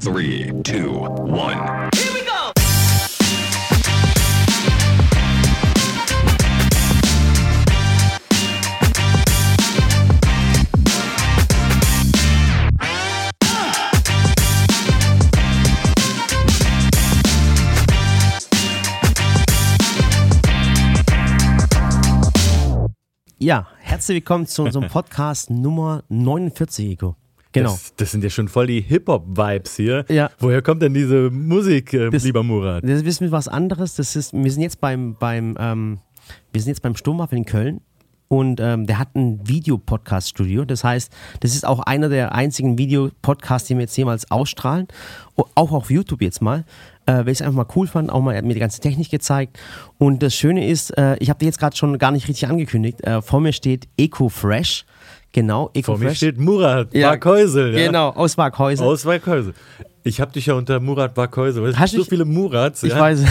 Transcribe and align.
Three, 0.00 0.50
two, 0.64 0.92
one. 1.28 1.90
Ja, 23.38 23.66
herzlich 23.80 24.14
willkommen 24.14 24.46
zu 24.46 24.62
unserem 24.62 24.88
Podcast 24.90 25.50
Nummer 25.50 26.04
49, 26.08 26.92
Eko. 26.92 27.16
Genau. 27.52 27.70
Das, 27.70 27.94
das 27.96 28.10
sind 28.12 28.22
ja 28.22 28.30
schon 28.30 28.48
voll 28.48 28.66
die 28.68 28.80
Hip-Hop-Vibes 28.80 29.76
hier. 29.76 30.04
Ja. 30.08 30.30
Woher 30.38 30.62
kommt 30.62 30.82
denn 30.82 30.94
diese 30.94 31.30
Musik, 31.30 31.92
äh, 31.94 32.10
Das- 32.10 32.22
lieber 32.24 32.42
Murat? 32.42 32.84
Das 32.84 33.02
ist 33.02 33.30
was 33.32 33.48
anderes. 33.48 33.96
Das 33.96 34.14
ist, 34.16 34.32
wir 34.32 34.50
sind 34.52 34.62
jetzt 34.62 34.80
beim, 34.80 35.16
beim, 35.18 35.56
ähm, 35.58 35.98
wir 36.52 36.60
sind 36.60 36.68
jetzt 36.70 36.82
beim 36.82 36.94
Sturmwaffel 36.94 37.38
in 37.38 37.44
Köln 37.44 37.80
und 38.28 38.60
ähm, 38.60 38.86
der 38.86 39.00
hat 39.00 39.16
ein 39.16 39.40
Videopodcast-Studio. 39.48 40.64
Das 40.64 40.84
heißt, 40.84 41.12
das 41.40 41.54
ist 41.54 41.66
auch 41.66 41.80
einer 41.80 42.08
der 42.08 42.32
einzigen 42.32 42.78
Videopodcasts, 42.78 43.66
die 43.66 43.74
wir 43.74 43.80
jetzt 43.82 43.96
jemals 43.96 44.30
ausstrahlen. 44.30 44.86
Auch 45.56 45.72
auf 45.72 45.90
YouTube 45.90 46.22
jetzt 46.22 46.40
mal. 46.40 46.64
Äh, 47.06 47.12
weil 47.14 47.28
ich 47.30 47.40
es 47.40 47.42
einfach 47.42 47.66
mal 47.66 47.72
cool 47.74 47.88
fand. 47.88 48.10
Auch 48.10 48.20
mal, 48.20 48.32
er 48.32 48.38
hat 48.38 48.44
mir 48.44 48.54
die 48.54 48.60
ganze 48.60 48.80
Technik 48.80 49.10
gezeigt. 49.10 49.58
Und 49.98 50.22
das 50.22 50.34
Schöne 50.36 50.68
ist, 50.68 50.90
äh, 50.96 51.16
ich 51.18 51.30
habe 51.30 51.40
dir 51.40 51.46
jetzt 51.46 51.58
gerade 51.58 51.76
schon 51.76 51.98
gar 51.98 52.12
nicht 52.12 52.28
richtig 52.28 52.46
angekündigt. 52.46 53.00
Äh, 53.02 53.22
vor 53.22 53.40
mir 53.40 53.52
steht 53.52 53.88
Eco 53.96 54.28
Fresh. 54.28 54.84
Genau, 55.32 55.70
Eco 55.74 55.92
Vor 55.92 55.98
mir 55.98 56.14
steht 56.14 56.38
Murat 56.38 56.92
Ja, 56.92 57.10
Warkhäusel. 57.10 57.78
Ja. 57.78 57.86
Genau, 57.86 58.08
aus 58.10 58.36
Markhäusel. 58.36 58.84
Aus 58.86 59.04
Warkhäusel. 59.06 59.54
Ich 60.02 60.20
habe 60.20 60.32
dich 60.32 60.46
ja 60.46 60.54
unter 60.54 60.80
Murat 60.80 61.16
Warkhäusel. 61.16 61.66
Es 61.66 61.78
Hast 61.78 61.92
gibt 61.92 62.04
so 62.04 62.08
viele 62.08 62.24
Murats. 62.24 62.82
ich 62.82 62.92
ja? 62.92 63.00
weiß. 63.00 63.24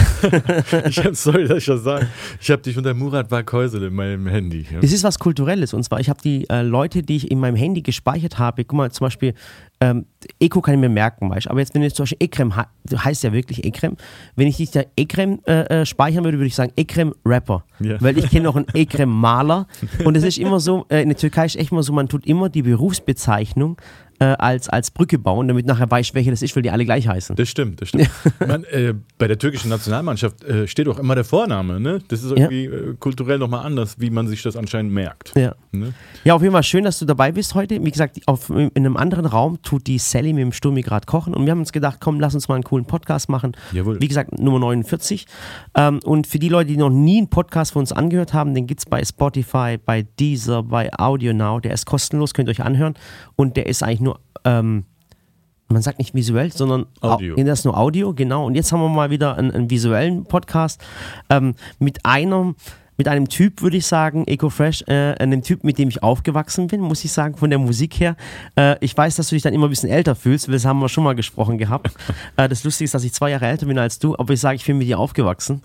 Ich 0.86 0.98
hab, 1.04 1.16
sorry, 1.16 1.46
dass 1.46 1.58
ich 1.58 1.66
das 1.66 1.82
sage. 1.82 2.06
Ich 2.40 2.50
habe 2.50 2.62
dich 2.62 2.76
unter 2.76 2.94
Murat 2.94 3.30
Warkhäusel 3.30 3.82
in 3.82 3.94
meinem 3.94 4.26
Handy. 4.26 4.66
Ja. 4.70 4.80
Das 4.80 4.92
ist 4.92 5.02
was 5.02 5.18
Kulturelles. 5.18 5.74
Und 5.74 5.82
zwar, 5.82 6.00
ich 6.00 6.08
habe 6.08 6.20
die 6.22 6.48
äh, 6.48 6.62
Leute, 6.62 7.02
die 7.02 7.16
ich 7.16 7.30
in 7.30 7.40
meinem 7.40 7.56
Handy 7.56 7.82
gespeichert 7.82 8.38
habe, 8.38 8.64
guck 8.64 8.76
mal, 8.76 8.90
zum 8.92 9.06
Beispiel, 9.06 9.34
ähm, 9.80 10.06
Eko 10.38 10.60
kann 10.60 10.74
ich 10.74 10.80
mir 10.80 10.88
merken, 10.88 11.30
weißt 11.30 11.46
du. 11.46 11.50
Aber 11.50 11.60
jetzt, 11.60 11.74
wenn 11.74 11.80
du 11.80 11.86
jetzt 11.86 11.96
zum 11.96 12.04
Beispiel 12.04 12.18
Ekrem, 12.20 12.52
du 12.84 12.98
heißt 12.98 13.24
ja 13.24 13.32
wirklich 13.32 13.64
Ekrem, 13.64 13.96
wenn 14.36 14.46
ich 14.46 14.58
dich 14.58 14.70
da 14.70 14.82
Ekrem 14.96 15.40
äh, 15.46 15.80
äh, 15.80 15.86
speichern 15.86 16.24
würde, 16.24 16.38
würde 16.38 16.48
ich 16.48 16.54
sagen 16.54 16.72
Ekrem 16.76 17.14
Rapper. 17.24 17.64
Ja. 17.80 18.00
Weil 18.00 18.18
ich 18.18 18.28
kenne 18.30 18.44
noch 18.44 18.56
einen 18.56 18.66
Ekrem 18.74 19.08
Maler. 19.08 19.66
Und 20.04 20.16
es 20.16 20.22
ist 20.22 20.38
immer 20.38 20.60
so, 20.60 20.86
äh, 20.88 21.02
in 21.02 21.08
der 21.08 21.18
Türkei 21.18 21.46
ist 21.46 21.56
echt 21.56 21.72
immer 21.72 21.82
so, 21.82 21.92
man 21.92 22.08
tut 22.08 22.26
immer 22.26 22.48
die 22.48 22.62
Berufsbezeichnung 22.62 23.80
äh, 24.20 24.36
als, 24.38 24.68
als 24.68 24.90
Brücke 24.90 25.18
bauen, 25.18 25.48
damit 25.48 25.66
nachher 25.66 25.90
weißt, 25.90 26.14
welche 26.14 26.30
das 26.30 26.42
ist, 26.42 26.54
weil 26.54 26.62
die 26.62 26.70
alle 26.70 26.84
gleich 26.84 27.08
heißen. 27.08 27.36
Das 27.36 27.48
stimmt, 27.48 27.80
das 27.80 27.88
stimmt. 27.88 28.10
Man, 28.46 28.64
äh, 28.64 28.94
bei 29.18 29.26
der 29.26 29.38
türkischen 29.38 29.70
Nationalmannschaft 29.70 30.44
äh, 30.44 30.68
steht 30.68 30.88
auch 30.88 30.98
immer 30.98 31.14
der 31.14 31.24
Vorname. 31.24 31.80
Ne? 31.80 32.00
Das 32.08 32.22
ist 32.22 32.30
irgendwie 32.30 32.66
äh, 32.66 32.94
kulturell 32.98 33.38
nochmal 33.38 33.64
anders, 33.64 33.98
wie 33.98 34.10
man 34.10 34.28
sich 34.28 34.42
das 34.42 34.56
anscheinend 34.56 34.92
merkt. 34.92 35.32
Ja. 35.36 35.54
Ne? 35.72 35.94
Ja, 36.24 36.34
auf 36.34 36.42
jeden 36.42 36.52
Fall 36.52 36.62
schön, 36.62 36.84
dass 36.84 36.98
du 36.98 37.06
dabei 37.06 37.32
bist 37.32 37.54
heute. 37.54 37.82
Wie 37.82 37.90
gesagt, 37.90 38.20
auf, 38.26 38.50
in 38.50 38.70
einem 38.76 38.96
anderen 38.96 39.24
Raum 39.24 39.62
tut 39.62 39.86
die 39.86 39.98
Sally 39.98 40.32
mit 40.32 40.42
dem 40.42 40.52
Sturmi 40.52 40.82
gerade 40.82 41.06
kochen 41.06 41.34
und 41.34 41.46
wir 41.46 41.52
haben 41.52 41.60
uns 41.60 41.72
gedacht, 41.72 41.98
komm, 42.00 42.20
lass 42.20 42.34
uns 42.34 42.48
mal 42.48 42.56
einen 42.56 42.64
coolen 42.64 42.84
Podcast 42.84 43.28
machen. 43.30 43.56
Jawohl. 43.72 44.00
Wie 44.00 44.08
gesagt, 44.08 44.38
Nummer 44.38 44.58
49. 44.58 45.26
Ähm, 45.74 46.00
und 46.04 46.26
für 46.26 46.38
die 46.38 46.48
Leute, 46.50 46.68
die 46.68 46.76
noch 46.76 46.90
nie 46.90 47.18
einen 47.18 47.30
Podcast 47.30 47.72
von 47.72 47.80
uns 47.80 47.92
angehört 47.92 48.34
haben, 48.34 48.54
den 48.54 48.66
gibt 48.66 48.80
es 48.80 48.86
bei 48.86 49.02
Spotify, 49.02 49.78
bei 49.82 50.02
Deezer, 50.02 50.62
bei 50.62 50.90
Audio 50.98 51.32
Now. 51.32 51.60
Der 51.60 51.72
ist 51.72 51.86
kostenlos, 51.86 52.34
könnt 52.34 52.48
ihr 52.48 52.52
euch 52.52 52.62
anhören. 52.62 52.94
Und 53.36 53.56
der 53.56 53.66
ist 53.66 53.82
eigentlich 53.82 54.00
nur, 54.00 54.09
ähm, 54.44 54.84
man 55.68 55.82
sagt 55.82 55.98
nicht 55.98 56.14
visuell, 56.14 56.52
sondern 56.52 56.86
au- 57.00 57.10
Audio. 57.12 57.36
Das 57.36 57.60
ist 57.60 57.64
nur 57.64 57.76
Audio, 57.78 58.12
genau. 58.14 58.44
Und 58.46 58.54
jetzt 58.56 58.72
haben 58.72 58.80
wir 58.80 58.88
mal 58.88 59.10
wieder 59.10 59.36
einen, 59.36 59.50
einen 59.52 59.70
visuellen 59.70 60.24
Podcast 60.24 60.80
ähm, 61.28 61.54
mit 61.78 62.04
einem, 62.04 62.56
mit 62.96 63.06
einem 63.06 63.28
Typ, 63.28 63.62
würde 63.62 63.76
ich 63.76 63.86
sagen, 63.86 64.26
EcoFresh, 64.26 64.82
äh, 64.88 65.14
einem 65.20 65.42
Typ, 65.42 65.62
mit 65.62 65.78
dem 65.78 65.88
ich 65.88 66.02
aufgewachsen 66.02 66.66
bin, 66.66 66.80
muss 66.80 67.04
ich 67.04 67.12
sagen, 67.12 67.36
von 67.36 67.50
der 67.50 67.60
Musik 67.60 68.00
her. 68.00 68.16
Äh, 68.56 68.76
ich 68.80 68.96
weiß, 68.96 69.14
dass 69.16 69.28
du 69.28 69.36
dich 69.36 69.42
dann 69.42 69.54
immer 69.54 69.68
ein 69.68 69.70
bisschen 69.70 69.90
älter 69.90 70.16
fühlst, 70.16 70.48
weil 70.48 70.54
das 70.54 70.64
haben 70.64 70.80
wir 70.80 70.88
schon 70.88 71.04
mal 71.04 71.14
gesprochen 71.14 71.56
gehabt. 71.56 71.92
äh, 72.36 72.48
das 72.48 72.64
Lustige 72.64 72.86
ist, 72.86 72.94
dass 72.94 73.04
ich 73.04 73.12
zwei 73.12 73.30
Jahre 73.30 73.46
älter 73.46 73.66
bin 73.66 73.78
als 73.78 74.00
du, 74.00 74.16
aber 74.18 74.34
ich 74.34 74.40
sage, 74.40 74.56
ich 74.56 74.64
bin 74.66 74.76
mit 74.76 74.88
dir 74.88 74.98
aufgewachsen. 74.98 75.62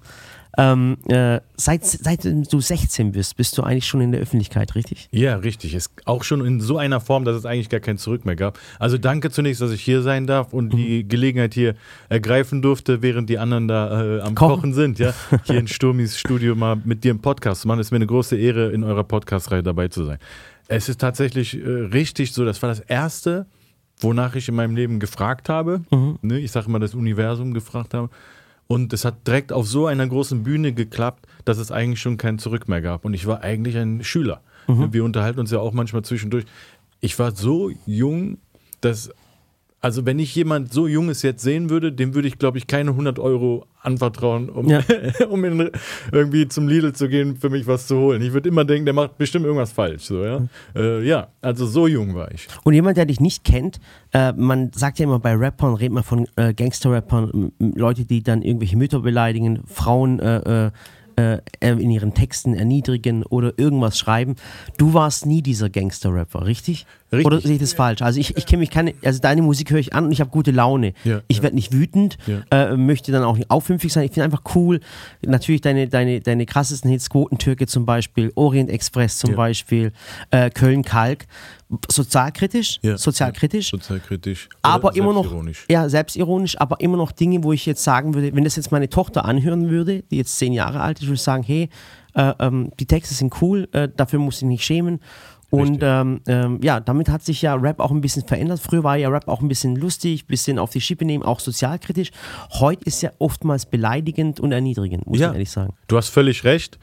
Ähm, 0.57 0.97
äh, 1.07 1.39
seit, 1.57 1.85
seit 1.85 2.23
du 2.23 2.59
16 2.59 3.11
bist, 3.11 3.35
bist 3.35 3.57
du 3.57 3.63
eigentlich 3.63 3.85
schon 3.85 4.01
in 4.01 4.11
der 4.11 4.21
Öffentlichkeit, 4.21 4.75
richtig? 4.75 5.09
Ja, 5.11 5.35
richtig. 5.35 5.73
Ist 5.73 5.91
auch 6.05 6.23
schon 6.23 6.45
in 6.45 6.61
so 6.61 6.77
einer 6.77 7.01
Form, 7.01 7.25
dass 7.25 7.35
es 7.35 7.45
eigentlich 7.45 7.69
gar 7.69 7.79
kein 7.79 7.97
Zurück 7.97 8.25
mehr 8.25 8.35
gab. 8.35 8.59
Also 8.79 8.97
danke 8.97 9.31
zunächst, 9.31 9.61
dass 9.61 9.71
ich 9.71 9.81
hier 9.81 10.01
sein 10.01 10.27
darf 10.27 10.53
und 10.53 10.71
die 10.73 11.07
Gelegenheit 11.07 11.53
hier 11.53 11.75
ergreifen 12.09 12.61
durfte, 12.61 13.01
während 13.01 13.29
die 13.29 13.37
anderen 13.37 13.67
da 13.67 14.17
äh, 14.17 14.21
am 14.21 14.35
Kochen. 14.35 14.55
Kochen. 14.55 14.73
sind, 14.73 14.99
ja. 14.99 15.13
Hier 15.45 15.59
in 15.59 15.67
Sturmis 15.67 16.17
Studio 16.17 16.55
mal 16.55 16.77
mit 16.83 17.03
dir 17.03 17.11
im 17.11 17.19
Podcast 17.19 17.61
zu 17.61 17.67
machen. 17.67 17.79
Es 17.79 17.87
ist 17.87 17.91
mir 17.91 17.97
eine 17.97 18.07
große 18.07 18.37
Ehre, 18.37 18.71
in 18.71 18.83
eurer 18.83 19.03
Podcast-Reihe 19.03 19.63
dabei 19.63 19.87
zu 19.87 20.05
sein. 20.05 20.19
Es 20.67 20.89
ist 20.89 21.01
tatsächlich 21.01 21.55
äh, 21.59 21.67
richtig 21.67 22.33
so, 22.33 22.45
das 22.45 22.61
war 22.61 22.69
das 22.69 22.79
erste, 22.79 23.45
wonach 23.99 24.35
ich 24.35 24.47
in 24.47 24.55
meinem 24.55 24.75
Leben 24.75 24.99
gefragt 24.99 25.49
habe. 25.49 25.81
Ne, 26.21 26.39
ich 26.39 26.51
sage 26.51 26.69
mal, 26.69 26.79
das 26.79 26.95
Universum 26.95 27.53
gefragt 27.53 27.93
habe. 27.93 28.09
Und 28.67 28.93
es 28.93 29.05
hat 29.05 29.27
direkt 29.27 29.53
auf 29.53 29.67
so 29.67 29.85
einer 29.85 30.07
großen 30.07 30.43
Bühne 30.43 30.73
geklappt, 30.73 31.27
dass 31.45 31.57
es 31.57 31.71
eigentlich 31.71 32.01
schon 32.01 32.17
kein 32.17 32.39
Zurück 32.39 32.67
mehr 32.67 32.81
gab. 32.81 33.05
Und 33.05 33.13
ich 33.13 33.27
war 33.27 33.41
eigentlich 33.41 33.77
ein 33.77 34.03
Schüler. 34.03 34.41
Wir 34.91 35.03
unterhalten 35.03 35.39
uns 35.39 35.51
ja 35.51 35.59
auch 35.59 35.73
manchmal 35.73 36.03
zwischendurch. 36.03 36.45
Ich 36.99 37.19
war 37.19 37.35
so 37.35 37.71
jung, 37.85 38.39
dass, 38.81 39.11
also 39.85 40.03
wenn 40.03 40.17
ich 40.17 40.33
jemand 40.33 40.73
so 40.73 40.87
Junges 40.87 41.21
jetzt 41.21 41.43
sehen 41.43 41.69
würde, 41.69 41.91
dem 41.91 42.15
würde 42.15 42.27
ich, 42.27 42.39
glaube 42.39 42.57
ich, 42.57 42.65
keine 42.65 42.89
100 42.89 43.19
Euro 43.19 43.67
anvertrauen, 43.83 44.49
um, 44.49 44.67
Ja. 44.67 44.81
um 45.29 45.45
in, 45.45 45.69
irgendwie 46.11 46.47
zum 46.47 46.67
Lidl 46.67 46.93
zu 46.93 47.07
gehen, 47.07 47.35
für 47.35 47.51
mich 47.51 47.67
was 47.67 47.85
zu 47.85 47.95
holen. 47.95 48.19
Ich 48.23 48.33
würde 48.33 48.49
immer 48.49 48.65
denken, 48.65 48.85
der 48.85 48.95
macht 48.95 49.19
bestimmt 49.19 49.45
irgendwas 49.45 49.71
falsch. 49.71 50.05
So, 50.05 50.25
ja? 50.25 50.41
Äh, 50.75 51.07
ja, 51.07 51.27
also 51.39 51.67
so 51.67 51.85
jung 51.85 52.15
war 52.15 52.31
ich. 52.31 52.47
Und 52.63 52.73
jemand, 52.73 52.97
der 52.97 53.05
dich 53.05 53.19
nicht 53.19 53.43
kennt, 53.43 53.79
äh, 54.11 54.33
man 54.33 54.71
sagt 54.73 54.97
ja 54.97 55.03
immer 55.03 55.19
bei 55.19 55.35
Rappern, 55.35 55.75
redet 55.75 55.93
man 55.93 56.03
von 56.03 56.27
äh, 56.35 56.55
Gangster-Rappern, 56.55 57.51
Leute, 57.59 58.05
die 58.05 58.23
dann 58.23 58.41
irgendwelche 58.41 58.77
Mütter 58.77 59.01
beleidigen, 59.01 59.59
Frauen 59.67 60.19
äh, 61.17 61.39
in 61.61 61.89
ihren 61.89 62.13
Texten 62.13 62.53
erniedrigen 62.53 63.23
oder 63.23 63.53
irgendwas 63.57 63.97
schreiben. 63.97 64.35
Du 64.77 64.93
warst 64.93 65.25
nie 65.25 65.41
dieser 65.41 65.69
Gangster-Rapper, 65.69 66.45
richtig? 66.45 66.85
Richtig. 67.11 67.25
Oder 67.27 67.39
sehe 67.41 67.53
ich 67.53 67.59
das 67.59 67.73
falsch? 67.73 68.01
Also 68.01 68.19
ich, 68.19 68.35
ich 68.35 68.45
kenne 68.45 68.59
mich 68.61 68.69
keine, 68.71 68.93
also 69.03 69.19
deine 69.21 69.41
Musik 69.41 69.71
höre 69.71 69.79
ich 69.79 69.93
an 69.93 70.05
und 70.05 70.11
ich 70.11 70.19
habe 70.19 70.31
gute 70.31 70.51
Laune. 70.51 70.93
Ja, 71.03 71.21
ich 71.27 71.37
ja. 71.37 71.43
werde 71.43 71.55
nicht 71.55 71.71
wütend, 71.71 72.17
Ja. 72.25 72.41
äh, 72.51 72.75
möchte 72.75 73.11
dann 73.11 73.23
auch 73.23 73.37
nicht 73.37 73.49
aufmüpfig 73.51 73.93
sein. 73.93 74.05
Ich 74.05 74.11
finde 74.11 74.25
einfach 74.25 74.43
cool. 74.55 74.79
Natürlich 75.25 75.61
deine, 75.61 75.87
deine, 75.87 76.19
deine 76.19 76.45
krassesten 76.45 76.89
Hits, 76.89 77.09
Quotentürke 77.09 77.67
zum 77.67 77.85
Beispiel, 77.85 78.31
Orient 78.35 78.69
Express 78.69 79.19
zum 79.19 79.31
Ja. 79.31 79.35
Beispiel, 79.37 79.91
äh, 80.31 80.49
Köln 80.49 80.83
Kalk. 80.83 81.25
Sozialkritisch, 81.89 82.79
Ja. 82.83 82.97
sozialkritisch, 82.97 83.71
Sozialkritisch. 83.71 84.49
aber 84.61 84.95
immer 84.95 85.13
noch, 85.13 85.23
selbstironisch. 85.23 85.65
ja, 85.69 85.89
selbstironisch, 85.89 86.59
aber 86.59 86.79
immer 86.79 86.97
noch 86.97 87.11
Dinge, 87.11 87.43
wo 87.43 87.53
ich 87.53 87.65
jetzt 87.65 87.83
sagen 87.83 88.13
würde, 88.13 88.35
wenn 88.35 88.43
das 88.43 88.55
jetzt 88.55 88.71
meine 88.71 88.87
Tochter 88.89 89.25
anhören 89.25 89.69
würde, 89.69 90.03
die 90.03 90.17
jetzt 90.17 90.37
zehn 90.37 90.53
Jahre 90.53 90.81
alt 90.81 90.99
ist, 90.99 91.05
würde 91.07 91.15
ich 91.15 91.21
sagen, 91.23 91.43
hey, 91.43 91.69
äh, 92.13 92.33
ähm, 92.39 92.71
die 92.79 92.85
Texte 92.85 93.15
sind 93.15 93.33
cool, 93.41 93.67
äh, 93.71 93.89
dafür 93.95 94.19
muss 94.19 94.37
ich 94.37 94.47
nicht 94.47 94.63
schämen. 94.63 94.99
Und 95.51 95.79
ähm, 95.83 96.21
ähm, 96.27 96.59
ja, 96.61 96.79
damit 96.79 97.07
hat 97.07 97.23
sich 97.23 97.41
ja 97.41 97.55
Rap 97.55 97.79
auch 97.79 97.91
ein 97.91 98.01
bisschen 98.01 98.27
verändert. 98.27 98.59
Früher 98.59 98.83
war 98.83 98.97
ja 98.97 99.07
Rap 99.09 99.27
auch 99.27 99.41
ein 99.41 99.47
bisschen 99.47 99.75
lustig, 99.75 100.23
ein 100.23 100.27
bisschen 100.27 100.59
auf 100.59 100.71
die 100.71 100.81
Schippe 100.81 101.05
nehmen, 101.05 101.23
auch 101.23 101.39
sozialkritisch. 101.39 102.11
Heute 102.59 102.83
ist 102.85 103.01
ja 103.01 103.11
oftmals 103.19 103.65
beleidigend 103.65 104.39
und 104.39 104.51
erniedrigend, 104.51 105.07
muss 105.07 105.19
Ja. 105.19 105.27
man 105.27 105.35
ehrlich 105.35 105.51
sagen. 105.51 105.73
Du 105.87 105.97
hast 105.97 106.09
völlig 106.09 106.43
recht. 106.43 106.77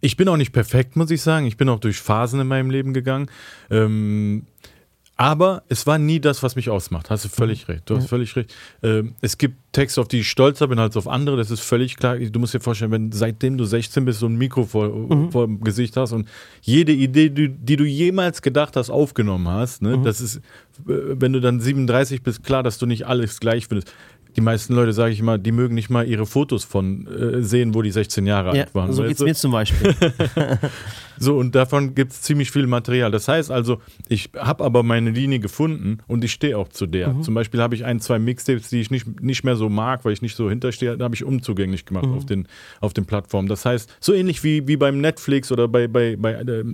Ich 0.00 0.16
bin 0.16 0.28
auch 0.28 0.36
nicht 0.36 0.52
perfekt, 0.52 0.96
muss 0.96 1.10
ich 1.10 1.22
sagen. 1.22 1.46
Ich 1.46 1.56
bin 1.56 1.68
auch 1.68 1.80
durch 1.80 1.98
Phasen 1.98 2.40
in 2.40 2.46
meinem 2.46 2.70
Leben 2.70 2.92
gegangen. 2.92 3.30
Ähm, 3.70 4.46
aber 5.18 5.62
es 5.70 5.86
war 5.86 5.98
nie 5.98 6.20
das, 6.20 6.42
was 6.42 6.56
mich 6.56 6.68
ausmacht. 6.68 7.08
Hast 7.08 7.24
du 7.24 7.30
völlig 7.30 7.68
recht. 7.68 7.88
Du 7.88 7.96
hast 7.96 8.06
völlig 8.06 8.36
recht. 8.36 8.54
Ähm, 8.82 9.14
es 9.22 9.38
gibt 9.38 9.56
Texte, 9.72 10.02
auf 10.02 10.08
die 10.08 10.20
ich 10.20 10.28
stolzer 10.28 10.68
bin 10.68 10.78
als 10.78 10.94
auf 10.94 11.08
andere. 11.08 11.38
Das 11.38 11.50
ist 11.50 11.60
völlig 11.60 11.96
klar. 11.96 12.18
Du 12.18 12.38
musst 12.38 12.52
dir 12.52 12.60
vorstellen, 12.60 12.90
wenn 12.90 13.12
seitdem 13.12 13.56
du 13.56 13.64
16 13.64 14.04
bist, 14.04 14.20
so 14.20 14.26
ein 14.26 14.36
Mikro 14.36 14.64
vor, 14.64 15.30
vor 15.30 15.46
dem 15.46 15.62
Gesicht 15.62 15.96
hast 15.96 16.12
und 16.12 16.28
jede 16.60 16.92
Idee, 16.92 17.30
die, 17.30 17.48
die 17.48 17.76
du 17.76 17.84
jemals 17.84 18.42
gedacht 18.42 18.76
hast, 18.76 18.90
aufgenommen 18.90 19.48
hast, 19.48 19.80
ne, 19.80 19.98
das 20.04 20.20
ist, 20.20 20.42
wenn 20.84 21.32
du 21.32 21.40
dann 21.40 21.60
37 21.60 22.22
bist, 22.22 22.44
klar, 22.44 22.62
dass 22.62 22.76
du 22.76 22.84
nicht 22.84 23.06
alles 23.06 23.40
gleich 23.40 23.68
findest. 23.68 23.94
Die 24.36 24.42
meisten 24.42 24.74
Leute, 24.74 24.92
sage 24.92 25.12
ich 25.12 25.22
mal, 25.22 25.38
die 25.38 25.52
mögen 25.52 25.74
nicht 25.74 25.88
mal 25.88 26.06
ihre 26.06 26.26
Fotos 26.26 26.64
von 26.64 27.06
äh, 27.06 27.42
sehen, 27.42 27.74
wo 27.74 27.82
die 27.82 27.90
16 27.90 28.26
Jahre 28.26 28.54
Ja, 28.54 28.64
alt 28.64 28.74
waren. 28.74 28.92
so 28.92 29.02
geht's 29.02 29.18
du? 29.18 29.24
mir 29.24 29.34
zum 29.34 29.52
Beispiel. 29.52 29.94
So, 31.18 31.38
und 31.38 31.54
davon 31.54 31.94
gibt 31.94 32.12
es 32.12 32.22
ziemlich 32.22 32.50
viel 32.50 32.66
Material. 32.66 33.10
Das 33.10 33.28
heißt 33.28 33.50
also, 33.50 33.80
ich 34.08 34.30
habe 34.36 34.64
aber 34.64 34.82
meine 34.82 35.10
Linie 35.10 35.38
gefunden 35.40 35.98
und 36.06 36.24
ich 36.24 36.32
stehe 36.32 36.58
auch 36.58 36.68
zu 36.68 36.86
der. 36.86 37.20
Zum 37.22 37.34
Beispiel 37.34 37.60
habe 37.60 37.74
ich 37.74 37.84
ein, 37.84 38.00
zwei 38.00 38.18
Mixtapes, 38.18 38.68
die 38.68 38.80
ich 38.80 38.90
nicht, 38.90 39.22
nicht 39.22 39.44
mehr 39.44 39.56
so 39.56 39.68
mag, 39.68 40.04
weil 40.04 40.12
ich 40.12 40.22
nicht 40.22 40.36
so 40.36 40.48
hinterstehe, 40.48 40.96
da 40.96 41.04
habe 41.04 41.14
ich 41.14 41.24
unzugänglich 41.24 41.86
gemacht 41.86 42.06
auf, 42.06 42.26
den, 42.26 42.46
auf 42.80 42.92
den 42.92 43.06
Plattformen. 43.06 43.48
Das 43.48 43.64
heißt, 43.64 43.96
so 44.00 44.12
ähnlich 44.12 44.44
wie, 44.44 44.68
wie 44.68 44.76
beim 44.76 45.00
Netflix 45.00 45.50
oder 45.50 45.68
bei, 45.68 45.88
bei, 45.88 46.16
bei, 46.16 46.32
äh, 46.32 46.64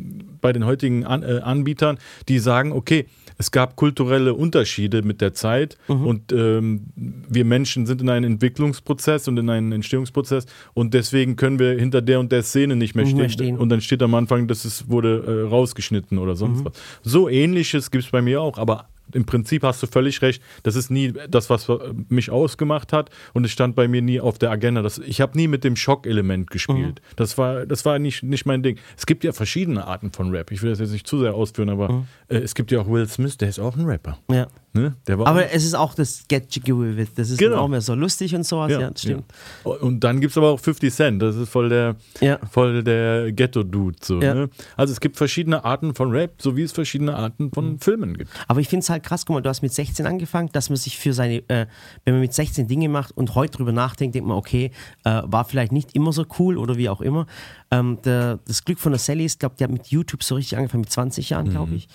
bei 0.40 0.52
den 0.52 0.66
heutigen 0.66 1.04
An 1.06 1.22
äh, 1.22 1.40
Anbietern, 1.42 1.98
die 2.28 2.38
sagen, 2.38 2.72
okay, 2.72 3.06
es 3.42 3.50
gab 3.50 3.74
kulturelle 3.74 4.34
Unterschiede 4.34 5.02
mit 5.02 5.20
der 5.20 5.34
Zeit 5.34 5.76
und 5.88 6.32
ähm, 6.32 6.84
wir 6.94 7.44
Menschen 7.44 7.86
sind 7.86 8.00
in 8.00 8.08
einem 8.08 8.32
Entwicklungsprozess 8.34 9.26
und 9.26 9.36
in 9.36 9.50
einem 9.50 9.72
Entstehungsprozess 9.72 10.46
und 10.74 10.94
deswegen 10.94 11.34
können 11.34 11.58
wir 11.58 11.72
hinter 11.72 12.02
der 12.02 12.20
und 12.20 12.30
der 12.30 12.44
Szene 12.44 12.76
nicht 12.76 12.94
mehr 12.94 13.04
Nicht 13.04 13.10
stehen. 13.14 13.20
mehr 13.20 13.30
stehen. 13.30 13.58
Und 13.58 13.68
dann 13.68 13.80
steht 13.80 14.00
am 14.02 14.14
Anfang, 14.14 14.46
dass 14.46 14.64
es 14.64 14.88
wurde 14.88 15.24
äh, 15.26 15.48
rausgeschnitten 15.48 16.18
oder 16.18 16.36
sonst 16.36 16.64
was. 16.64 16.72
So 17.02 17.28
ähnliches 17.28 17.90
gibt 17.90 18.04
es 18.04 18.10
bei 18.12 18.22
mir 18.22 18.40
auch, 18.40 18.58
aber 18.58 18.86
im 19.12 19.24
Prinzip 19.26 19.62
hast 19.62 19.82
du 19.82 19.86
völlig 19.86 20.22
recht. 20.22 20.42
Das 20.62 20.76
ist 20.76 20.90
nie 20.90 21.12
das, 21.28 21.50
was 21.50 21.68
mich 22.08 22.30
ausgemacht 22.30 22.92
hat. 22.92 23.10
Und 23.32 23.44
es 23.44 23.50
stand 23.50 23.74
bei 23.76 23.88
mir 23.88 24.00
nie 24.02 24.20
auf 24.20 24.38
der 24.38 24.50
Agenda. 24.50 24.82
Das, 24.82 24.98
ich 24.98 25.20
habe 25.20 25.36
nie 25.36 25.48
mit 25.48 25.64
dem 25.64 25.76
Schockelement 25.76 26.50
gespielt. 26.50 27.02
Das 27.16 27.36
war, 27.38 27.66
das 27.66 27.84
war 27.84 27.98
nicht, 27.98 28.22
nicht 28.22 28.46
mein 28.46 28.62
Ding. 28.62 28.78
Es 28.96 29.04
gibt 29.06 29.24
ja 29.24 29.32
verschiedene 29.32 29.86
Arten 29.86 30.12
von 30.12 30.30
Rap. 30.30 30.50
Ich 30.50 30.62
will 30.62 30.70
das 30.70 30.78
jetzt 30.80 30.92
nicht 30.92 31.06
zu 31.06 31.18
sehr 31.18 31.34
ausführen, 31.34 31.68
aber 31.68 32.04
äh, 32.28 32.36
es 32.38 32.54
gibt 32.54 32.70
ja 32.70 32.80
auch 32.80 32.88
Will 32.88 33.06
Smith, 33.08 33.36
der 33.36 33.48
ist 33.48 33.58
auch 33.58 33.76
ein 33.76 33.84
Rapper. 33.84 34.18
Ja. 34.30 34.46
Ne? 34.74 34.94
Aber 35.06 35.52
es 35.52 35.64
ist 35.66 35.74
auch 35.74 35.94
das 35.94 36.24
Get 36.28 36.46
Jiggy 36.54 36.72
with 36.74 36.98
it. 36.98 37.10
Das 37.18 37.28
ist 37.28 37.36
Genau. 37.36 37.58
auch 37.58 37.68
mehr 37.68 37.82
so 37.82 37.94
lustig 37.94 38.34
und 38.34 38.44
sowas. 38.46 38.72
Ja, 38.72 38.88
das 38.90 39.02
stimmt. 39.02 39.24
Ja. 39.66 39.70
Und 39.72 40.00
dann 40.02 40.18
gibt 40.20 40.30
es 40.30 40.38
aber 40.38 40.48
auch 40.48 40.60
50 40.60 40.90
Cent, 40.90 41.20
das 41.20 41.36
ist 41.36 41.50
voll 41.50 41.68
der, 41.68 41.96
Ja. 42.22 42.38
voll 42.50 42.82
der 42.82 43.32
Ghetto-Dude. 43.32 43.98
So, 44.00 44.22
Ja. 44.22 44.32
ne? 44.32 44.48
Also 44.78 44.92
es 44.94 45.00
gibt 45.00 45.18
verschiedene 45.18 45.62
Arten 45.66 45.94
von 45.94 46.10
Rap, 46.10 46.40
so 46.40 46.56
wie 46.56 46.62
es 46.62 46.72
verschiedene 46.72 47.14
Arten 47.14 47.50
von 47.52 47.78
Filmen 47.80 48.16
gibt. 48.16 48.30
Aber 48.48 48.60
ich 48.60 48.68
finde 48.68 48.84
es 48.84 48.88
halt 48.92 49.02
krass, 49.02 49.26
guck 49.26 49.34
mal, 49.34 49.40
du 49.40 49.48
hast 49.48 49.62
mit 49.62 49.72
16 49.72 50.06
angefangen, 50.06 50.50
dass 50.52 50.70
man 50.70 50.76
sich 50.76 50.98
für 50.98 51.12
seine, 51.12 51.38
äh, 51.48 51.66
wenn 52.04 52.14
man 52.14 52.20
mit 52.20 52.32
16 52.32 52.68
Dinge 52.68 52.88
macht 52.88 53.16
und 53.16 53.34
heute 53.34 53.56
drüber 53.58 53.72
nachdenkt, 53.72 54.14
denkt 54.14 54.28
man, 54.28 54.36
okay, 54.36 54.70
äh, 55.04 55.22
war 55.24 55.44
vielleicht 55.44 55.72
nicht 55.72 55.94
immer 55.94 56.12
so 56.12 56.24
cool 56.38 56.58
oder 56.58 56.76
wie 56.76 56.88
auch 56.88 57.00
immer. 57.00 57.26
Ähm, 57.70 57.98
der, 58.04 58.38
das 58.46 58.64
Glück 58.64 58.78
von 58.78 58.92
der 58.92 58.98
Sally 58.98 59.24
ist, 59.24 59.40
glaube 59.40 59.56
die 59.58 59.64
hat 59.64 59.70
mit 59.70 59.88
YouTube 59.88 60.22
so 60.22 60.36
richtig 60.36 60.56
angefangen, 60.56 60.82
mit 60.82 60.90
20 60.90 61.30
Jahren, 61.30 61.50
glaube 61.50 61.74
ich. 61.74 61.88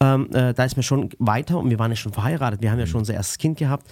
Ähm, 0.00 0.28
äh, 0.32 0.54
da 0.54 0.64
ist 0.64 0.76
man 0.76 0.82
schon 0.82 1.10
weiter 1.18 1.58
und 1.58 1.70
wir 1.70 1.78
waren 1.78 1.90
ja 1.90 1.96
schon 1.96 2.12
verheiratet, 2.12 2.62
wir 2.62 2.70
haben 2.70 2.78
ja 2.78 2.86
schon 2.86 3.00
unser 3.00 3.14
erstes 3.14 3.38
Kind 3.38 3.58
gehabt. 3.58 3.86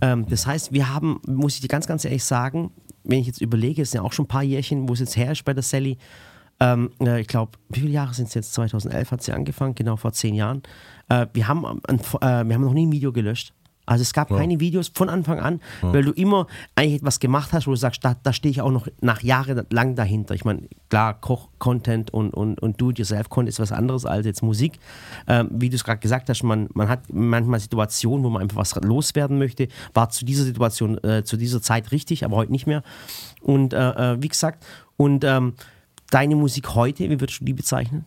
Ähm, 0.00 0.26
das 0.28 0.46
heißt, 0.46 0.72
wir 0.72 0.92
haben, 0.92 1.20
muss 1.26 1.54
ich 1.54 1.60
dir 1.60 1.68
ganz, 1.68 1.86
ganz 1.86 2.04
ehrlich 2.04 2.24
sagen, 2.24 2.70
wenn 3.04 3.20
ich 3.20 3.26
jetzt 3.26 3.40
überlege, 3.40 3.82
es 3.82 3.92
sind 3.92 4.00
ja 4.00 4.06
auch 4.06 4.12
schon 4.12 4.24
ein 4.24 4.28
paar 4.28 4.42
Jährchen, 4.42 4.88
wo 4.88 4.92
es 4.94 5.00
jetzt 5.00 5.16
her 5.16 5.32
ist 5.32 5.44
bei 5.44 5.54
der 5.54 5.62
Sally, 5.62 5.98
ähm, 6.58 6.90
äh, 7.00 7.20
ich 7.20 7.26
glaube, 7.26 7.52
wie 7.68 7.80
viele 7.80 7.92
Jahre 7.92 8.14
sind 8.14 8.28
es 8.28 8.34
jetzt? 8.34 8.54
2011 8.54 9.10
hat 9.10 9.22
sie 9.22 9.32
angefangen, 9.32 9.74
genau 9.74 9.96
vor 9.96 10.12
zehn 10.12 10.34
Jahren. 10.34 10.62
Äh, 11.08 11.26
wir, 11.32 11.48
haben, 11.48 11.64
äh, 11.64 11.98
wir 12.20 12.54
haben 12.54 12.64
noch 12.64 12.74
nie 12.74 12.86
ein 12.86 12.92
Video 12.92 13.12
gelöscht. 13.12 13.52
Also 13.86 14.02
es 14.02 14.12
gab 14.12 14.28
keine 14.30 14.58
Videos 14.58 14.90
von 14.92 15.08
Anfang 15.08 15.38
an, 15.38 15.60
weil 15.80 16.02
du 16.02 16.10
immer 16.10 16.48
eigentlich 16.74 16.96
etwas 16.96 17.20
gemacht 17.20 17.52
hast, 17.52 17.68
wo 17.68 17.70
du 17.70 17.76
sagst, 17.76 18.04
da, 18.04 18.16
da 18.20 18.32
stehe 18.32 18.50
ich 18.50 18.60
auch 18.60 18.72
noch 18.72 18.88
nach 19.00 19.22
Jahren 19.22 19.64
lang 19.70 19.94
dahinter. 19.94 20.34
Ich 20.34 20.44
meine, 20.44 20.62
klar, 20.90 21.14
Koch-Content 21.20 22.12
und, 22.12 22.34
und, 22.34 22.60
und 22.60 22.80
Do-it-yourself-Content 22.80 23.48
ist 23.48 23.60
was 23.60 23.70
anderes 23.70 24.04
als 24.04 24.26
jetzt 24.26 24.42
Musik. 24.42 24.80
Ähm, 25.28 25.50
wie 25.52 25.70
du 25.70 25.76
es 25.76 25.84
gerade 25.84 26.00
gesagt 26.00 26.28
hast, 26.28 26.42
man, 26.42 26.68
man 26.74 26.88
hat 26.88 27.04
manchmal 27.12 27.60
Situationen, 27.60 28.24
wo 28.24 28.30
man 28.30 28.42
einfach 28.42 28.56
was 28.56 28.74
loswerden 28.74 29.38
möchte. 29.38 29.68
War 29.94 30.10
zu 30.10 30.24
dieser 30.24 30.42
Situation, 30.42 30.98
äh, 31.04 31.22
zu 31.22 31.36
dieser 31.36 31.62
Zeit 31.62 31.92
richtig, 31.92 32.24
aber 32.24 32.34
heute 32.34 32.50
nicht 32.50 32.66
mehr. 32.66 32.82
Und 33.40 33.72
äh, 33.72 34.14
äh, 34.14 34.16
wie 34.20 34.28
gesagt, 34.28 34.66
und 34.96 35.22
ähm, 35.22 35.54
deine 36.10 36.34
Musik 36.34 36.74
heute, 36.74 37.08
wie 37.08 37.20
würdest 37.20 37.40
du 37.40 37.44
die 37.44 37.54
bezeichnen? 37.54 38.04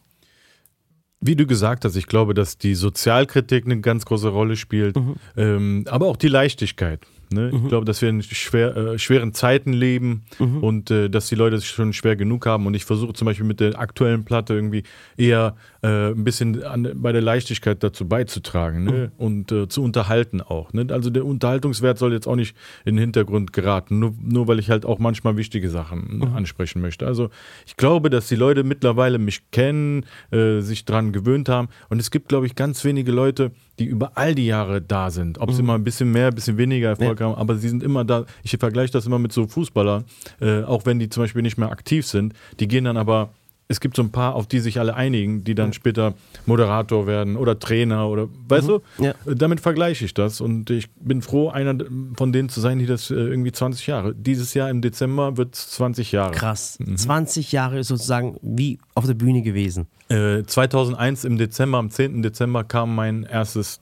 Wie 1.21 1.35
du 1.35 1.45
gesagt 1.45 1.83
hast, 1.83 1.95
ich 1.95 2.07
glaube, 2.07 2.33
dass 2.33 2.57
die 2.57 2.75
Sozialkritik 2.75 3.65
eine 3.65 3.81
ganz 3.81 4.05
große 4.05 4.29
Rolle 4.29 4.55
spielt, 4.55 4.95
ähm, 5.35 5.83
aber 5.89 6.07
auch 6.07 6.17
die 6.17 6.29
Leichtigkeit. 6.29 7.01
Ne? 7.31 7.51
Ich 7.53 7.67
glaube, 7.67 7.85
dass 7.85 8.01
wir 8.01 8.09
in 8.09 8.21
schwer, 8.23 8.75
äh, 8.75 8.99
schweren 8.99 9.33
Zeiten 9.33 9.73
leben 9.73 10.23
und 10.61 10.89
äh, 10.91 11.09
dass 11.09 11.27
die 11.27 11.35
Leute 11.35 11.55
es 11.55 11.65
schon 11.65 11.93
schwer 11.93 12.15
genug 12.15 12.45
haben. 12.45 12.65
Und 12.65 12.73
ich 12.73 12.85
versuche 12.85 13.13
zum 13.13 13.25
Beispiel 13.25 13.45
mit 13.45 13.59
der 13.59 13.79
aktuellen 13.79 14.25
Platte 14.25 14.53
irgendwie 14.53 14.83
eher 15.17 15.55
äh, 15.81 16.09
ein 16.09 16.23
bisschen 16.23 16.63
an, 16.63 16.91
bei 16.95 17.11
der 17.11 17.21
Leichtigkeit 17.21 17.83
dazu 17.83 18.07
beizutragen 18.07 18.83
ne? 18.83 19.11
und 19.17 19.51
äh, 19.51 19.67
zu 19.67 19.83
unterhalten 19.83 20.41
auch. 20.41 20.73
Ne? 20.73 20.87
Also 20.89 21.09
der 21.09 21.25
Unterhaltungswert 21.25 21.97
soll 21.97 22.13
jetzt 22.13 22.27
auch 22.27 22.35
nicht 22.35 22.55
in 22.85 22.95
den 22.95 23.01
Hintergrund 23.01 23.53
geraten, 23.53 23.99
nur, 23.99 24.13
nur 24.21 24.47
weil 24.47 24.59
ich 24.59 24.69
halt 24.69 24.85
auch 24.85 24.99
manchmal 24.99 25.37
wichtige 25.37 25.69
Sachen 25.69 26.23
ansprechen 26.35 26.81
möchte. 26.81 27.05
Also 27.05 27.29
ich 27.65 27.77
glaube, 27.77 28.09
dass 28.09 28.27
die 28.27 28.35
Leute 28.35 28.63
mittlerweile 28.63 29.19
mich 29.19 29.51
kennen, 29.51 30.05
äh, 30.31 30.61
sich 30.61 30.85
dran 30.85 31.11
gewöhnt 31.11 31.49
haben. 31.49 31.69
Und 31.89 31.99
es 31.99 32.11
gibt, 32.11 32.29
glaube 32.29 32.45
ich, 32.45 32.55
ganz 32.55 32.83
wenige 32.83 33.11
Leute, 33.11 33.51
die 33.79 33.85
über 33.85 34.11
all 34.15 34.35
die 34.35 34.45
Jahre 34.45 34.81
da 34.81 35.09
sind. 35.09 35.39
Ob 35.39 35.51
sie 35.51 35.63
mal 35.63 35.75
ein 35.75 35.83
bisschen 35.83 36.11
mehr, 36.11 36.27
ein 36.27 36.35
bisschen 36.35 36.57
weniger 36.57 36.89
Erfolg 36.89 37.21
haben, 37.21 37.35
aber 37.35 37.55
sie 37.55 37.69
sind 37.69 37.81
immer 37.81 38.03
da. 38.03 38.25
Ich 38.43 38.55
vergleiche 38.57 38.91
das 38.91 39.05
immer 39.05 39.19
mit 39.19 39.31
so 39.31 39.47
Fußballern, 39.47 40.03
äh, 40.41 40.63
auch 40.63 40.85
wenn 40.85 40.99
die 40.99 41.09
zum 41.09 41.23
Beispiel 41.23 41.41
nicht 41.41 41.57
mehr 41.57 41.71
aktiv 41.71 42.05
sind. 42.05 42.33
Die 42.59 42.67
gehen 42.67 42.83
dann 42.83 42.97
aber, 42.97 43.29
es 43.71 43.79
gibt 43.79 43.95
so 43.95 44.01
ein 44.01 44.11
paar, 44.11 44.33
auf 44.33 44.47
die 44.47 44.59
sich 44.59 44.79
alle 44.79 44.95
einigen, 44.95 45.43
die 45.43 45.53
dann 45.53 45.73
später 45.73 46.15
Moderator 46.47 47.05
werden 47.05 47.37
oder 47.37 47.59
Trainer 47.59 48.09
oder, 48.09 48.27
weißt 48.47 48.67
du? 48.67 48.81
Ja. 48.97 49.13
Damit 49.25 49.59
vergleiche 49.59 50.05
ich 50.05 50.15
das 50.15 50.41
und 50.41 50.71
ich 50.71 50.89
bin 50.95 51.21
froh, 51.21 51.49
einer 51.49 51.77
von 52.17 52.33
denen 52.33 52.49
zu 52.49 52.61
sein, 52.61 52.79
die 52.79 52.87
das 52.87 53.11
äh, 53.11 53.13
irgendwie 53.13 53.51
20 53.51 53.85
Jahre. 53.85 54.15
Dieses 54.15 54.55
Jahr 54.55 54.71
im 54.71 54.81
Dezember 54.81 55.37
wird 55.37 55.53
es 55.53 55.69
20 55.71 56.11
Jahre. 56.11 56.33
Krass. 56.33 56.79
20 56.95 57.51
Jahre 57.51 57.83
sozusagen 57.83 58.37
wie 58.41 58.79
auf 58.95 59.05
der 59.05 59.13
Bühne 59.13 59.43
gewesen. 59.43 59.85
Äh, 60.09 60.43
2001 60.43 61.23
im 61.25 61.37
Dezember, 61.37 61.77
am 61.77 61.91
10. 61.91 62.23
Dezember 62.23 62.63
kam 62.63 62.95
mein 62.95 63.21
erstes, 63.21 63.81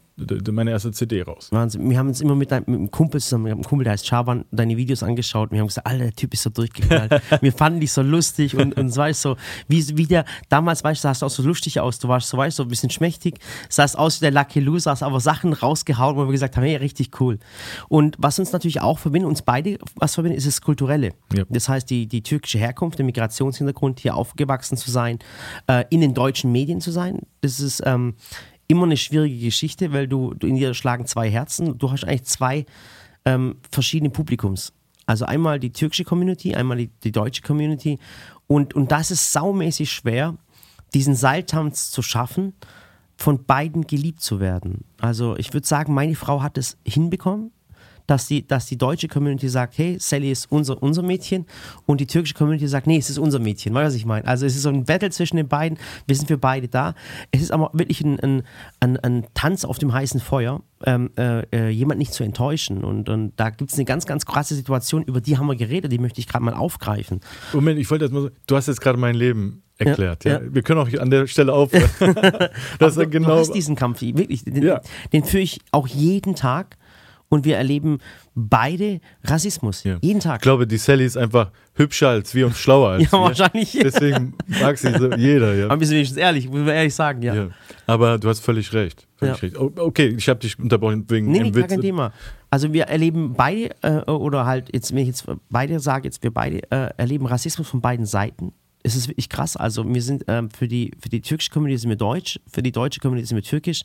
meine 0.52 0.72
erste 0.72 0.92
CD 0.92 1.22
raus. 1.22 1.50
Wahnsinn. 1.52 1.88
Wir 1.90 2.00
haben 2.00 2.08
uns 2.08 2.22
immer 2.22 2.36
mit, 2.36 2.52
dein, 2.52 2.64
mit 2.66 2.76
einem 2.76 2.92
Kumpel 2.92 3.22
zusammen, 3.22 3.46
wir 3.46 3.52
haben 3.52 3.60
einen 3.60 3.66
Kumpel, 3.66 3.84
der 3.84 3.94
heißt 3.94 4.08
Schaban, 4.08 4.46
deine 4.52 4.76
Videos 4.76 5.04
angeschaut. 5.04 5.52
Wir 5.52 5.60
haben 5.60 5.68
gesagt, 5.68 5.86
Alter, 5.86 6.06
der 6.06 6.14
Typ 6.14 6.34
ist 6.34 6.44
so 6.44 6.50
durchgeknallt. 6.50 7.22
wir 7.42 7.54
fanden 7.54 7.80
dich 7.80 7.92
so 7.92 8.02
lustig 8.02 8.56
und, 8.56 8.76
und 8.76 8.90
so, 8.90 9.02
weißt 9.02 9.22
so, 9.22 9.38
wie, 9.68 9.98
wie 9.98 10.08
der, 10.08 10.26
damals, 10.50 10.84
weißt 10.84 11.04
du, 11.04 11.08
sahst 11.08 11.22
du 11.22 11.28
auch 11.28 11.32
so 11.32 11.44
lustig 11.44 11.80
aus. 11.80 12.00
Du 12.00 12.08
warst 12.08 12.30
so, 12.30 12.38
weißt 12.38 12.58
du, 12.58 12.64
so 12.64 12.68
ein 12.68 12.70
bisschen 12.70 12.90
schmächtig, 12.90 13.40
sahst 13.70 13.98
aus 13.98 14.20
wie 14.20 14.26
der 14.26 14.32
Lucky 14.32 14.60
Loser, 14.60 14.92
hast 14.92 15.04
aber 15.04 15.20
Sachen 15.20 15.54
rausgehauen, 15.54 16.16
wo 16.16 16.26
wir 16.26 16.32
gesagt 16.32 16.58
haben, 16.58 16.64
hey, 16.64 16.78
richtig 16.78 17.22
cool. 17.22 17.38
Und 17.88 18.16
was 18.18 18.40
uns 18.40 18.52
natürlich 18.52 18.82
auch 18.82 18.98
verbindet, 18.98 19.30
uns 19.30 19.44
beide, 19.44 19.78
was 19.96 20.16
verbindet, 20.16 20.40
ist 20.40 20.48
das 20.48 20.62
Kulturelle. 20.62 21.12
Ja. 21.36 21.44
Das 21.50 21.70
heißt, 21.70 21.90
die, 21.90 22.08
die 22.08 22.24
türkische 22.24 22.58
Herkunft, 22.58 22.98
der 22.98 23.06
Migrationshintergrund, 23.06 24.00
hier 24.00 24.16
aufgewachsen 24.16 24.78
zu 24.78 24.90
sein, 24.90 25.20
äh, 25.68 25.86
in 25.92 26.02
den 26.02 26.16
deutschen 26.16 26.52
Medien 26.52 26.82
zu 26.82 26.92
sein, 26.92 27.20
das 27.42 27.60
ist 27.60 27.84
ähm, 27.86 28.16
immer 28.68 28.84
eine 28.84 28.98
schwierige 28.98 29.46
Geschichte, 29.46 29.94
weil 29.94 30.08
du, 30.08 30.34
du 30.34 30.48
in 30.48 30.56
dir 30.56 30.74
schlagen 30.74 31.06
zwei 31.06 31.30
Herzen. 31.30 31.78
Du 31.78 31.92
hast 31.92 32.04
eigentlich 32.04 32.26
zwei 32.26 32.66
ähm, 33.26 33.58
verschiedene 33.72 34.10
Publikums. 34.10 34.74
Also 35.06 35.26
einmal 35.26 35.60
die 35.60 35.72
türkische 35.72 36.04
Community, 36.04 36.54
einmal 36.54 36.78
die, 36.78 36.90
die 37.04 37.12
deutsche 37.12 37.42
Community. 37.42 37.98
Und, 38.48 38.74
und 38.76 38.92
das 38.92 39.10
ist 39.12 39.32
saumäßig 39.32 39.92
schwer, 39.92 40.36
diesen 40.94 41.16
Seiltanz 41.16 41.92
zu 41.92 42.02
schaffen, 42.02 42.54
von 43.16 43.46
beiden 43.46 43.88
geliebt 43.88 44.22
zu 44.22 44.40
werden. 44.40 44.84
Also 45.00 45.36
ich 45.38 45.54
würde 45.54 45.66
sagen, 45.66 45.94
meine 45.94 46.16
Frau 46.16 46.42
hat 46.42 46.58
es 46.58 46.78
hinbekommen, 46.86 47.52
dass 48.08 48.28
die, 48.28 48.48
dass 48.48 48.66
die 48.66 48.78
deutsche 48.78 49.08
Community 49.08 49.50
sagt, 49.50 49.78
hey, 49.78 49.98
Sally 50.00 50.32
ist 50.32 50.52
unser, 50.52 50.82
unser 50.82 51.04
Mädchen 51.04 51.46
und 51.86 52.02
die 52.02 52.08
türkische 52.08 52.34
Community 52.34 52.68
sagt, 52.68 52.88
nee, 52.88 52.98
es 52.98 53.10
ist 53.10 53.20
unser 53.20 53.40
Mädchen. 53.40 53.74
Weißt 53.74 53.84
du, 53.84 53.88
was 53.88 53.96
ich 53.96 54.06
meine? 54.06 54.26
Also 54.26 54.46
es 54.46 54.56
ist 54.56 54.64
so 54.64 54.70
ein 54.70 54.86
Battle 54.86 55.12
zwischen 55.12 55.38
den 55.38 55.48
beiden, 55.48 55.78
wir 56.08 56.16
sind 56.16 56.28
für 56.28 56.38
beide 56.38 56.68
da. 56.68 56.96
Es 57.32 57.42
ist 57.42 57.52
aber 57.52 57.70
wirklich 57.74 58.02
ein, 58.02 58.20
ein, 58.20 58.44
ein, 58.80 58.98
ein 58.98 59.26
Tanz 59.34 59.66
auf 59.66 59.78
dem 59.78 59.94
heißen 59.94 60.22
Feuer, 60.22 60.62
ähm, 60.86 61.12
äh, 61.18 61.42
äh, 61.52 61.70
jemand 61.70 62.00
nicht 62.00 62.14
zu 62.14 62.24
enttäuschen. 62.24 62.84
Und, 62.84 63.10
und 63.10 63.34
da 63.36 63.50
gibt 63.50 63.72
es 63.72 63.78
eine 63.78 63.86
ganz, 63.86 64.06
ganz 64.06 64.26
krasse 64.26 64.56
Situation, 64.56 65.04
über 65.04 65.20
die 65.20 65.38
haben 65.38 65.48
wir 65.48 65.56
geredet, 65.56 65.92
die 65.92 66.00
möchte 66.00 66.20
ich 66.20 66.28
gerade 66.28 66.46
mal 66.46 66.54
aufgreifen. 66.54 67.20
Moment, 67.52 67.78
ich 67.80 67.92
wollte 67.92 68.06
jetzt 68.06 68.14
mal 68.14 68.22
so, 68.22 68.30
du 68.48 68.56
hast 68.56 68.68
jetzt 68.68 68.80
gerade 68.82 68.98
mein 68.98 69.16
Leben 69.16 69.64
erklärt. 69.78 70.24
Ja, 70.24 70.34
ja. 70.34 70.42
Wir 70.50 70.62
können 70.62 70.80
auch 70.80 70.92
an 71.00 71.10
der 71.10 71.28
Stelle 71.28 71.54
aufhören. 71.54 71.90
das 72.80 72.96
ja 72.96 73.04
du, 73.04 73.10
genau. 73.10 73.30
du 73.30 73.34
hast 73.36 73.52
diesen 73.52 73.76
Kampf, 73.76 74.02
wirklich, 74.02 74.44
den, 74.44 74.64
Ja. 74.64 74.82
den 75.14 75.24
führe 75.24 75.44
ich 75.44 75.60
auch 75.72 75.88
jeden 75.88 76.36
Tag 76.36 76.78
und 77.30 77.46
wir 77.46 77.58
erleben 77.58 77.98
beide 78.36 79.00
Rassismus. 79.24 79.84
Ja. 79.84 79.98
Jeden 80.02 80.20
Tag. 80.20 80.38
Ich 80.38 80.42
glaube, 80.44 80.66
die 80.68 80.78
Sally 80.78 81.06
ist 81.06 81.18
einfach 81.18 81.52
hübscher 81.76 82.10
als 82.10 82.34
wir 82.34 82.46
und 82.48 82.56
schlauer 82.56 82.92
als 82.92 83.04
Ja, 83.12 83.12
wir. 83.12 83.20
wahrscheinlich. 83.20 83.72
Deswegen 83.82 84.34
mag 84.62 84.78
sie 84.78 84.92
so 84.98 85.12
jeder, 85.14 85.54
ja. 85.54 85.66
Aber 85.66 85.80
wir 85.80 85.88
sind 85.88 85.96
wenigstens 85.96 86.18
ehrlich, 86.18 86.48
muss 86.48 86.60
man 86.60 86.70
ehrlich 86.70 86.96
sagen, 86.96 87.22
ja. 87.22 87.36
ja. 87.36 87.50
Aber 87.86 88.18
du 88.18 88.30
hast 88.30 88.40
völlig 88.40 88.72
recht. 88.74 89.08
Völlig 89.18 89.42
recht. 89.42 89.58
Okay, 89.58 90.08
ich 90.18 90.30
habe 90.30 90.40
dich 90.40 90.58
unterbrochen 90.58 91.06
wegen 91.10 91.28
Nee, 91.28 91.40
nee, 91.40 91.44
einem 91.46 91.52
gar 91.54 91.64
Witz. 91.64 91.72
kein 91.72 91.82
Thema. 91.82 92.14
Also 92.50 92.72
wir 92.72 92.84
erleben 92.86 93.34
beide, 93.34 93.76
äh, 93.82 94.10
oder 94.10 94.46
halt, 94.46 94.70
jetzt, 94.74 94.92
wenn 94.92 95.00
ich 95.00 95.08
jetzt 95.08 95.26
beide 95.50 95.80
sage, 95.80 96.06
jetzt 96.08 96.24
wir 96.24 96.32
beide 96.34 96.60
äh, 96.72 96.92
erleben 96.98 97.26
Rassismus 97.26 97.68
von 97.68 97.82
beiden 97.82 98.06
Seiten. 98.06 98.54
Es 98.84 98.96
ist 98.96 99.10
wirklich 99.10 99.28
krass. 99.28 99.58
Also 99.58 99.84
wir 99.86 100.02
sind 100.02 100.24
ähm, 100.30 100.50
für, 100.50 100.68
die, 100.70 100.92
für 101.02 101.10
die 101.10 101.20
türkische 101.20 101.52
Community 101.52 101.82
sind 101.82 101.90
wir 101.90 101.98
deutsch, 101.98 102.40
für 102.50 102.64
die 102.64 102.72
deutsche 102.72 103.02
Community 103.02 103.28
sind 103.28 103.36
wir 103.36 103.44
türkisch. 103.44 103.82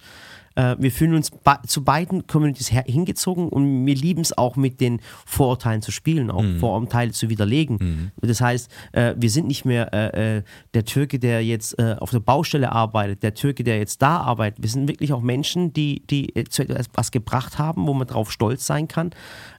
Äh, 0.55 0.77
wir 0.79 0.91
fühlen 0.91 1.15
uns 1.15 1.31
zu 1.67 1.85
beiden 1.85 2.27
Communities 2.27 2.69
hingezogen 2.69 3.49
und 3.49 3.87
wir 3.87 3.95
lieben 3.95 4.21
es 4.21 4.37
auch 4.37 4.57
mit 4.57 4.81
den 4.81 5.01
Vorurteilen 5.27 5.83
zu 5.83 5.93
spielen, 5.93 6.31
auch 6.31 6.45
Vorurteile 6.59 7.13
zu 7.13 7.29
widerlegen. 7.29 8.13
Das 8.21 8.41
heißt, 8.41 8.71
äh, 8.93 9.15
wir 9.17 9.31
sind 9.31 9.47
nicht 9.47 9.65
mehr 9.65 9.93
äh, 9.93 10.39
äh, 10.39 10.43
der 10.75 10.85
Türke, 10.85 11.19
der 11.19 11.45
jetzt 11.45 11.79
äh, 11.79 11.97
auf 11.99 12.11
der 12.11 12.21
Baustelle 12.21 12.73
arbeitet, 12.73 13.23
der 13.23 13.35
Türke, 13.35 13.65
der 13.65 13.79
jetzt 13.79 14.03
da 14.03 14.19
arbeitet. 14.19 14.63
Wir 14.63 14.71
sind 14.71 14.89
wirklich 14.89 15.13
auch 15.13 15.23
Menschen, 15.23 15.73
die, 15.73 16.03
die 16.07 16.33
zu 16.49 16.63
etwas 16.63 17.11
gebracht 17.11 17.59
haben, 17.59 17.87
wo 17.87 17.95
man 17.95 18.07
drauf 18.07 18.31
stolz 18.31 18.67
sein 18.67 18.89
kann. 18.89 19.11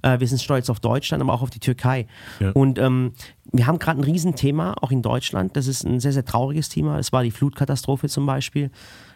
Wir 0.01 0.27
sind 0.27 0.41
stolz 0.41 0.69
auf 0.69 0.79
Deutschland, 0.79 1.21
aber 1.23 1.33
auch 1.33 1.41
auf 1.41 1.49
die 1.49 1.59
Türkei. 1.59 2.07
Ja. 2.39 2.51
Und 2.51 2.77
ähm, 2.79 3.13
wir 3.51 3.67
haben 3.67 3.79
gerade 3.79 3.99
ein 3.99 4.03
Riesenthema, 4.03 4.75
auch 4.81 4.91
in 4.91 5.01
Deutschland. 5.01 5.55
Das 5.55 5.67
ist 5.67 5.83
ein 5.83 5.99
sehr, 5.99 6.13
sehr 6.13 6.25
trauriges 6.25 6.69
Thema. 6.69 6.97
Das 6.97 7.11
war 7.11 7.23
die 7.23 7.31
Flutkatastrophe 7.31 8.09
zum 8.09 8.25
Beispiel. 8.25 8.71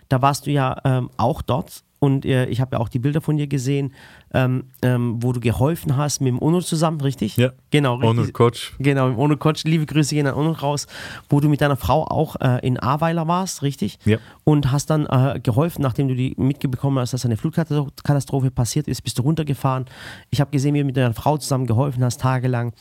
Da 0.10 0.22
warst 0.22 0.46
du 0.46 0.52
ja 0.52 0.78
ähm, 0.84 1.10
auch 1.18 1.42
dort 1.42 1.84
und 2.00 2.26
äh, 2.26 2.46
ich 2.46 2.62
habe 2.62 2.76
ja 2.76 2.80
auch 2.80 2.90
die 2.90 3.00
Bilder 3.00 3.22
von 3.22 3.38
dir 3.38 3.48
gesehen, 3.48 3.94
ähm, 4.34 4.66
ähm, 4.84 5.18
wo 5.22 5.32
du 5.32 5.40
geholfen 5.40 5.98
hast 5.98 6.22
mit 6.22 6.30
dem 6.30 6.40
UNO 6.40 6.62
zusammen, 6.62 7.02
richtig? 7.02 7.38
Ja. 7.38 7.52
Genau, 7.72 7.96
richtig. 7.96 8.10
Onur 8.10 8.34
Coach. 8.34 8.76
Genau, 8.78 9.08
im 9.08 9.18
UNO 9.18 9.38
Coach, 9.38 9.64
liebe 9.64 9.86
Grüße 9.86 10.14
gehen 10.14 10.28
an 10.28 10.36
UNO 10.36 10.52
raus, 10.52 10.86
wo 11.30 11.40
du 11.40 11.50
mit 11.50 11.62
deiner 11.62 11.76
Frau 11.76 12.04
auch 12.04 12.36
äh, 12.40 12.66
in 12.66 12.80
Ahrweiler 12.80 13.28
warst, 13.28 13.64
richtig? 13.64 13.98
Ja. 14.06 14.18
Und 14.44 14.72
hast 14.72 14.90
dann 14.92 15.08
äh, 15.08 15.40
geholfen, 15.42 15.82
nachdem 15.82 16.08
du 16.08 16.16
die 16.16 16.36
mitbekommen 16.38 17.00
hast, 17.00 17.14
dass 17.14 17.26
eine 17.26 17.38
Flutkatastrophe 17.38 18.52
passiert 18.52 18.88
ist, 18.88 19.02
bist 19.02 19.18
du 19.18 19.24
runtergefahren. 19.24 19.86
Ich 20.30 20.40
habe 20.40 20.52
gesehen, 20.52 20.76
wie 20.76 20.80
du 20.80 20.86
mit 20.86 20.98
deiner 20.98 21.14
Frau 21.14 21.38
zusammen 21.38 21.66
geholfen 21.66 22.04
hast, 22.04 22.22
tagelang. 22.22 22.74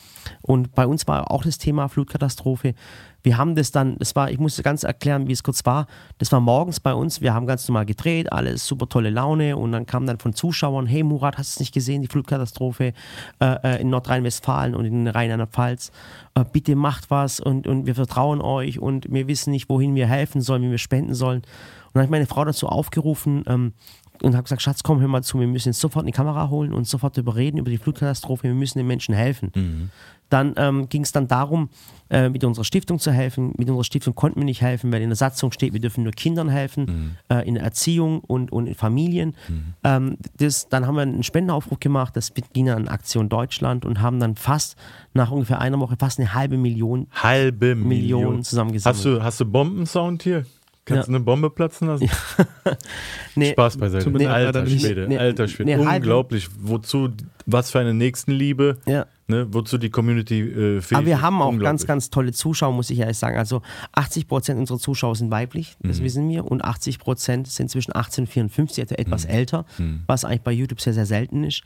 Und 0.42 0.75
bei 0.75 0.87
uns 0.87 1.06
war 1.09 1.30
auch 1.30 1.45
das 1.45 1.56
Thema 1.56 1.88
Flutkatastrophe. 1.88 2.75
Wir 3.26 3.38
haben 3.38 3.56
das 3.56 3.73
dann, 3.73 3.99
das 3.99 4.14
war, 4.14 4.30
ich 4.30 4.38
muss 4.38 4.62
ganz 4.62 4.85
erklären, 4.85 5.26
wie 5.26 5.33
es 5.33 5.42
kurz 5.42 5.66
war. 5.66 5.88
Das 6.18 6.30
war 6.30 6.38
morgens 6.38 6.78
bei 6.78 6.95
uns, 6.95 7.21
wir 7.21 7.35
haben 7.35 7.45
ganz 7.45 7.66
normal 7.66 7.85
gedreht, 7.85 8.33
alles 8.33 8.64
super 8.64 8.88
tolle 8.88 9.11
Laune 9.11 9.56
und 9.56 9.73
dann 9.73 9.85
kam 9.85 10.06
dann 10.06 10.21
von 10.21 10.33
Zuschauern, 10.33 10.87
hey 10.87 11.02
Murat, 11.02 11.37
hast 11.37 11.50
du 11.50 11.56
es 11.56 11.61
nicht 11.61 11.75
gesehen, 11.75 12.02
die 12.02 12.06
Flutkatastrophe 12.06 12.92
äh, 13.40 13.56
äh, 13.64 13.80
in 13.80 13.90
Nordrhein-Westfalen 13.90 14.76
und 14.76 14.85
in 14.85 15.09
Rheinland-Pfalz? 15.09 15.90
Äh, 16.37 16.45
bitte 16.52 16.76
macht 16.76 17.11
was 17.11 17.40
und, 17.40 17.66
und 17.66 17.87
wir 17.87 17.97
vertrauen 17.97 18.40
euch 18.40 18.78
und 18.78 19.12
wir 19.12 19.26
wissen 19.26 19.50
nicht, 19.50 19.68
wohin 19.68 19.97
wir 19.97 20.06
helfen 20.06 20.40
sollen, 20.40 20.62
wie 20.62 20.71
wir 20.71 20.78
spenden 20.78 21.14
sollen. 21.14 21.38
Und 21.38 21.95
dann 21.95 22.02
habe 22.02 22.04
ich 22.04 22.11
meine 22.12 22.26
Frau 22.26 22.45
dazu 22.45 22.68
aufgerufen, 22.68 23.42
ähm, 23.49 23.73
und 24.23 24.35
habe 24.35 24.44
gesagt, 24.44 24.62
Schatz, 24.62 24.82
komm, 24.82 25.00
hör 25.00 25.08
mal 25.08 25.23
zu, 25.23 25.38
wir 25.40 25.46
müssen 25.46 25.68
jetzt 25.68 25.80
sofort 25.80 26.04
eine 26.04 26.12
Kamera 26.12 26.49
holen 26.49 26.73
und 26.73 26.87
sofort 26.87 27.16
darüber 27.16 27.37
reden, 27.37 27.58
über 27.58 27.70
die 27.70 27.78
Flutkatastrophe, 27.78 28.44
wir 28.44 28.54
müssen 28.54 28.78
den 28.78 28.87
Menschen 28.87 29.14
helfen. 29.14 29.90
Dann 30.28 30.54
ähm, 30.56 30.88
ging 30.88 31.02
es 31.02 31.12
dann 31.12 31.28
darum, 31.28 31.68
äh, 32.11 32.28
mit 32.28 32.42
unserer 32.42 32.64
Stiftung 32.64 32.99
zu 32.99 33.12
helfen. 33.12 33.52
Mit 33.58 33.68
unserer 33.68 33.85
Stiftung 33.85 34.14
konnten 34.14 34.40
wir 34.40 34.44
nicht 34.44 34.61
helfen, 34.61 34.92
weil 34.92 35.00
in 35.02 35.08
der 35.08 35.16
Satzung 35.16 35.52
steht, 35.52 35.73
wir 35.73 35.80
dürfen 35.80 36.02
nur 36.02 36.12
Kindern 36.12 36.49
helfen, 36.49 37.16
äh, 37.28 37.46
in 37.46 37.56
Erziehung 37.56 38.20
und, 38.20 38.50
und 38.50 38.66
in 38.66 38.75
Familien. 38.75 39.37
Ähm, 39.85 40.16
das, 40.38 40.68
dann 40.68 40.87
haben 40.87 40.96
wir 40.96 41.02
einen 41.02 41.23
Spendenaufruf 41.23 41.78
gemacht, 41.78 42.16
das 42.16 42.32
ging 42.52 42.68
an 42.70 42.88
Aktion 42.88 43.28
Deutschland 43.28 43.85
und 43.85 44.00
haben 44.00 44.18
dann 44.18 44.35
fast 44.35 44.76
nach 45.14 45.30
ungefähr 45.30 45.61
einer 45.61 45.78
Woche 45.78 45.96
fast 45.99 46.18
eine 46.18 46.35
halbe 46.35 46.56
Million 46.56 47.06
Halbe 47.12 47.75
Millionen 47.76 47.88
Million. 47.88 48.44
zusammengesammelt. 48.44 48.96
Hast 48.96 49.04
du, 49.04 49.23
hast 49.23 49.40
du 49.40 49.44
Bombensound 49.44 50.23
hier? 50.25 50.44
Kannst 50.87 51.09
Ja. 51.09 51.12
du 51.12 51.16
eine 51.16 51.25
Bombe 51.25 51.50
platzen 51.50 51.88
lassen? 51.88 52.09
Nee, 53.35 53.52
Spaß 53.52 53.76
beiseite. 53.76 54.09
Leid, 54.11 54.28
alter. 54.28 54.66
Schwede, 54.66 55.07
Nee, 55.09 55.19
alter 55.19 55.47
Schwede. 55.49 55.64
nee, 55.71 55.76
halbe- 55.85 55.97
Unglaublich. 55.97 56.49
Wozu, 56.59 57.11
was 57.45 57.71
für 57.71 57.81
eine 57.81 57.93
Nächstenliebe, 57.93 58.78
Ja. 58.87 59.07
ne? 59.28 59.47
wozu 59.52 59.76
die 59.78 59.90
Community 59.90 60.40
äh, 60.40 60.81
fähig 60.81 60.97
Aber 60.97 61.07
wir 61.07 61.21
haben 61.21 61.43
auch 61.43 61.57
ganz, 61.59 61.87
ganz 61.87 62.09
tolle 62.11 62.33
Zuschauer, 62.33 62.73
muss 62.73 62.88
ich 62.90 62.99
ehrlich 63.00 63.19
sagen. 63.19 63.37
Also 63.37 63.61
80 63.93 64.26
Prozent 64.26 64.59
unserer 64.59 64.78
Zuschauer 64.78 65.14
sind 65.16 65.31
weiblich, 65.31 65.76
Mhm. 65.83 65.88
das 65.88 66.02
wissen 66.02 66.28
wir. 66.31 66.45
Und 66.47 66.64
80 66.64 66.99
Prozent 66.99 67.47
sind 67.49 67.71
zwischen 67.71 67.95
18 67.95 68.25
und 68.25 68.31
54, 68.31 68.85
also 68.85 68.95
etwas 68.95 69.25
Mhm. 69.25 69.31
älter, 69.31 69.64
was 70.07 70.25
eigentlich 70.25 70.43
bei 70.43 70.52
YouTube 70.52 70.81
sehr, 70.81 70.95
sehr 70.95 71.07
selten 71.07 71.45
ist. 71.45 71.62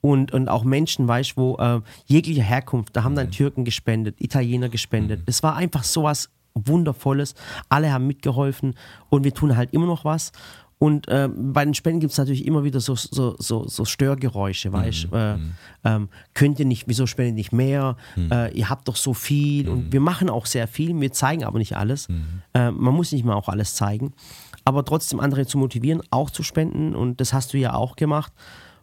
Und, 0.00 0.32
und 0.32 0.48
auch 0.48 0.64
Menschen, 0.64 1.06
weißt 1.06 1.32
du, 1.36 1.40
wo 1.40 1.56
äh, 1.58 1.80
jeglicher 2.06 2.42
Herkunft, 2.42 2.96
da 2.96 3.04
haben 3.04 3.12
Mhm. 3.12 3.16
dann 3.16 3.30
Türken 3.30 3.64
gespendet, 3.64 4.16
Italiener 4.20 4.68
gespendet. 4.68 5.20
Das 5.26 5.42
war 5.44 5.54
einfach 5.56 5.84
sowas 5.84 6.30
Wundervolles. 6.54 7.34
Alle 7.68 7.92
haben 7.92 8.06
mitgeholfen 8.06 8.74
und 9.08 9.24
wir 9.24 9.34
tun 9.34 9.56
halt 9.56 9.72
immer 9.72 9.86
noch 9.86 10.04
was. 10.04 10.32
Und 10.78 11.06
äh, 11.06 11.28
bei 11.32 11.64
den 11.64 11.74
Spenden 11.74 12.00
gibt 12.00 12.10
es 12.10 12.18
natürlich 12.18 12.44
immer 12.44 12.64
wieder 12.64 12.80
so, 12.80 12.96
so, 12.96 13.36
so, 13.38 13.68
so 13.68 13.84
Störgeräusche, 13.84 14.72
weißt 14.72 15.08
du? 15.12 15.16
Äh, 15.16 15.38
ähm, 15.84 16.08
könnt 16.34 16.58
ihr 16.58 16.66
nicht, 16.66 16.88
wieso 16.88 17.06
spendet 17.06 17.36
nicht 17.36 17.52
mehr? 17.52 17.96
Äh, 18.16 18.52
ihr 18.58 18.68
habt 18.68 18.88
doch 18.88 18.96
so 18.96 19.14
viel. 19.14 19.68
Und 19.68 19.92
wir 19.92 20.00
machen 20.00 20.28
auch 20.28 20.44
sehr 20.46 20.66
viel, 20.66 21.00
wir 21.00 21.12
zeigen 21.12 21.44
aber 21.44 21.60
nicht 21.60 21.76
alles. 21.76 22.08
Äh, 22.52 22.72
man 22.72 22.94
muss 22.94 23.12
nicht 23.12 23.24
mal 23.24 23.34
auch 23.34 23.48
alles 23.48 23.76
zeigen. 23.76 24.12
Aber 24.64 24.84
trotzdem 24.84 25.20
andere 25.20 25.46
zu 25.46 25.56
motivieren, 25.56 26.02
auch 26.10 26.30
zu 26.30 26.42
spenden. 26.42 26.96
Und 26.96 27.20
das 27.20 27.32
hast 27.32 27.52
du 27.52 27.58
ja 27.58 27.74
auch 27.74 27.94
gemacht. 27.94 28.32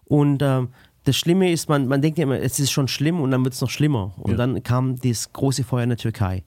Und 0.06 0.42
ähm, 0.42 0.70
das 1.04 1.18
Schlimme 1.18 1.52
ist, 1.52 1.68
man, 1.68 1.88
man 1.88 2.02
denkt 2.02 2.18
ja 2.18 2.24
immer, 2.24 2.40
es 2.40 2.62
ist 2.62 2.72
schon 2.72 2.88
schlimm 2.88 3.20
und 3.20 3.32
dann 3.32 3.44
wird 3.44 3.56
es 3.56 3.62
noch 3.62 3.70
schlimmer. 3.70 4.14
Und 4.18 4.32
Ja. 4.32 4.38
dann 4.38 4.64
kam 4.64 4.96
das 5.02 5.34
große 5.34 5.66
Feuer 5.66 5.84
in 5.84 5.90
der 5.90 5.98
Türkei. 5.98 6.44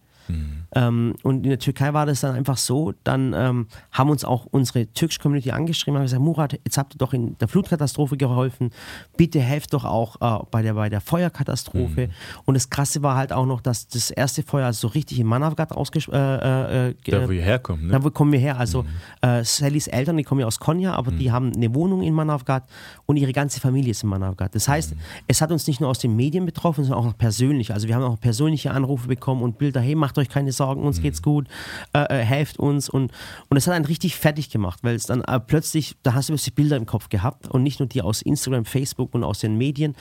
Ähm, 0.74 1.14
und 1.22 1.44
in 1.44 1.50
der 1.50 1.58
Türkei 1.58 1.92
war 1.92 2.06
das 2.06 2.20
dann 2.20 2.34
einfach 2.34 2.56
so, 2.56 2.94
dann 3.04 3.34
ähm, 3.36 3.66
haben 3.90 4.10
uns 4.10 4.24
auch 4.24 4.46
unsere 4.50 4.86
türkische 4.86 5.20
Community 5.20 5.50
angeschrieben, 5.50 5.96
haben 5.96 6.04
gesagt, 6.04 6.22
Murat, 6.22 6.52
jetzt 6.64 6.78
habt 6.78 6.94
ihr 6.94 6.98
doch 6.98 7.12
in 7.12 7.36
der 7.38 7.48
Flutkatastrophe 7.48 8.16
geholfen, 8.16 8.70
bitte 9.16 9.40
helft 9.40 9.74
doch 9.74 9.84
auch 9.84 10.16
äh, 10.20 10.44
bei, 10.50 10.62
der, 10.62 10.74
bei 10.74 10.88
der 10.88 11.00
Feuerkatastrophe. 11.00 12.08
Und 12.46 12.54
das 12.54 12.70
Krasse 12.70 13.02
war 13.02 13.16
halt 13.16 13.32
auch 13.32 13.46
noch, 13.46 13.60
dass 13.60 13.88
das 13.88 14.10
erste 14.10 14.42
Feuer 14.42 14.72
so 14.72 14.88
richtig 14.88 15.20
in 15.20 15.26
Manavgat 15.26 15.72
ausgesch... 15.72 16.08
Äh, 16.08 16.16
äh, 16.16 16.88
äh, 16.88 16.94
Da, 17.06 17.28
wo 17.28 17.32
ihr 17.32 17.42
herkommt, 17.42 17.84
ne? 17.84 17.92
da 17.92 18.02
wo 18.02 18.10
kommen 18.10 18.32
wir 18.32 18.38
her. 18.38 18.58
Also 18.58 18.84
äh, 19.20 19.44
Sallys 19.44 19.88
Eltern, 19.88 20.16
die 20.16 20.24
kommen 20.24 20.40
ja 20.40 20.46
aus 20.46 20.58
Konya, 20.58 20.94
aber 20.94 21.10
die 21.10 21.30
haben 21.30 21.52
eine 21.54 21.74
Wohnung 21.74 22.02
in 22.02 22.14
Manavgat 22.14 22.64
und 23.06 23.16
ihre 23.16 23.32
ganze 23.32 23.60
Familie 23.60 23.90
ist 23.90 24.02
in 24.02 24.08
Manavgat. 24.08 24.54
Das 24.54 24.68
heißt, 24.68 24.94
es 25.28 25.40
hat 25.42 25.50
uns 25.50 25.66
nicht 25.66 25.80
nur 25.80 25.90
aus 25.90 25.98
den 25.98 26.16
Medien 26.16 26.46
betroffen, 26.46 26.84
sondern 26.84 27.00
auch 27.00 27.06
noch 27.06 27.18
persönlich. 27.18 27.72
Also 27.74 27.88
wir 27.88 27.94
haben 27.94 28.02
auch 28.04 28.18
persönliche 28.18 28.70
Anrufe 28.70 29.08
bekommen 29.08 29.42
und 29.42 29.58
Bilder, 29.58 29.80
hey, 29.80 29.94
macht 29.94 30.16
euch 30.18 30.28
keine 30.28 30.52
Sorgen, 30.52 30.61
uns 30.68 31.00
geht's 31.00 31.22
gut, 31.22 31.48
äh, 31.92 32.20
äh, 32.20 32.24
helft 32.24 32.58
uns. 32.58 32.88
Und, 32.88 33.12
und 33.48 33.56
es 33.56 33.66
hat 33.66 33.74
einen 33.74 33.84
richtig 33.84 34.16
fertig 34.16 34.50
gemacht, 34.50 34.80
weil 34.82 34.94
es 34.94 35.04
dann 35.04 35.22
äh, 35.22 35.40
plötzlich, 35.40 35.96
da 36.02 36.14
hast 36.14 36.28
du 36.28 36.32
plötzlich 36.32 36.54
Bilder 36.54 36.76
im 36.76 36.86
Kopf 36.86 37.08
gehabt 37.08 37.48
und 37.48 37.62
nicht 37.62 37.80
nur 37.80 37.88
die 37.88 38.02
aus 38.02 38.22
Instagram, 38.22 38.64
Facebook 38.64 39.14
und 39.14 39.24
aus 39.24 39.40
den 39.40 39.56
Medien. 39.56 39.94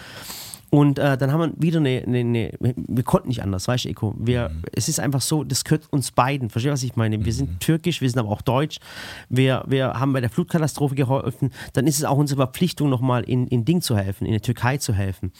Und 0.73 0.99
äh, 0.99 1.17
dann 1.17 1.33
haben 1.33 1.51
wir 1.51 1.61
wieder 1.61 1.79
eine, 1.79 2.01
eine, 2.07 2.19
eine, 2.19 2.51
wir 2.75 3.03
konnten 3.03 3.27
nicht 3.27 3.43
anders, 3.43 3.67
weißt 3.67 3.85
du, 3.85 3.89
Eko. 3.89 4.15
Wir, 4.17 4.51
Es 4.71 4.87
ist 4.87 5.01
einfach 5.01 5.19
so, 5.19 5.43
das 5.43 5.65
gehört 5.65 5.91
uns 5.91 6.11
beiden. 6.11 6.49
Verstehst 6.49 6.69
du, 6.69 6.73
was 6.73 6.83
ich 6.83 6.95
meine? 6.95 7.25
Wir 7.25 7.33
sind 7.33 7.59
türkisch, 7.59 7.99
wir 7.99 8.09
sind 8.09 8.19
aber 8.19 8.29
auch 8.29 8.41
deutsch. 8.41 8.79
Wir, 9.27 9.65
wir 9.67 9.99
haben 9.99 10.13
bei 10.13 10.21
der 10.21 10.29
Flutkatastrophe 10.29 10.95
geholfen. 10.95 11.51
Dann 11.73 11.87
ist 11.87 11.97
es 11.97 12.05
auch 12.05 12.17
unsere 12.17 12.37
Verpflichtung, 12.37 12.89
nochmal 12.89 13.23
in, 13.23 13.47
in 13.47 13.65
Ding 13.65 13.81
zu 13.81 13.97
helfen, 13.97 14.25
in 14.25 14.31
der 14.31 14.41
Türkei 14.41 14.77
zu 14.77 14.93
helfen. 14.93 15.33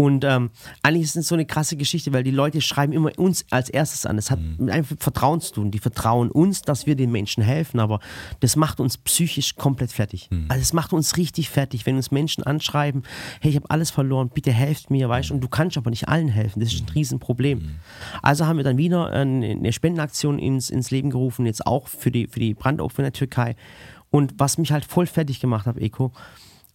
Und 0.00 0.24
ähm, 0.24 0.50
eigentlich 0.84 1.02
ist 1.02 1.16
es 1.16 1.26
so 1.26 1.34
eine 1.34 1.44
krasse 1.44 1.76
Geschichte, 1.76 2.12
weil 2.12 2.22
die 2.22 2.30
Leute 2.30 2.60
schreiben 2.60 2.92
immer 2.92 3.10
uns 3.18 3.44
als 3.50 3.68
erstes 3.68 4.06
an. 4.06 4.14
Das 4.14 4.30
hat 4.30 4.38
mit 4.38 4.70
einfach 4.70 4.92
mit 4.92 5.02
Vertrauen 5.02 5.40
zu 5.40 5.54
tun. 5.54 5.72
Die 5.72 5.80
vertrauen 5.80 6.30
uns, 6.30 6.62
dass 6.62 6.86
wir 6.86 6.94
den 6.94 7.10
Menschen 7.10 7.42
helfen, 7.42 7.80
aber 7.80 7.98
das 8.38 8.54
macht 8.54 8.78
uns 8.78 8.96
psychisch 8.96 9.56
komplett 9.56 9.90
fertig. 9.90 10.30
Also 10.46 10.62
es 10.62 10.72
macht 10.72 10.92
uns 10.92 11.16
richtig 11.16 11.50
fertig, 11.50 11.84
wenn 11.84 11.96
uns 11.96 12.12
Menschen 12.12 12.44
anschreiben, 12.44 13.02
hey, 13.40 13.50
ich 13.50 13.56
habe 13.56 13.68
alles 13.70 13.90
verloren, 13.90 14.30
bitte 14.32 14.52
helft 14.52 14.88
mir, 14.88 15.08
weißt 15.08 15.30
du, 15.30 15.34
und 15.34 15.40
du 15.40 15.48
kannst 15.48 15.76
aber 15.76 15.90
nicht 15.90 16.06
allen 16.06 16.28
helfen. 16.28 16.60
Das 16.60 16.72
ist 16.72 16.80
ein 16.80 16.88
Riesenproblem. 16.90 17.80
Also 18.22 18.46
haben 18.46 18.58
wir 18.58 18.64
dann 18.64 18.78
wieder 18.78 19.10
eine, 19.10 19.50
eine 19.50 19.72
Spendenaktion 19.72 20.38
ins, 20.38 20.70
ins 20.70 20.92
Leben 20.92 21.10
gerufen, 21.10 21.44
jetzt 21.44 21.66
auch 21.66 21.88
für 21.88 22.12
die, 22.12 22.28
für 22.28 22.38
die 22.38 22.54
Brandopfer 22.54 23.00
in 23.00 23.06
der 23.06 23.12
Türkei. 23.14 23.56
Und 24.10 24.34
was 24.38 24.58
mich 24.58 24.70
halt 24.70 24.84
voll 24.84 25.06
fertig 25.06 25.40
gemacht 25.40 25.66
hat, 25.66 25.76
Eko, 25.76 26.12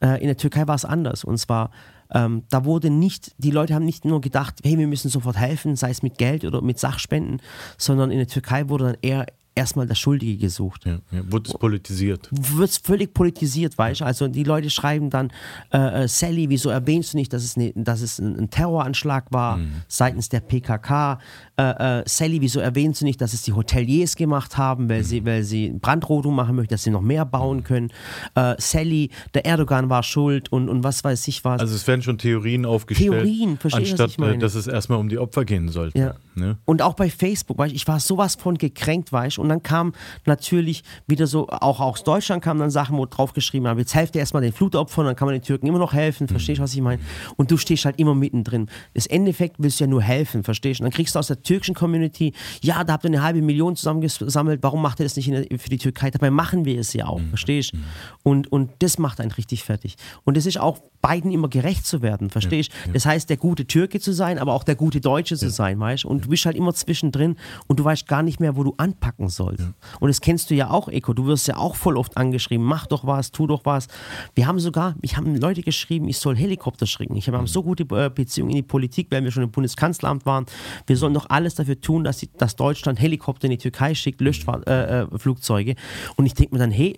äh, 0.01 0.20
in 0.20 0.27
der 0.27 0.36
Türkei 0.36 0.68
war 0.68 0.75
es 0.75 0.84
anders. 0.84 1.24
Und 1.24 1.38
zwar, 1.38 1.72
ähm, 2.13 2.43
da 2.50 2.65
wurde 2.65 2.89
nicht, 2.89 3.34
die 3.38 3.51
Leute 3.51 3.74
haben 3.74 3.86
nicht 3.86 4.05
nur 4.05 4.22
gedacht, 4.22 4.55
hey, 4.63 4.77
wir 4.77 4.88
müssen 4.88 5.10
sofort 5.10 5.38
helfen, 5.38 5.75
sei 5.75 5.89
es 5.89 6.03
mit 6.03 6.17
Geld 6.17 6.46
oder 6.46 6.62
mit 6.62 6.79
Sachspenden, 6.79 7.41
sondern 7.77 8.12
in 8.12 8.17
der 8.17 8.27
Türkei 8.27 8.70
wurde 8.70 8.86
dann 8.86 8.98
eher 9.01 9.25
erstmal 9.55 9.88
der 9.88 9.95
Schuldige 9.95 10.38
gesucht. 10.38 10.86
Ja, 10.86 11.00
ja. 11.12 11.22
Wurde 11.31 11.50
es 11.50 11.57
politisiert. 11.57 12.29
Wird 12.31 12.72
völlig 12.83 13.13
politisiert, 13.13 13.77
weißt 13.77 14.01
du? 14.01 14.05
Also 14.05 14.27
die 14.27 14.43
Leute 14.43 14.69
schreiben 14.69 15.10
dann, 15.10 15.31
äh, 15.72 16.03
äh, 16.03 16.07
Sally, 16.07 16.50
wieso 16.50 16.69
erwähnst 16.69 17.13
du 17.13 17.17
nicht, 17.17 17.31
dass 17.33 17.43
es, 17.43 17.57
ne, 17.57 17.72
dass 17.75 18.01
es 18.01 18.19
ein, 18.19 18.50
Terroranschlag 18.50 19.31
war 19.31 19.60
seitens 19.88 20.29
der 20.29 20.39
PKK? 20.39 21.19
Äh, 21.57 22.00
äh, 22.00 22.03
Sally, 22.07 22.41
wieso 22.41 22.60
erwähnst 22.60 23.01
du 23.01 23.05
nicht, 23.05 23.22
dass 23.22 23.33
es 23.33 23.43
die 23.43 23.53
Hoteliers 23.53 24.15
gemacht 24.15 24.57
haben, 24.57 24.89
weil, 24.89 25.03
sie, 25.03 25.24
weil 25.25 25.43
sie 25.43 25.69
Brandrodung 25.69 26.36
machen 26.36 26.55
möchten, 26.55 26.74
dass 26.74 26.83
sie 26.83 26.91
noch 26.91 27.01
mehr 27.01 27.25
bauen 27.25 27.63
können? 27.63 27.91
Äh, 28.36 28.55
Sally, 28.57 29.12
der 29.33 29.45
Erdogan 29.45 29.89
war 29.89 30.03
schuld 30.03 30.51
und, 30.51 30.69
und 30.69 30.83
was 30.83 31.03
weiß 31.03 31.27
ich 31.27 31.43
was. 31.45 31.62
Also 31.62 31.75
es 31.75 31.86
werden 31.88 32.01
schon 32.01 32.17
Theorien 32.17 32.65
aufgestellt, 32.65 33.12
Theorien, 33.12 33.60
anstatt 33.72 34.17
äh, 34.19 34.38
dass 34.38 34.55
es 34.55 34.67
erstmal 34.67 35.00
um 35.00 35.10
die 35.10 35.19
Opfer 35.19 35.45
gehen 35.45 35.69
sollte. 35.69 35.98
Ja. 35.98 36.15
Ne? 36.36 36.57
Und 36.65 36.81
auch 36.81 36.95
bei 36.95 37.10
Facebook, 37.10 37.57
weißt, 37.57 37.74
ich 37.74 37.88
war 37.88 38.00
sowas 38.00 38.36
von 38.36 38.57
gekränkt, 38.57 39.12
weißt, 39.12 39.38
du, 39.38 39.43
Und 39.44 39.50
dann 39.50 39.62
kam 39.62 39.94
natürlich 40.26 40.84
wieder 41.06 41.28
so, 41.28 41.50
auch 41.50 41.80
aus 41.80 42.04
Deutschland 42.04 42.44
kamen 42.44 42.60
dann 42.62 42.72
Sachen, 42.72 42.98
wo 42.98 43.06
drauf 43.06 43.34
geschrieben 43.34 43.68
haben, 43.68 43.78
jetzt 43.78 43.94
helft 43.94 44.16
ihr 44.16 44.20
erstmal 44.20 44.42
den 44.42 44.54
Flutopfern, 44.54 45.06
dann 45.06 45.16
kann 45.16 45.28
man 45.28 45.36
den 45.36 45.42
Türken 45.42 45.68
immer 45.68 45.80
noch 45.80 45.94
helfen, 45.94 46.28
verstehst 46.28 46.60
du, 46.60 46.64
was 46.64 46.74
ich 46.74 46.82
meine? 46.82 47.02
Und 47.36 47.52
du 47.52 47.58
stehst 47.58 47.86
halt 47.86 48.00
immer 48.00 48.16
mittendrin. 48.16 48.70
Das 48.94 49.06
Endeffekt 49.06 49.58
willst 49.60 49.80
du 49.80 49.84
ja 49.84 49.90
nur 49.90 50.02
helfen, 50.02 50.44
verstehst 50.44 50.80
du? 50.80 50.84
Und 50.84 50.92
dann 50.92 50.96
kriegst 50.96 51.16
du 51.16 51.20
aus 51.20 51.28
der 51.28 51.44
türkischen 51.44 51.76
Community, 51.76 52.34
ja, 52.62 52.84
da 52.84 52.94
habt 52.94 53.04
ihr 53.04 53.10
eine 53.10 53.22
halbe 53.22 53.42
Million 53.42 53.76
zusammengesammelt, 53.76 54.64
warum 54.64 54.82
macht 54.82 55.02
ihr 55.02 55.06
das 55.06 55.18
nicht 55.18 55.30
der, 55.30 55.46
für 55.60 55.70
die 55.70 55.78
Türkei? 55.78 56.10
Dabei 56.10 56.32
machen 56.32 56.64
wir 56.64 56.80
es 56.80 56.94
ja 56.94 57.06
auch, 57.06 57.22
verstehst 57.30 57.74
du? 57.74 57.78
Und, 58.24 58.50
und 58.52 58.72
das 58.80 58.98
macht 58.98 59.20
einen 59.20 59.32
richtig 59.32 59.64
fertig. 59.64 59.96
Und 60.24 60.38
es 60.38 60.46
ist 60.46 60.58
auch 60.58 60.80
beiden 61.02 61.32
immer 61.32 61.50
gerecht 61.50 61.86
zu 61.86 62.02
werden, 62.02 62.30
verstehst 62.30 62.72
du? 62.86 62.94
Das 62.94 63.06
heißt, 63.06 63.30
der 63.30 63.36
gute 63.36 63.68
Türke 63.68 64.00
zu 64.00 64.14
sein, 64.14 64.40
aber 64.40 64.54
auch 64.54 64.64
der 64.64 64.76
gute 64.76 65.02
Deutsche 65.02 65.36
zu 65.36 65.50
sein, 65.50 65.78
weißt 65.80 66.06
du? 66.06 66.08
Und 66.08 66.26
du 66.26 66.30
bist 66.30 66.46
halt 66.46 66.56
immer 66.56 66.74
zwischendrin 66.74 67.36
und 67.68 67.80
du 67.80 67.84
weißt 67.84 68.08
gar 68.08 68.24
nicht 68.24 68.40
mehr, 68.40 68.56
wo 68.56 68.64
du 68.64 68.74
anpacken 68.78 69.28
sollst. 69.36 69.66
Und 70.00 70.08
das 70.08 70.22
kennst 70.22 70.50
du 70.50 70.56
ja 70.56 70.70
auch, 70.70 70.88
Eko. 70.88 71.13
Du 71.13 71.25
wirst 71.25 71.48
ja 71.48 71.58
auch 71.58 71.75
voll 71.75 71.98
oft 71.98 72.18
angeschrieben, 72.18 72.66
mach 72.66 72.88
doch 72.88 73.06
was, 73.06 73.32
tu 73.32 73.48
doch 73.48 73.66
was. 73.66 73.88
Wir 74.36 74.48
haben 74.48 74.60
sogar, 74.60 74.96
ich 75.02 75.18
habe 75.18 75.30
Leute 75.38 75.62
geschrieben, 75.62 76.08
ich 76.08 76.18
soll 76.18 76.36
Helikopter 76.36 76.86
schicken. 76.86 77.16
Ich 77.16 77.28
habe 77.28 77.48
so 77.48 77.63
gute 77.63 77.84
äh, 77.96 78.10
Beziehungen 78.10 78.52
in 78.52 78.58
die 78.58 78.63
Politik, 78.63 79.08
weil 79.10 79.24
wir 79.24 79.32
schon 79.32 79.44
im 79.44 79.52
Bundeskanzleramt 79.52 80.25
waren. 80.25 80.46
Wir 80.88 80.98
sollen 80.98 81.13
doch 81.13 81.30
alles 81.30 81.56
dafür 81.56 81.80
tun, 81.80 82.04
dass, 82.04 82.18
die, 82.18 82.30
dass 82.38 82.56
Deutschland 82.56 83.00
Helikopter 83.00 83.46
in 83.46 83.52
die 83.52 83.58
Türkei 83.58 83.96
schickt, 83.96 84.22
Löschflugzeuge. 84.22 85.72
Äh, 85.72 85.74
äh, 85.74 86.13
und 86.16 86.25
ich 86.25 86.34
denke 86.34 86.56
mir 86.56 86.60
dann, 86.60 86.72
hey, 86.72 86.96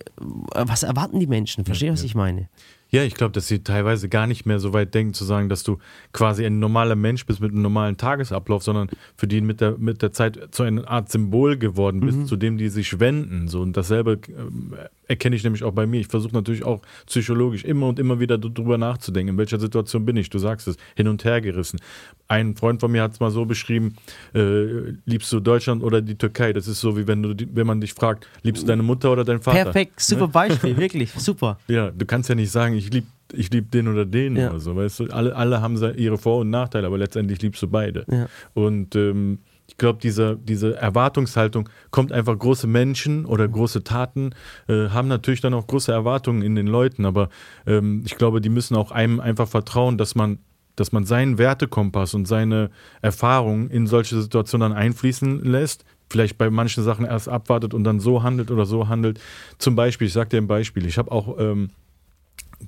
äh, 0.54 0.64
was 0.68 0.84
erwarten 0.84 1.20
die 1.20 1.28
Menschen? 1.28 1.66
Verstehst 1.66 1.90
du, 1.90 1.94
was 1.94 2.04
ich 2.04 2.16
meine? 2.16 2.50
Ja, 2.96 3.04
ich 3.04 3.14
glaube, 3.14 3.34
dass 3.34 3.50
sie 3.50 3.60
teilweise 3.60 4.08
gar 4.08 4.26
nicht 4.26 4.46
mehr 4.46 4.58
so 4.58 4.72
weit 4.72 4.94
denken, 4.94 5.14
zu 5.14 5.26
sagen, 5.26 5.50
dass 5.50 5.64
du 5.64 5.80
quasi 6.14 6.46
ein 6.46 6.60
normaler 6.60 6.96
Mensch 6.96 7.26
bist 7.26 7.42
mit 7.42 7.52
einem 7.52 7.62
normalen 7.62 7.98
Tagesablauf, 7.98 8.64
sondern 8.64 8.88
für 9.18 9.28
die 9.28 9.42
mit 9.42 9.60
der, 9.60 9.78
mit 9.78 10.02
der 10.02 10.14
Zeit 10.14 10.40
zu 10.52 10.64
einer 10.64 10.88
Art 10.88 11.12
Symbol 11.12 11.58
geworden 11.58 12.00
bist, 12.00 12.20
mhm. 12.20 12.26
zu 12.26 12.38
dem 12.38 12.58
die 12.58 12.70
sich 12.70 12.98
wenden. 13.02 13.50
So. 13.50 13.60
Und 13.60 13.76
dasselbe 13.76 14.14
äh, 14.14 15.05
erkenne 15.08 15.36
ich 15.36 15.44
nämlich 15.44 15.64
auch 15.64 15.72
bei 15.72 15.86
mir. 15.86 16.00
Ich 16.00 16.08
versuche 16.08 16.34
natürlich 16.34 16.64
auch 16.64 16.82
psychologisch 17.06 17.64
immer 17.64 17.88
und 17.88 18.00
immer 18.00 18.20
wieder 18.20 18.38
darüber 18.38 18.78
nachzudenken, 18.78 19.34
in 19.34 19.38
welcher 19.38 19.60
Situation 19.60 20.06
bin 20.06 20.18
ich. 20.18 20.30
Du 20.30 20.40
sagst 20.40 20.68
es, 20.68 20.78
hin 20.96 21.08
und 21.08 21.24
her 21.24 21.42
gerissen. 21.42 21.80
Ein 22.28 22.56
Freund 22.56 22.80
von 22.82 22.92
mir 22.92 23.04
hat 23.04 23.14
es 23.14 23.20
mal 23.20 23.32
so 23.32 23.46
beschrieben, 23.46 23.96
äh, 24.34 24.94
liebst 25.06 25.32
du 25.32 25.40
Deutschland 25.40 25.84
oder 25.84 26.02
die 26.02 26.16
Türkei? 26.16 26.54
Das 26.54 26.68
ist 26.68 26.82
so, 26.82 26.98
wie 26.98 27.08
wenn, 27.08 27.24
du, 27.24 27.36
wenn 27.54 27.68
man 27.68 27.82
dich 27.82 27.94
fragt, 27.94 28.28
liebst 28.44 28.64
du 28.64 28.68
deine 28.68 28.84
Mutter 28.84 29.12
oder 29.12 29.24
deinen 29.24 29.42
Vater? 29.42 29.64
Perfekt, 29.64 30.00
super 30.00 30.28
ne? 30.28 30.28
Beispiel, 30.30 30.78
wirklich, 30.78 31.12
super. 31.18 31.60
Ja, 31.68 31.92
du 31.92 32.06
kannst 32.06 32.30
ja 32.30 32.36
nicht 32.36 32.52
sagen, 32.52 32.76
ich 32.76 32.92
liebe 32.92 33.08
ich 33.34 33.52
liebe 33.52 33.68
den 33.68 33.88
oder 33.88 34.06
den 34.06 34.36
ja. 34.36 34.50
oder 34.50 34.60
so, 34.60 34.76
weißt 34.76 35.00
du? 35.00 35.06
Alle, 35.08 35.36
alle 35.36 35.60
haben 35.60 35.78
ihre 35.98 36.18
Vor- 36.18 36.42
und 36.42 36.52
Nachteile, 36.52 36.88
aber 36.88 36.98
letztendlich 36.98 37.42
liebst 37.42 37.62
du 37.64 37.68
beide. 37.68 38.06
Ja. 38.10 38.28
Und 38.54 38.96
ähm, 38.96 39.40
ich 39.76 39.80
glaube, 39.80 40.00
diese, 40.02 40.38
diese 40.38 40.78
Erwartungshaltung 40.78 41.68
kommt 41.92 42.14
einfach 42.14 42.40
große 42.40 42.66
Menschen 42.66 43.26
oder 43.26 43.46
große 43.46 43.84
Taten, 43.84 44.30
äh, 44.70 44.88
haben 44.88 45.10
natürlich 45.10 45.42
dann 45.42 45.54
auch 45.54 45.68
große 45.68 45.92
Erwartungen 45.92 46.44
in 46.44 46.56
den 46.56 46.66
Leuten, 46.66 47.04
aber 47.04 47.28
ähm, 47.68 48.02
ich 48.06 48.16
glaube, 48.16 48.40
die 48.40 48.48
müssen 48.48 48.78
auch 48.78 48.92
einem 48.92 49.20
einfach 49.20 49.50
vertrauen, 49.50 49.98
dass 49.98 50.16
man, 50.16 50.40
dass 50.78 50.94
man 50.94 51.04
seinen 51.04 51.38
Wertekompass 51.38 52.14
und 52.14 52.26
seine 52.26 52.70
Erfahrungen 53.02 53.70
in 53.70 53.86
solche 53.86 54.22
Situationen 54.22 54.72
dann 54.72 54.78
einfließen 54.78 55.44
lässt. 55.44 55.84
Vielleicht 56.10 56.38
bei 56.38 56.50
manchen 56.50 56.86
Sachen 56.86 57.04
erst 57.04 57.28
abwartet 57.28 57.74
und 57.74 57.84
dann 57.84 58.00
so 58.00 58.24
handelt 58.24 58.52
oder 58.52 58.66
so 58.66 58.88
handelt. 58.88 59.20
Zum 59.58 59.76
Beispiel, 59.76 60.08
ich 60.08 60.14
sage 60.14 60.30
dir 60.30 60.38
ein 60.38 60.48
Beispiel, 60.48 60.86
ich 60.86 60.98
habe 60.98 61.12
auch 61.12 61.38
ähm, 61.38 61.72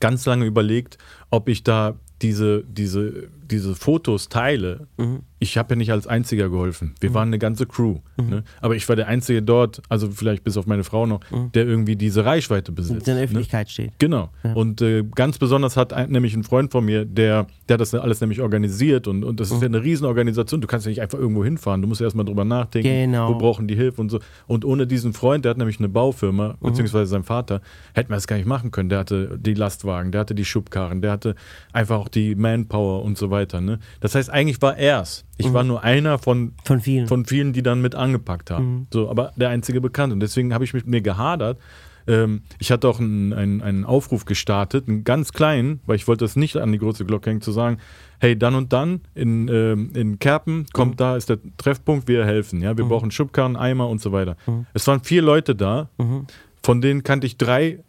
ganz 0.01 0.25
lange 0.25 0.43
überlegt, 0.43 0.97
ob 1.29 1.47
ich 1.47 1.63
da 1.63 1.95
diese, 2.21 2.63
diese, 2.63 3.29
diese 3.43 3.75
Fotos 3.75 4.29
teile, 4.29 4.87
mhm. 4.97 5.21
Ich 5.39 5.57
habe 5.57 5.73
ja 5.73 5.75
nicht 5.75 5.91
als 5.91 6.07
Einziger 6.07 6.49
geholfen. 6.49 6.95
Wir 6.99 7.11
mhm. 7.11 7.13
waren 7.13 7.27
eine 7.29 7.39
ganze 7.39 7.67
Crew. 7.67 7.99
Mhm. 8.17 8.29
Ne? 8.29 8.43
Aber 8.59 8.75
ich 8.75 8.87
war 8.89 8.95
der 8.95 9.07
Einzige 9.07 9.43
dort, 9.43 9.81
also 9.87 10.09
vielleicht 10.09 10.43
bis 10.43 10.57
auf 10.57 10.65
meine 10.65 10.83
Frau 10.83 11.05
noch, 11.05 11.19
mhm. 11.29 11.51
der 11.51 11.65
irgendwie 11.67 11.95
diese 11.95 12.25
Reichweite 12.25 12.71
besitzt. 12.71 13.07
In 13.07 13.15
der 13.15 13.23
Öffentlichkeit 13.23 13.67
ne? 13.67 13.71
steht. 13.71 13.91
Genau. 13.99 14.29
Ja. 14.43 14.53
Und 14.53 14.81
äh, 14.81 15.03
ganz 15.03 15.37
besonders 15.37 15.77
hat 15.77 15.93
ein, 15.93 16.09
nämlich 16.09 16.35
ein 16.35 16.43
Freund 16.43 16.71
von 16.71 16.85
mir, 16.85 17.05
der, 17.05 17.45
der 17.69 17.77
das 17.77 17.93
alles 17.93 18.19
nämlich 18.19 18.41
organisiert 18.41 19.07
und, 19.07 19.23
und 19.23 19.39
das 19.39 19.49
ist 19.49 19.57
mhm. 19.57 19.61
ja 19.61 19.67
eine 19.67 19.83
Riesenorganisation. 19.83 20.59
Du 20.59 20.67
kannst 20.67 20.87
ja 20.87 20.89
nicht 20.89 21.01
einfach 21.01 21.19
irgendwo 21.19 21.43
hinfahren. 21.43 21.81
Du 21.81 21.87
musst 21.87 22.01
erstmal 22.01 22.25
drüber 22.25 22.45
nachdenken, 22.45 23.11
genau. 23.11 23.29
wo 23.29 23.37
brauchen 23.37 23.67
die 23.67 23.75
Hilfe 23.75 24.01
und 24.01 24.09
so. 24.09 24.19
Und 24.47 24.65
ohne 24.65 24.87
diesen 24.87 25.13
Freund, 25.13 25.45
der 25.45 25.51
hat 25.51 25.57
nämlich 25.57 25.79
eine 25.79 25.89
Baufirma, 25.89 26.55
mhm. 26.59 26.67
beziehungsweise 26.67 27.05
sein 27.05 27.23
Vater, 27.23 27.61
hätten 27.93 28.09
wir 28.09 28.15
das 28.15 28.25
gar 28.25 28.37
nicht 28.37 28.47
machen 28.47 28.71
können. 28.71 28.89
Der 28.89 28.99
hatte 28.99 29.37
die 29.39 29.53
Lastwagen, 29.53 30.11
der 30.11 30.21
hatte 30.21 30.33
die 30.33 30.45
Schubkarren, 30.45 31.01
der 31.01 31.11
hatte 31.11 31.35
einfach 31.73 31.99
auch 31.99 32.09
die 32.09 32.33
Manpower 32.33 33.03
und 33.03 33.19
so 33.19 33.29
weiter. 33.29 33.61
Ne? 33.61 33.79
Das 33.99 34.15
heißt, 34.15 34.31
eigentlich 34.31 34.61
war 34.63 34.75
er 34.77 35.01
es. 35.01 35.26
Ich 35.37 35.49
mhm. 35.49 35.53
war 35.53 35.63
nur 35.63 35.83
einer 35.83 36.17
von, 36.17 36.53
von, 36.63 36.79
vielen. 36.79 37.07
von 37.07 37.25
vielen, 37.25 37.53
die 37.53 37.63
dann 37.63 37.81
mit 37.81 37.95
angepackt 37.95 38.51
haben. 38.51 38.65
Mhm. 38.65 38.87
So, 38.91 39.09
aber 39.09 39.31
der 39.35 39.49
einzige 39.49 39.81
bekannt. 39.81 40.13
Und 40.13 40.19
deswegen 40.19 40.53
habe 40.53 40.63
ich 40.63 40.73
mit 40.73 40.87
mir 40.87 41.01
gehadert. 41.01 41.59
Ähm, 42.07 42.41
ich 42.59 42.71
hatte 42.71 42.87
auch 42.87 42.99
einen, 42.99 43.33
einen, 43.33 43.61
einen, 43.61 43.85
Aufruf 43.85 44.25
gestartet, 44.25 44.87
einen 44.87 45.03
ganz 45.03 45.33
kleinen, 45.33 45.81
weil 45.85 45.97
ich 45.97 46.07
wollte 46.07 46.23
das 46.23 46.35
nicht 46.35 46.55
an 46.57 46.71
die 46.71 46.77
große 46.77 47.05
Glocke 47.05 47.29
hängen, 47.29 47.41
zu 47.41 47.51
sagen, 47.51 47.77
hey, 48.19 48.37
dann 48.37 48.55
und 48.55 48.73
dann 48.73 49.01
in, 49.13 49.47
ähm, 49.49 49.91
in 49.93 50.17
Kerpen 50.17 50.65
kommt 50.73 50.93
mhm. 50.93 50.97
da, 50.97 51.17
ist 51.17 51.29
der 51.29 51.37
Treffpunkt, 51.57 52.07
wir 52.07 52.25
helfen. 52.25 52.61
Ja? 52.61 52.77
Wir 52.77 52.85
mhm. 52.85 52.89
brauchen 52.89 53.11
Schubkarren, 53.11 53.55
Eimer 53.57 53.89
und 53.89 54.01
so 54.01 54.11
weiter. 54.11 54.37
Mhm. 54.47 54.65
Es 54.73 54.87
waren 54.87 55.03
vier 55.03 55.21
Leute 55.21 55.53
da, 55.53 55.89
mhm. 55.97 56.27
von 56.63 56.81
denen 56.81 57.03
kannte 57.03 57.27
ich 57.27 57.37
drei 57.37 57.79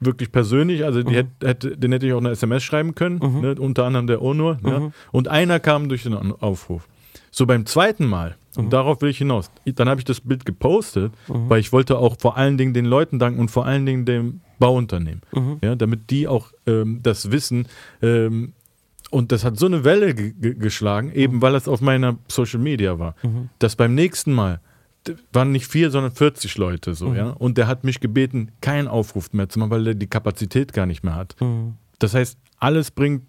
wirklich 0.00 0.30
persönlich, 0.30 0.84
also 0.84 1.02
die 1.02 1.10
mhm. 1.10 1.14
hätte, 1.14 1.46
hätte, 1.46 1.76
den 1.76 1.92
hätte 1.92 2.06
ich 2.06 2.12
auch 2.12 2.18
eine 2.18 2.30
SMS 2.30 2.62
schreiben 2.62 2.94
können, 2.94 3.20
mhm. 3.22 3.40
ne, 3.40 3.54
unter 3.58 3.84
anderem 3.84 4.06
der 4.06 4.22
Onur. 4.22 4.58
Mhm. 4.62 4.68
Ja, 4.68 4.90
und 5.12 5.28
einer 5.28 5.60
kam 5.60 5.88
durch 5.88 6.02
den 6.02 6.14
Aufruf. 6.14 6.88
So 7.30 7.46
beim 7.46 7.66
zweiten 7.66 8.06
Mal, 8.06 8.36
und 8.56 8.66
mhm. 8.66 8.70
darauf 8.70 9.00
will 9.02 9.10
ich 9.10 9.18
hinaus, 9.18 9.50
dann 9.64 9.88
habe 9.88 10.00
ich 10.00 10.04
das 10.04 10.20
Bild 10.20 10.44
gepostet, 10.44 11.12
mhm. 11.28 11.48
weil 11.48 11.60
ich 11.60 11.72
wollte 11.72 11.98
auch 11.98 12.16
vor 12.18 12.36
allen 12.36 12.58
Dingen 12.58 12.74
den 12.74 12.84
Leuten 12.84 13.18
danken 13.18 13.40
und 13.40 13.50
vor 13.50 13.66
allen 13.66 13.86
Dingen 13.86 14.04
dem 14.04 14.40
Bauunternehmen, 14.58 15.22
mhm. 15.32 15.58
ja, 15.62 15.76
damit 15.76 16.10
die 16.10 16.26
auch 16.26 16.52
ähm, 16.66 17.00
das 17.02 17.30
wissen. 17.30 17.68
Ähm, 18.02 18.52
und 19.10 19.32
das 19.32 19.44
hat 19.44 19.58
so 19.58 19.66
eine 19.66 19.84
Welle 19.84 20.14
geschlagen, 20.14 21.12
eben 21.12 21.40
weil 21.40 21.54
es 21.54 21.66
auf 21.66 21.80
meiner 21.80 22.18
Social 22.28 22.60
Media 22.60 22.98
war, 22.98 23.14
dass 23.58 23.74
beim 23.74 23.94
nächsten 23.94 24.34
Mal 24.34 24.60
waren 25.32 25.52
nicht 25.52 25.66
vier, 25.66 25.90
sondern 25.90 26.12
40 26.12 26.58
Leute 26.58 26.94
so, 26.94 27.08
mhm. 27.08 27.16
ja. 27.16 27.30
Und 27.30 27.58
der 27.58 27.66
hat 27.66 27.84
mich 27.84 28.00
gebeten, 28.00 28.50
keinen 28.60 28.88
Aufruf 28.88 29.32
mehr 29.32 29.48
zu 29.48 29.58
machen, 29.58 29.70
weil 29.70 29.86
er 29.86 29.94
die 29.94 30.06
Kapazität 30.06 30.72
gar 30.72 30.86
nicht 30.86 31.04
mehr 31.04 31.14
hat. 31.14 31.36
Mhm. 31.40 31.74
Das 31.98 32.14
heißt, 32.14 32.38
alles 32.58 32.90
bringt 32.90 33.22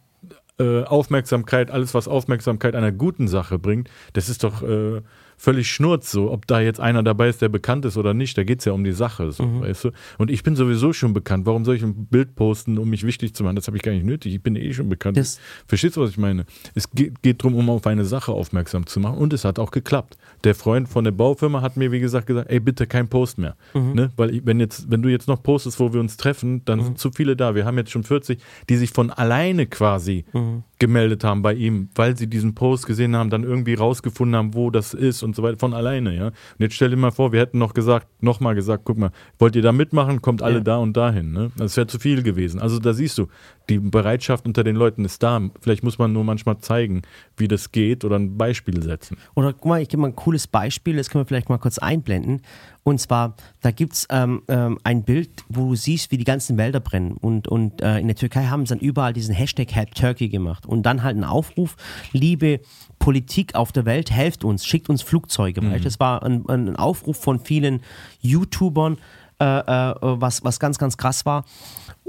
äh, 0.59 0.83
Aufmerksamkeit, 0.83 1.71
alles, 1.71 1.93
was 1.93 2.07
Aufmerksamkeit 2.07 2.75
einer 2.75 2.91
guten 2.91 3.27
Sache 3.27 3.59
bringt, 3.59 3.89
das 4.13 4.29
ist 4.29 4.43
doch 4.43 4.61
äh, 4.61 5.01
völlig 5.39 5.71
schnurz, 5.71 6.11
so, 6.11 6.31
ob 6.31 6.45
da 6.45 6.59
jetzt 6.59 6.79
einer 6.79 7.01
dabei 7.01 7.29
ist, 7.29 7.41
der 7.41 7.49
bekannt 7.49 7.85
ist 7.85 7.97
oder 7.97 8.13
nicht. 8.13 8.37
Da 8.37 8.43
geht 8.43 8.59
es 8.59 8.65
ja 8.65 8.73
um 8.73 8.83
die 8.83 8.91
Sache, 8.91 9.31
so, 9.31 9.43
mhm. 9.43 9.61
weißt 9.61 9.85
du? 9.85 9.91
Und 10.17 10.29
ich 10.29 10.43
bin 10.43 10.55
sowieso 10.55 10.93
schon 10.93 11.13
bekannt. 11.13 11.45
Warum 11.45 11.65
soll 11.65 11.75
ich 11.75 11.83
ein 11.83 12.05
Bild 12.05 12.35
posten, 12.35 12.77
um 12.77 12.89
mich 12.89 13.05
wichtig 13.05 13.33
zu 13.33 13.43
machen? 13.43 13.55
Das 13.55 13.67
habe 13.67 13.77
ich 13.77 13.83
gar 13.83 13.91
nicht 13.91 14.05
nötig. 14.05 14.35
Ich 14.35 14.43
bin 14.43 14.55
eh 14.55 14.73
schon 14.73 14.89
bekannt. 14.89 15.17
Das 15.17 15.39
Verstehst 15.67 15.97
du, 15.97 16.01
was 16.01 16.11
ich 16.11 16.17
meine? 16.17 16.45
Es 16.75 16.91
geht, 16.91 17.21
geht 17.21 17.41
darum, 17.41 17.55
um 17.55 17.69
auf 17.69 17.87
eine 17.87 18.05
Sache 18.05 18.31
aufmerksam 18.31 18.85
zu 18.85 18.99
machen. 18.99 19.17
Und 19.17 19.33
es 19.33 19.45
hat 19.45 19.59
auch 19.59 19.71
geklappt. 19.71 20.17
Der 20.43 20.55
Freund 20.55 20.89
von 20.89 21.03
der 21.03 21.11
Baufirma 21.11 21.61
hat 21.61 21.77
mir, 21.77 21.91
wie 21.91 21.99
gesagt, 21.99 22.27
gesagt, 22.27 22.49
ey, 22.49 22.59
bitte 22.59 22.87
kein 22.87 23.07
Post 23.07 23.37
mehr. 23.37 23.55
Mhm. 23.73 23.93
Ne? 23.93 24.11
Weil 24.17 24.35
ich, 24.35 24.45
wenn, 24.45 24.59
jetzt, 24.59 24.89
wenn 24.89 25.01
du 25.01 25.09
jetzt 25.09 25.27
noch 25.27 25.41
postest, 25.41 25.79
wo 25.79 25.93
wir 25.93 25.99
uns 25.99 26.17
treffen, 26.17 26.63
dann 26.65 26.79
mhm. 26.79 26.83
sind 26.83 26.99
zu 26.99 27.11
viele 27.11 27.35
da. 27.35 27.55
Wir 27.55 27.65
haben 27.65 27.77
jetzt 27.77 27.91
schon 27.91 28.03
40, 28.03 28.39
die 28.69 28.77
sich 28.77 28.91
von 28.91 29.09
alleine 29.09 29.67
quasi 29.67 30.25
mhm. 30.33 30.63
Gemeldet 30.79 31.23
haben 31.23 31.41
bei 31.41 31.53
ihm, 31.53 31.89
weil 31.93 32.17
sie 32.17 32.27
diesen 32.27 32.55
Post 32.55 32.87
gesehen 32.87 33.15
haben, 33.15 33.29
dann 33.29 33.43
irgendwie 33.43 33.73
rausgefunden 33.73 34.35
haben, 34.35 34.53
wo 34.53 34.71
das 34.71 34.93
ist 34.93 35.23
und 35.23 35.35
so 35.35 35.43
weiter, 35.43 35.57
von 35.59 35.73
alleine, 35.73 36.15
ja. 36.15 36.27
Und 36.27 36.33
jetzt 36.59 36.75
stell 36.75 36.89
dir 36.89 36.95
mal 36.95 37.11
vor, 37.11 37.31
wir 37.33 37.41
hätten 37.41 37.59
noch 37.59 37.73
gesagt, 37.73 38.07
nochmal 38.21 38.55
gesagt, 38.55 38.83
guck 38.85 38.97
mal, 38.97 39.11
wollt 39.37 39.55
ihr 39.55 39.61
da 39.61 39.71
mitmachen, 39.71 40.21
kommt 40.21 40.41
alle 40.41 40.55
ja. 40.55 40.61
da 40.61 40.77
und 40.77 40.95
dahin, 40.95 41.33
ne? 41.33 41.51
Das 41.57 41.75
wäre 41.77 41.87
zu 41.87 41.99
viel 41.99 42.23
gewesen. 42.23 42.59
Also 42.61 42.79
da 42.79 42.93
siehst 42.93 43.17
du, 43.17 43.27
die 43.69 43.79
Bereitschaft 43.79 44.45
unter 44.45 44.63
den 44.63 44.75
Leuten 44.75 45.05
ist 45.05 45.21
da. 45.23 45.41
Vielleicht 45.61 45.83
muss 45.83 45.97
man 45.97 46.11
nur 46.11 46.23
manchmal 46.23 46.57
zeigen, 46.59 47.03
wie 47.37 47.47
das 47.47 47.71
geht 47.71 48.03
oder 48.03 48.17
ein 48.17 48.37
Beispiel 48.37 48.81
setzen. 48.81 49.17
Oder 49.35 49.53
guck 49.53 49.65
mal, 49.65 49.81
ich 49.81 49.89
gebe 49.89 50.01
mal 50.01 50.07
ein 50.07 50.15
cooles 50.15 50.47
Beispiel, 50.47 50.97
das 50.97 51.09
können 51.09 51.23
wir 51.23 51.27
vielleicht 51.27 51.49
mal 51.49 51.57
kurz 51.57 51.77
einblenden. 51.77 52.41
Und 52.83 52.99
zwar, 52.99 53.35
da 53.61 53.71
gibt 53.71 53.93
es 53.93 54.07
ähm, 54.09 54.41
ähm, 54.47 54.79
ein 54.83 55.03
Bild, 55.03 55.29
wo 55.47 55.69
du 55.69 55.75
siehst, 55.75 56.11
wie 56.11 56.17
die 56.17 56.23
ganzen 56.23 56.57
Wälder 56.57 56.79
brennen. 56.79 57.11
Und, 57.13 57.47
und 57.47 57.81
äh, 57.81 57.99
in 57.99 58.07
der 58.07 58.15
Türkei 58.15 58.45
haben 58.45 58.65
sie 58.65 58.73
dann 58.75 58.79
überall 58.79 59.13
diesen 59.13 59.35
Hashtag 59.35 59.71
Help 59.71 59.93
Turkey 59.93 60.29
gemacht. 60.29 60.65
Und 60.65 60.83
dann 60.83 61.03
halt 61.03 61.15
einen 61.15 61.23
Aufruf, 61.23 61.75
liebe 62.13 62.61
Politik 62.97 63.55
auf 63.55 63.71
der 63.71 63.85
Welt, 63.85 64.11
helft 64.11 64.43
uns, 64.43 64.65
schickt 64.65 64.89
uns 64.89 65.01
Flugzeuge. 65.01 65.61
Mhm. 65.61 65.83
Das 65.83 65.99
war 65.99 66.23
ein, 66.23 66.47
ein, 66.49 66.75
Aufruf 66.75 67.17
von 67.17 67.39
vielen 67.39 67.81
YouTubern, 68.21 68.97
äh, 69.39 69.45
äh, 69.45 69.93
was, 70.01 70.43
was 70.43 70.59
ganz, 70.59 70.77
ganz 70.77 70.97
krass 70.97 71.25
war. 71.25 71.45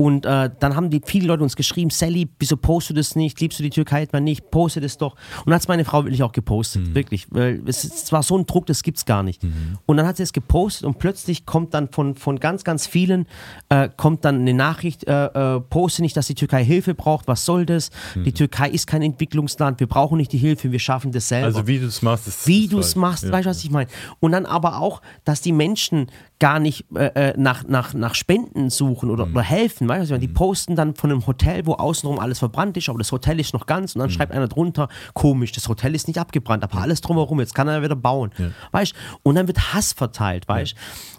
Und 0.00 0.24
äh, 0.24 0.48
dann 0.58 0.76
haben 0.76 0.88
die 0.88 1.02
viele 1.04 1.26
Leute 1.26 1.42
uns 1.42 1.56
geschrieben, 1.56 1.90
Sally, 1.90 2.26
wieso 2.38 2.56
postest 2.56 2.90
du 2.90 2.94
das 2.94 3.16
nicht? 3.16 3.38
Liebst 3.38 3.58
du 3.58 3.62
die 3.62 3.68
Türkei 3.68 4.00
etwa 4.04 4.18
nicht? 4.18 4.50
Poste 4.50 4.80
das 4.80 4.96
doch. 4.96 5.12
Und 5.40 5.48
dann 5.50 5.56
hat 5.56 5.68
meine 5.68 5.84
Frau 5.84 6.04
wirklich 6.04 6.22
auch 6.22 6.32
gepostet, 6.32 6.94
wirklich. 6.94 7.26
Weil 7.28 7.60
es, 7.66 7.84
es 7.84 8.10
war 8.10 8.22
so 8.22 8.38
ein 8.38 8.46
Druck, 8.46 8.64
das 8.64 8.82
gibt's 8.82 9.04
gar 9.04 9.22
nicht. 9.22 9.42
Und 9.84 9.98
dann 9.98 10.06
hat 10.06 10.16
sie 10.16 10.22
es 10.22 10.32
gepostet 10.32 10.86
und 10.86 10.98
plötzlich 10.98 11.44
kommt 11.44 11.74
dann 11.74 11.90
von, 11.92 12.14
von 12.14 12.40
ganz, 12.40 12.64
ganz 12.64 12.86
vielen, 12.86 13.26
äh, 13.68 13.90
kommt 13.94 14.24
dann 14.24 14.36
eine 14.40 14.54
Nachricht, 14.54 15.06
äh, 15.06 15.56
äh, 15.56 15.60
poste 15.60 16.00
nicht, 16.00 16.16
dass 16.16 16.28
die 16.28 16.34
Türkei 16.34 16.64
Hilfe 16.64 16.94
braucht, 16.94 17.28
was 17.28 17.44
soll 17.44 17.66
das? 17.66 17.90
Die 18.14 18.32
Türkei 18.32 18.70
ist 18.70 18.86
kein 18.86 19.02
Entwicklungsland, 19.02 19.80
wir 19.80 19.86
brauchen 19.86 20.16
nicht 20.16 20.32
die 20.32 20.38
Hilfe, 20.38 20.72
wir 20.72 20.78
schaffen 20.78 21.12
das 21.12 21.28
selber 21.28 21.48
Also 21.48 21.66
wie 21.66 21.78
du 21.78 21.84
es 21.86 22.00
machst, 22.00 22.26
ist 22.26 22.46
wie 22.46 22.68
du 22.68 22.78
es 22.78 22.96
machst, 22.96 23.24
Ja. 23.24 23.32
weißt 23.32 23.44
du, 23.44 23.50
was 23.50 23.62
ich 23.62 23.70
meine? 23.70 23.90
Und 24.18 24.32
dann 24.32 24.46
aber 24.46 24.78
auch, 24.80 25.02
dass 25.24 25.42
die 25.42 25.52
Menschen 25.52 26.06
gar 26.40 26.58
nicht 26.58 26.86
äh, 26.96 27.28
äh, 27.30 27.34
nach, 27.36 27.64
nach, 27.68 27.94
nach 27.94 28.14
Spenden 28.16 28.70
suchen 28.70 29.10
oder, 29.10 29.26
Mhm. 29.26 29.34
oder 29.34 29.42
helfen, 29.44 29.88
weißt 29.88 29.98
du, 29.98 30.00
was 30.00 30.06
ich 30.08 30.10
meine? 30.12 30.20
Die 30.26 30.28
posten 30.32 30.74
dann 30.74 30.94
von 30.96 31.10
einem 31.12 31.26
Hotel, 31.26 31.66
wo 31.66 31.74
außenrum 31.74 32.18
alles 32.18 32.38
verbrannt 32.40 32.76
ist, 32.78 32.88
aber 32.88 32.98
das 32.98 33.12
Hotel 33.12 33.38
ist 33.38 33.52
noch 33.54 33.66
ganz 33.66 33.94
Mhm. 33.94 34.00
und 34.00 34.08
dann 34.08 34.10
schreibt 34.10 34.32
einer 34.32 34.48
drunter, 34.48 34.88
komisch, 35.14 35.52
das 35.52 35.68
Hotel 35.68 35.94
ist 35.94 36.08
nicht 36.08 36.18
abgebrannt, 36.18 36.64
aber 36.64 36.78
alles 36.80 37.00
drumherum, 37.02 37.38
jetzt 37.40 37.54
kann 37.54 37.68
er 37.68 37.82
wieder 37.82 37.94
bauen, 37.94 38.32
weißt 38.72 38.92
du? 38.92 38.96
Und 39.22 39.34
dann 39.36 39.46
wird 39.46 39.72
Hass 39.74 39.92
verteilt, 39.92 40.48
weißt 40.48 40.72
du? 40.72 40.76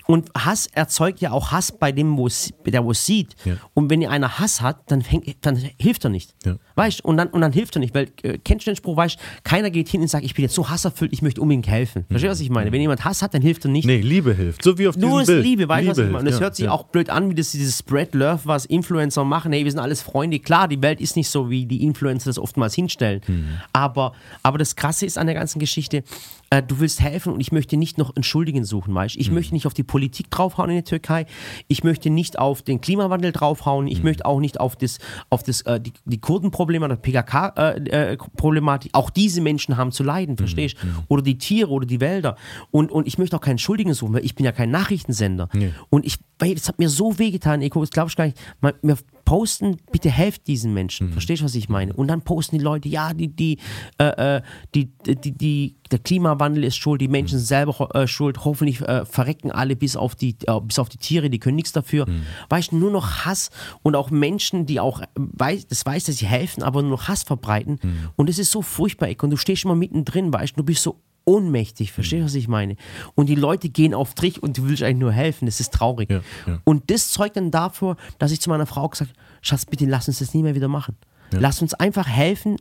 Und 0.08 0.30
Hass 0.38 0.68
erzeugt 0.68 1.22
ja 1.22 1.32
auch 1.32 1.52
Hass 1.52 1.72
bei 1.72 1.92
dem, 1.92 2.18
wo 2.18 2.28
es, 2.28 2.54
der 2.66 2.84
wo 2.84 2.92
es 2.92 3.06
sieht. 3.06 3.36
Ja. 3.46 3.56
Und 3.74 3.90
wenn 3.90 4.06
einer 4.06 4.40
Hass 4.40 4.62
hat, 4.62 4.92
dann, 4.92 5.02
fängt, 5.02 5.26
dann 5.42 5.56
hilft 5.78 6.04
er 6.04 6.10
nicht. 6.10 6.34
Ja. 6.46 6.58
Weißt 6.76 7.00
du? 7.00 7.08
Und 7.08 7.18
dann, 7.18 7.28
und 7.30 7.42
dann 7.42 7.52
hilft 7.52 7.76
er 7.76 7.80
nicht, 7.80 7.94
weil 7.94 8.10
äh, 8.24 8.38
kennst 8.44 8.66
du 8.66 8.72
den 8.72 8.76
Spruch, 8.76 8.98
weißt 8.98 9.16
du, 9.16 9.20
keiner 9.44 9.70
geht 9.70 9.90
hin 9.90 10.02
und 10.02 10.08
sagt, 10.08 10.26
ich 10.26 10.34
bin 10.34 10.44
jetzt 10.44 10.56
so 10.56 10.70
hasserfüllt, 10.70 11.14
ich 11.14 11.22
möchte 11.22 11.42
unbedingt 11.42 11.68
helfen. 11.68 12.06
Verstehst 12.10 12.30
du, 12.30 12.32
was 12.32 12.40
ich 12.42 12.50
meine? 12.50 12.72
Wenn 12.72 12.82
jemand 12.82 13.06
Hass 13.06 13.22
hat, 13.22 13.34
dann 13.34 13.42
hilft 13.42 13.66
er 13.66 13.72
nicht. 13.72 13.86
Nee, 13.86 14.02
Liebe 14.02 14.34
hilft. 14.34 14.64
So 14.64 14.78
wie 14.78 14.88
auf 14.88 14.98
Nur 14.98 15.20
diesem 15.20 15.22
ist 15.22 15.28
Bild. 15.28 15.44
Liebe, 15.44 15.70
weißt 15.70 15.86
du, 15.86 15.92
was 15.92 15.98
ich 15.98 16.04
meine? 16.06 16.20
Und 16.20 16.26
das 16.26 16.34
hilft, 16.34 16.44
hört 16.44 16.56
sich 16.56 16.66
ja, 16.66 16.72
auch 16.72 16.84
blöd 16.84 17.10
an, 17.10 17.30
wie 17.30 17.36
das 17.36 17.52
dieses 17.52 17.78
Spread 17.78 18.14
Love, 18.14 18.42
was 18.46 18.66
Influencer 18.66 19.24
machen. 19.24 19.54
Hey, 19.54 19.64
wir 19.64 19.72
sind 19.72 19.80
alles 19.80 20.02
Freunde. 20.02 20.40
Klar, 20.40 20.68
die 20.68 20.82
Welt 20.82 21.00
ist 21.00 21.16
nicht 21.16 21.30
so, 21.30 21.50
wie 21.50 21.66
die 21.66 21.84
Influencer 21.84 22.30
das 22.30 22.40
oftmals 22.40 22.74
hinstellen. 22.74 23.22
Mhm. 23.28 23.60
Aber, 23.74 24.14
aber 24.44 24.58
das 24.58 24.76
Krasse 24.76 25.06
ist 25.06 25.18
an 25.18 25.28
der 25.28 25.36
ganzen 25.36 25.60
Geschichte, 25.60 26.04
äh, 26.52 26.62
du 26.62 26.80
willst 26.80 27.02
helfen 27.02 27.34
und 27.34 27.40
ich 27.40 27.52
möchte 27.52 27.78
nicht 27.78 27.98
noch 27.98 28.16
einen 28.16 28.24
Schuldigen 28.24 28.66
suchen, 28.66 28.94
weißt 28.94 29.16
du? 29.16 29.20
Mhm. 29.20 29.22
Ich 29.22 29.32
möchte 29.32 29.54
nicht 29.54 29.66
auf 29.66 29.74
die 29.74 29.84
Politik 29.84 30.30
draufhauen 30.30 30.70
in 30.70 30.76
der 30.76 30.84
Türkei. 30.84 31.26
Ich 31.68 31.84
möchte 31.84 32.10
nicht 32.10 32.38
auf 32.38 32.62
den 32.62 32.82
Klimawandel 32.82 33.32
draufhauen. 33.32 33.86
Mhm. 33.86 33.92
Ich 33.92 34.04
möchte 34.04 34.26
auch 34.26 34.40
nicht 34.40 34.60
auf 34.60 34.76
das, 34.76 35.00
auf 35.30 35.44
das, 35.44 35.62
äh, 35.62 35.80
die, 35.80 35.94
die 36.06 36.20
Kurdenprobleme 36.20 36.86
oder 36.86 36.98
PKK-Problematik. 36.98 38.92
auch 38.94 39.10
diese 39.10 39.42
Menschen 39.42 39.78
haben 39.78 39.92
zu 39.92 40.04
leiden, 40.04 40.38
verstehst 40.38 40.76
du? 40.82 40.88
Oder 41.08 41.22
die 41.24 41.38
Tiere 41.38 41.72
oder 41.72 41.86
die 41.86 42.02
Wälder. 42.02 42.36
Und, 42.70 42.92
und 42.92 43.08
ich 43.08 43.18
möchte 43.18 43.38
auch 43.38 43.42
keinen 43.42 43.58
Schuldigen 43.58 43.94
suchen, 43.94 44.14
weil 44.14 44.26
ich 44.26 44.36
bin 44.36 44.46
ja 44.46 44.52
kein 44.52 44.72
Nachrichtensender. 44.72 45.48
Und 45.90 46.06
ich, 46.06 46.18
weil 46.38 46.56
das 46.56 46.68
hat 46.68 46.80
mir 46.80 46.90
so 46.90 47.18
wehgetan, 47.18 47.62
Eko, 47.62 47.80
das 47.80 47.92
glaubst 47.92 48.16
du 48.16 48.18
gar 48.18 48.26
nicht. 48.26 48.38
Man, 48.60 48.74
wir 48.82 48.98
posten, 49.32 49.78
bitte 49.94 50.10
helft 50.10 50.48
diesen 50.48 50.74
Menschen. 50.74 51.14
Verstehst 51.14 51.40
du, 51.42 51.46
was 51.46 51.56
ich 51.56 51.70
meine? 51.70 51.94
Und 51.94 52.10
dann 52.10 52.22
posten 52.22 52.58
die 52.58 52.64
Leute, 52.66 52.90
ja, 52.90 53.14
die, 53.14 53.30
die, 53.30 53.60
äh, 53.98 54.36
äh, 54.36 54.42
die, 54.76 54.92
die, 55.06 55.32
die, 55.32 55.76
der 55.90 56.00
Klimawandel 56.00 56.66
ist 56.66 56.76
schuld, 56.76 57.00
die 57.00 57.08
Menschen 57.08 57.38
sind 57.38 57.48
selber 57.48 57.96
äh, 57.96 58.08
schuld, 58.08 58.44
hoffentlich 58.44 58.82
äh, 58.82 59.06
verrecken 59.06 59.50
alle 59.50 59.78
bis 59.78 59.96
auf, 59.96 60.16
die, 60.16 60.36
äh, 60.48 60.60
bis 60.60 60.80
auf 60.80 60.90
die 60.90 60.98
Tiere, 60.98 61.30
die 61.30 61.40
können 61.40 61.56
nichts 61.56 61.72
dafür. 61.72 62.08
Weißt 62.50 62.74
du, 62.74 62.76
nur 62.76 62.92
noch 62.92 63.24
Hass 63.24 63.52
und 63.84 63.96
auch 63.96 64.12
Menschen, 64.12 64.66
die 64.66 64.82
auch, 64.82 65.00
äh, 65.00 65.06
weiß, 65.16 65.66
das 65.68 65.86
weiß, 65.86 66.04
dass 66.04 66.18
sie 66.18 66.26
helfen, 66.26 66.62
aber 66.62 66.82
nur 66.82 66.92
noch 66.92 67.08
Hass 67.08 67.24
verbreiten. 67.24 67.80
Und 68.18 68.30
es 68.30 68.38
ist 68.38 68.52
so 68.52 68.62
furchtbar, 68.62 69.08
Eko, 69.08 69.28
und 69.28 69.30
du 69.30 69.38
stehst 69.38 69.64
immer 69.64 69.76
mittendrin, 69.76 70.34
weißt 70.34 70.58
du, 70.58 70.58
du 70.58 70.66
bist 70.66 70.84
so 70.84 71.00
ohnmächtig, 71.26 71.92
verstehst 71.92 72.22
du, 72.22 72.26
was 72.26 72.36
ich 72.36 72.48
meine? 72.48 72.76
Und 73.16 73.28
die 73.28 73.36
Leute 73.36 73.70
gehen 73.70 73.94
auf 73.94 74.14
Trich 74.16 74.42
und 74.42 74.58
du 74.58 74.68
willst 74.68 74.84
eigentlich 74.84 74.98
nur 74.98 75.12
helfen, 75.12 75.46
das 75.46 75.60
ist 75.60 75.74
traurig. 75.74 76.10
Ja, 76.10 76.22
ja. 76.48 76.60
Und 76.64 76.90
das 76.92 77.10
zeugt 77.10 77.36
dann 77.38 77.52
dafür, 77.52 77.96
dass 78.20 78.32
ich 78.32 78.42
zu 78.42 78.50
meiner 78.50 78.66
Frau 78.66 78.88
gesagt 78.90 79.12
habe, 79.12 79.20
Schatz, 79.42 79.66
bitte 79.66 79.86
lass 79.86 80.08
uns 80.08 80.20
das 80.20 80.34
nie 80.34 80.44
mehr 80.44 80.56
wieder 80.56 80.68
machen. 80.68 80.96
Lass 81.32 81.62
uns 81.62 81.74
einfach 81.74 82.08
helfen, 82.08 82.58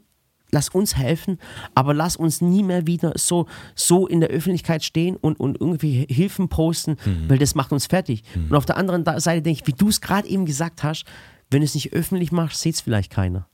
lass 0.52 0.68
uns 0.68 0.96
helfen, 0.96 1.38
aber 1.74 1.92
lass 1.94 2.16
uns 2.16 2.40
nie 2.40 2.62
mehr 2.62 2.86
wieder 2.86 3.12
so, 3.16 3.46
so 3.74 4.06
in 4.06 4.20
der 4.20 4.30
Öffentlichkeit 4.30 4.84
stehen 4.84 5.16
und, 5.16 5.40
und 5.40 5.60
irgendwie 5.60 6.06
Hilfen 6.08 6.48
posten, 6.48 6.96
Mhm. 7.04 7.28
weil 7.28 7.38
das 7.38 7.54
macht 7.54 7.72
uns 7.72 7.86
fertig. 7.86 8.22
Und 8.34 8.54
auf 8.54 8.66
der 8.66 8.76
anderen 8.76 9.04
Seite 9.20 9.42
denke 9.42 9.60
ich, 9.62 9.66
wie 9.66 9.72
du 9.76 9.88
es 9.88 10.00
gerade 10.00 10.28
eben 10.28 10.46
gesagt 10.46 10.82
hast, 10.84 11.04
wenn 11.50 11.60
du 11.60 11.64
es 11.64 11.74
nicht 11.74 11.92
öffentlich 11.92 12.32
machst, 12.32 12.60
sieht 12.60 12.74
es 12.76 12.80
vielleicht 12.80 13.10
keiner. 13.12 13.46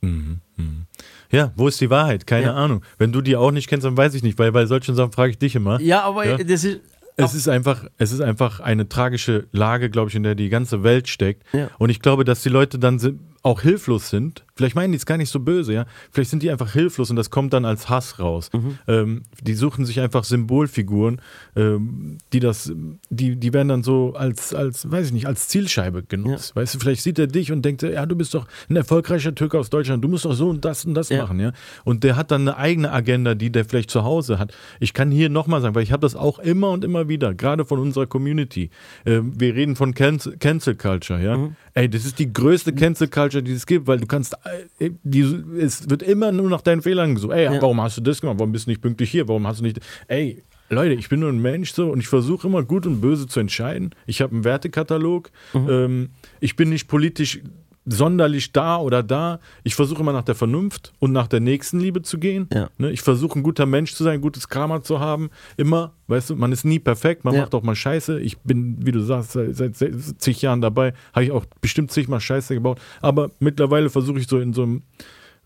Ja, 1.31 1.51
wo 1.55 1.67
ist 1.67 1.81
die 1.81 1.89
Wahrheit? 1.89 2.25
Keine 2.25 2.47
Ja. 2.47 2.53
Ahnung. 2.53 2.83
Wenn 2.97 3.11
du 3.11 3.21
die 3.21 3.35
auch 3.35 3.51
nicht 3.51 3.67
kennst, 3.67 3.85
dann 3.85 3.97
weiß 3.97 4.13
ich 4.13 4.23
nicht, 4.23 4.39
weil 4.39 4.51
bei 4.51 4.65
solchen 4.65 4.95
Sachen 4.95 5.11
frage 5.11 5.31
ich 5.31 5.37
dich 5.37 5.55
immer. 5.55 5.79
Ja, 5.81 6.03
aber 6.03 6.25
Ja. 6.25 6.37
das 6.37 6.63
ist. 6.63 6.79
Es 7.19 7.33
ist 7.33 7.47
einfach, 7.47 7.85
es 7.97 8.11
ist 8.11 8.21
einfach 8.21 8.59
eine 8.59 8.87
tragische 8.87 9.47
Lage, 9.51 9.89
glaube 9.89 10.09
ich, 10.09 10.15
in 10.15 10.21
der 10.21 10.35
die 10.35 10.49
ganze 10.49 10.83
Welt 10.83 11.07
steckt. 11.07 11.41
Ja. 11.51 11.71
Und 11.79 11.89
ich 11.89 11.99
glaube, 11.99 12.23
dass 12.25 12.43
die 12.43 12.49
Leute 12.49 12.77
dann 12.77 12.99
sind, 12.99 13.19
auch 13.47 13.61
hilflos 13.61 14.09
sind. 14.09 14.43
Vielleicht 14.55 14.75
meinen 14.75 14.91
die 14.91 14.97
es 14.97 15.05
gar 15.05 15.17
nicht 15.17 15.29
so 15.29 15.39
böse, 15.39 15.71
ja. 15.73 15.85
Vielleicht 16.11 16.31
sind 16.31 16.41
die 16.43 16.49
einfach 16.51 16.73
hilflos 16.73 17.09
und 17.09 17.15
das 17.15 17.29
kommt 17.29 17.53
dann 17.53 17.63
als 17.63 17.89
Hass 17.89 18.19
raus. 18.19 18.49
Mhm. 18.53 18.77
Ähm, 18.87 19.21
die 19.41 19.53
suchen 19.53 19.85
sich 19.85 19.99
einfach 20.01 20.23
Symbolfiguren, 20.23 21.21
ähm, 21.55 22.17
die 22.33 22.39
das, 22.39 22.71
die, 23.09 23.35
die 23.35 23.53
werden 23.53 23.67
dann 23.69 23.83
so 23.83 24.15
als, 24.15 24.53
als, 24.53 24.89
weiß 24.91 25.07
ich 25.07 25.13
nicht, 25.13 25.27
als 25.27 25.47
Zielscheibe 25.47 26.03
genutzt. 26.03 26.55
Weißt 26.55 26.75
du, 26.75 26.79
vielleicht 26.79 27.03
sieht 27.03 27.19
er 27.19 27.27
dich 27.27 27.51
und 27.51 27.63
denkt, 27.63 27.83
ja, 27.83 28.05
du 28.05 28.15
bist 28.15 28.33
doch 28.33 28.47
ein 28.69 28.75
erfolgreicher 28.75 29.33
Türke 29.35 29.59
aus 29.59 29.69
Deutschland, 29.69 30.03
du 30.03 30.07
musst 30.07 30.25
doch 30.25 30.33
so 30.33 30.49
und 30.49 30.65
das 30.65 30.83
und 30.85 30.93
das 30.95 31.09
Ja. 31.09 31.21
machen, 31.21 31.39
ja. 31.39 31.51
Und 31.85 32.03
der 32.03 32.15
hat 32.15 32.31
dann 32.31 32.41
eine 32.41 32.57
eigene 32.57 32.91
Agenda, 32.91 33.35
die 33.35 33.51
der 33.51 33.63
vielleicht 33.63 33.91
zu 33.91 34.03
Hause 34.03 34.39
hat. 34.39 34.53
Ich 34.79 34.93
kann 34.93 35.11
hier 35.11 35.29
nochmal 35.29 35.61
sagen, 35.61 35.75
weil 35.75 35.83
ich 35.83 35.91
habe 35.91 36.01
das 36.01 36.15
auch 36.15 36.39
immer 36.39 36.71
und 36.71 36.83
immer 36.83 37.07
wieder, 37.07 37.33
gerade 37.33 37.63
von 37.63 37.79
unserer 37.79 38.07
Community. 38.07 38.71
Ähm, 39.05 39.33
wir 39.39 39.55
reden 39.55 39.75
von 39.75 39.93
Cancel, 39.93 40.35
Cancel 40.37 40.75
Culture, 40.75 41.21
ja. 41.23 41.37
Mhm. 41.37 41.55
Ey, 41.77 41.87
das 41.87 42.05
ist 42.05 42.17
die 42.17 42.33
größte 42.33 42.73
Cancel 42.73 43.07
Culture, 43.07 43.43
die 43.43 43.51
es 43.51 43.67
gibt, 43.67 43.85
weil 43.85 43.99
du 43.99 44.07
kannst, 44.07 44.33
äh, 44.79 44.89
die, 45.03 45.21
es 45.59 45.87
wird 45.87 46.01
immer 46.01 46.31
nur 46.31 46.49
nach 46.49 46.61
deinen 46.61 46.81
Fehlern 46.81 47.13
gesucht. 47.13 47.33
Ey, 47.33 47.43
Ja. 47.43 47.61
warum 47.61 47.79
hast 47.79 47.97
du 47.97 48.01
das 48.01 48.19
gemacht? 48.19 48.39
Warum 48.39 48.51
bist 48.51 48.65
du 48.65 48.71
nicht 48.71 48.81
pünktlich 48.81 49.11
hier? 49.11 49.27
Warum 49.27 49.45
hast 49.45 49.59
du 49.59 49.63
nicht, 49.63 49.79
ey, 50.07 50.41
Leute, 50.69 50.95
ich 50.95 51.07
bin 51.07 51.19
nur 51.19 51.29
ein 51.29 51.39
Mensch 51.39 51.71
so 51.73 51.91
und 51.91 51.99
ich 51.99 52.07
versuche 52.07 52.47
immer 52.47 52.63
gut 52.63 52.87
und 52.87 52.99
böse 52.99 53.27
zu 53.27 53.39
entscheiden. 53.39 53.91
Ich 54.07 54.21
habe 54.21 54.33
einen 54.33 54.43
Wertekatalog. 54.43 55.29
Mhm. 55.53 55.69
Ähm, 55.69 56.09
ich 56.39 56.55
bin 56.55 56.69
nicht 56.69 56.87
politisch 56.87 57.41
sonderlich 57.89 58.51
da 58.51 58.77
oder 58.77 59.01
da. 59.01 59.39
Ich 59.63 59.75
versuche 59.75 60.01
immer 60.01 60.13
nach 60.13 60.23
der 60.23 60.35
Vernunft 60.35 60.93
und 60.99 61.11
nach 61.13 61.27
der 61.27 61.39
Nächstenliebe 61.39 62.01
zu 62.01 62.17
gehen. 62.19 62.47
Ja. 62.53 62.69
Ne? 62.77 62.91
Ich 62.91 63.01
versuche 63.01 63.39
ein 63.39 63.43
guter 63.43 63.65
Mensch 63.65 63.93
zu 63.93 64.03
sein, 64.03 64.15
ein 64.15 64.21
gutes 64.21 64.49
Karma 64.49 64.81
zu 64.83 64.99
haben. 64.99 65.29
Immer, 65.55 65.93
weißt 66.07 66.31
du, 66.31 66.35
man 66.35 66.51
ist 66.51 66.65
nie 66.65 66.79
perfekt, 66.79 67.23
man 67.23 67.33
Ja. 67.33 67.41
macht 67.41 67.55
auch 67.55 67.63
mal 67.63 67.75
Scheiße. 67.75 68.19
Ich 68.19 68.37
bin, 68.39 68.85
wie 68.85 68.91
du 68.91 68.99
sagst, 68.99 69.31
seit, 69.31 69.75
seit 69.75 69.93
zig 70.17 70.41
Jahren 70.41 70.61
dabei, 70.61 70.93
habe 71.13 71.23
ich 71.25 71.31
auch 71.31 71.45
bestimmt 71.61 71.91
zigmal 71.91 72.19
Scheiße 72.19 72.53
gebaut. 72.53 72.79
Aber 73.01 73.31
mittlerweile 73.39 73.89
versuche 73.89 74.19
ich 74.19 74.27
so 74.27 74.39
in 74.39 74.53
so 74.53 74.63
einem 74.63 74.83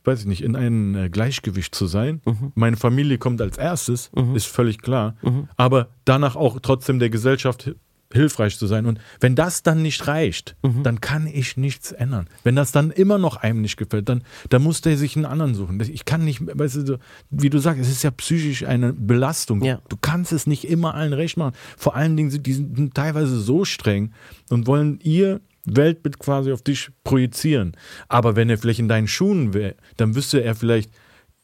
weiß 0.04 0.22
ich 0.22 0.26
nicht, 0.26 0.42
in 0.42 0.56
einem 0.56 0.96
äh, 0.96 1.10
Gleichgewicht 1.10 1.76
zu 1.76 1.86
sein. 1.86 2.22
Mhm. 2.26 2.52
Meine 2.56 2.76
Familie 2.76 3.20
kommt 3.20 3.40
als 3.40 3.60
erstes, 3.60 4.10
ist 4.34 4.48
völlig 4.48 4.82
klar. 4.82 5.16
Aber 5.58 5.90
danach 6.06 6.36
auch 6.36 6.60
trotzdem 6.60 6.98
der 6.98 7.12
Gesellschaft 7.12 7.76
hilfreich 8.14 8.58
zu 8.58 8.68
sein. 8.68 8.86
Und 8.86 9.00
wenn 9.20 9.36
das 9.36 9.64
dann 9.64 9.82
nicht 9.82 10.08
reicht, 10.08 10.56
Mhm. 10.64 10.84
dann 10.84 11.02
kann 11.02 11.28
ich 11.28 11.58
nichts 11.58 11.92
ändern. 11.92 12.28
Wenn 12.44 12.56
das 12.56 12.72
dann 12.72 12.92
immer 12.92 13.18
noch 13.18 13.38
einem 13.38 13.62
nicht 13.62 13.78
gefällt, 13.78 14.10
dann, 14.10 14.24
dann 14.50 14.64
muss 14.64 14.82
der 14.82 14.98
sich 14.98 15.16
einen 15.16 15.26
anderen 15.26 15.56
suchen. 15.56 15.80
Ich 15.82 16.06
kann 16.06 16.24
nicht, 16.26 16.42
weißt 16.42 16.88
du, 16.88 16.98
wie 17.30 17.50
du 17.50 17.60
sagst, 17.60 17.82
es 17.82 17.90
ist 17.90 18.04
ja 18.04 18.12
psychisch 18.12 18.64
eine 18.66 18.94
Belastung. 18.94 19.64
Ja. 19.64 19.82
Du 19.90 19.98
kannst 20.00 20.32
es 20.32 20.48
nicht 20.48 20.66
immer 20.66 20.96
allen 20.96 21.14
recht 21.14 21.38
machen. 21.38 21.54
Vor 21.78 21.96
allen 21.96 22.18
Dingen 22.18 22.30
sind 22.32 22.46
die 22.46 22.54
sind 22.54 22.94
teilweise 22.94 23.40
so 23.40 23.66
streng 23.66 24.12
und 24.50 24.68
wollen 24.68 25.00
ihr 25.02 25.42
Weltbild 25.66 26.18
quasi 26.20 26.52
auf 26.52 26.62
dich 26.64 26.90
projizieren. 27.04 27.74
Aber 28.08 28.36
wenn 28.36 28.50
er 28.50 28.58
vielleicht 28.58 28.80
in 28.80 28.88
deinen 28.88 29.08
Schuhen 29.08 29.54
wäre, 29.54 29.76
dann 29.98 30.16
wüsste 30.16 30.44
er 30.44 30.56
vielleicht, 30.56 30.92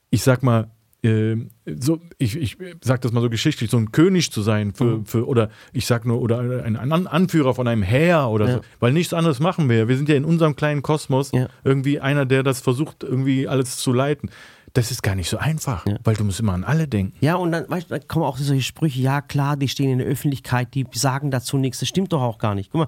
ich 0.10 0.24
sag 0.24 0.42
mal, 0.44 0.72
so, 1.04 2.00
ich, 2.18 2.36
ich 2.36 2.58
sag 2.84 3.02
das 3.02 3.12
mal 3.12 3.22
so 3.22 3.30
geschichtlich, 3.30 3.70
so 3.70 3.78
ein 3.78 3.92
König 3.92 4.32
zu 4.32 4.42
sein 4.42 4.74
für, 4.74 5.02
für 5.06 5.28
oder 5.28 5.50
ich 5.72 5.86
sag 5.86 6.06
nur, 6.06 6.20
oder 6.22 6.40
ein, 6.64 6.76
Anführer 6.76 7.54
von 7.54 7.68
einem 7.68 7.84
Heer 7.84 8.28
oder 8.30 8.46
Ja. 8.48 8.54
so. 8.56 8.62
Weil 8.80 8.94
nichts 8.94 9.14
anderes 9.14 9.40
machen 9.40 9.70
wir. 9.70 9.88
Wir 9.88 9.96
sind 9.98 10.10
ja 10.10 10.16
in 10.16 10.26
unserem 10.26 10.56
kleinen 10.56 10.82
Kosmos 10.82 11.32
Ja. 11.32 11.48
irgendwie 11.64 12.00
einer, 12.00 12.26
der 12.26 12.44
das 12.44 12.62
versucht, 12.62 13.04
irgendwie 13.04 13.48
alles 13.48 13.78
zu 13.78 13.94
leiten. 13.94 14.30
Das 14.74 14.92
ist 14.92 15.02
gar 15.02 15.16
nicht 15.16 15.30
so 15.30 15.38
einfach, 15.38 15.86
weil 16.04 16.16
du 16.16 16.24
musst 16.24 16.40
immer 16.40 16.54
an 16.54 16.64
alle 16.64 16.88
denken. 16.88 17.14
Ja, 17.22 17.36
und 17.36 17.52
dann, 17.52 17.70
weißt, 17.70 17.90
dann 17.90 18.06
kommen 18.08 18.26
auch 18.26 18.38
solche 18.38 18.62
Sprüche, 18.64 19.00
ja 19.02 19.22
klar, 19.22 19.56
die 19.58 19.70
stehen 19.70 19.90
in 19.90 19.98
der 20.00 20.08
Öffentlichkeit, 20.08 20.74
die 20.76 20.86
sagen 20.94 21.32
dazu 21.32 21.58
nichts, 21.58 21.80
das 21.80 21.88
stimmt 21.90 22.12
doch 22.14 22.22
auch 22.22 22.38
gar 22.38 22.54
nicht. 22.54 22.72
Guck 22.72 22.82
mal, 22.82 22.88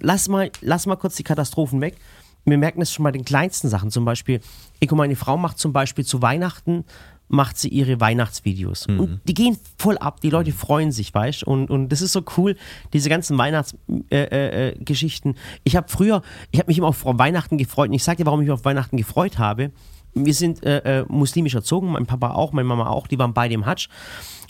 lass 0.00 0.28
mal, 0.28 0.50
lass 0.60 0.86
mal 0.86 0.96
kurz 0.96 1.16
die 1.16 1.22
Katastrophen 1.22 1.80
weg. 1.80 1.96
Wir 2.46 2.56
merken 2.56 2.80
es 2.80 2.90
schon 2.90 3.04
bei 3.04 3.12
den 3.12 3.24
kleinsten 3.24 3.68
Sachen, 3.68 3.90
zum 3.90 4.06
Beispiel, 4.06 4.40
ich 4.80 4.88
guck, 4.88 4.96
meine 4.96 5.14
Frau 5.14 5.36
macht 5.36 5.58
zum 5.58 5.72
Beispiel 5.74 6.06
zu 6.06 6.22
Weihnachten, 6.22 6.84
macht 7.30 7.58
sie 7.58 7.68
ihre 7.68 8.00
Weihnachtsvideos. 8.00 8.86
Und 8.86 9.20
die 9.26 9.34
gehen 9.34 9.56
voll 9.78 9.96
ab, 9.98 10.20
die 10.20 10.30
Leute 10.30 10.52
freuen 10.52 10.90
sich, 10.90 11.14
weißt 11.14 11.42
du? 11.42 11.46
Und, 11.46 11.70
und 11.70 11.88
das 11.90 12.02
ist 12.02 12.12
so 12.12 12.22
cool, 12.36 12.56
diese 12.92 13.08
ganzen 13.08 13.38
Weihnachtsgeschichten. 13.38 14.10
Äh, 14.10 14.68
äh, 14.70 14.74
Geschichten. 14.84 15.36
ich 15.64 15.76
habe 15.76 15.88
früher, 15.88 16.22
ich 16.50 16.58
habe 16.58 16.68
mich 16.68 16.78
immer 16.78 16.88
auf 16.88 17.04
Weihnachten 17.04 17.56
gefreut 17.56 17.88
und 17.88 17.94
ich 17.94 18.02
sage 18.02 18.18
dir, 18.18 18.26
warum 18.26 18.40
ich 18.40 18.48
mich 18.48 18.52
auf 18.52 18.64
Weihnachten 18.64 18.96
gefreut 18.96 19.38
habe. 19.38 19.70
Wir 20.12 20.34
sind 20.34 20.64
äh, 20.64 21.00
äh, 21.00 21.04
muslimisch 21.08 21.54
erzogen, 21.54 21.92
mein 21.92 22.06
Papa 22.06 22.32
auch, 22.32 22.52
meine 22.52 22.66
Mama 22.66 22.88
auch, 22.88 23.06
die 23.06 23.18
waren 23.18 23.32
beide 23.32 23.54
im 23.54 23.64
Hatsch. 23.64 23.88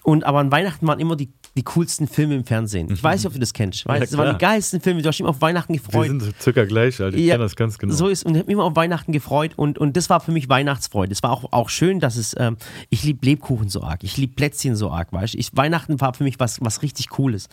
Und 0.03 0.25
aber 0.25 0.39
an 0.39 0.51
Weihnachten 0.51 0.87
waren 0.87 1.01
immer 1.01 1.17
die 1.17 1.29
die 1.57 1.65
coolsten 1.65 2.07
Filme 2.07 2.37
im 2.37 2.45
Fernsehen. 2.45 2.89
Ich 2.93 3.03
weiß 3.03 3.21
nicht, 3.21 3.27
ob 3.27 3.33
du 3.33 3.41
das 3.41 3.53
kennst. 3.53 3.85
Weißt, 3.87 4.01
Ja, 4.01 4.07
das 4.07 4.17
waren 4.17 4.37
die 4.37 4.39
geilsten 4.41 4.81
Filme. 4.81 5.03
Du 5.03 5.09
hast 5.09 5.17
dich 5.17 5.21
immer 5.21 5.31
auf 5.31 5.41
Weihnachten 5.41 5.73
Wir 5.75 5.81
gefreut. 5.81 6.07
sind 6.07 6.23
so 6.23 6.31
circa 6.41 6.65
gleich, 6.65 7.01
Alter. 7.01 7.17
Ich 7.17 7.25
Ja, 7.27 7.35
kenne 7.35 7.45
das 7.45 7.57
ganz 7.57 7.77
genau. 7.77 7.93
So 7.93 8.07
ist 8.07 8.25
und 8.25 8.35
ich 8.35 8.39
habe 8.39 8.47
mich 8.47 8.55
immer 8.55 8.65
auf 8.65 8.77
Weihnachten 8.77 9.11
gefreut 9.11 9.53
und, 9.57 9.77
und 9.77 9.97
das 9.97 10.09
war 10.09 10.21
für 10.21 10.31
mich 10.31 10.49
Weihnachtsfreude. 10.49 11.13
Es 11.13 11.25
war 11.25 11.33
auch, 11.33 11.53
auch 11.53 11.69
schön, 11.69 11.99
dass 11.99 12.17
es, 12.17 12.37
ähm, 12.39 12.57
ich 12.89 13.03
liebe 13.03 13.27
Lebkuchen 13.27 13.69
so 13.69 13.83
arg, 13.83 14.05
ich 14.05 14.17
liebe 14.17 14.35
Plätzchen 14.35 14.77
so 14.77 14.91
arg, 14.93 15.13
weißt 15.13 15.35
du. 15.35 15.39
Weihnachten 15.55 16.01
war 16.01 16.15
für 16.15 16.23
mich 16.23 16.39
was, 16.39 16.61
was 16.61 16.83
richtig 16.83 17.09
Cooles. 17.09 17.49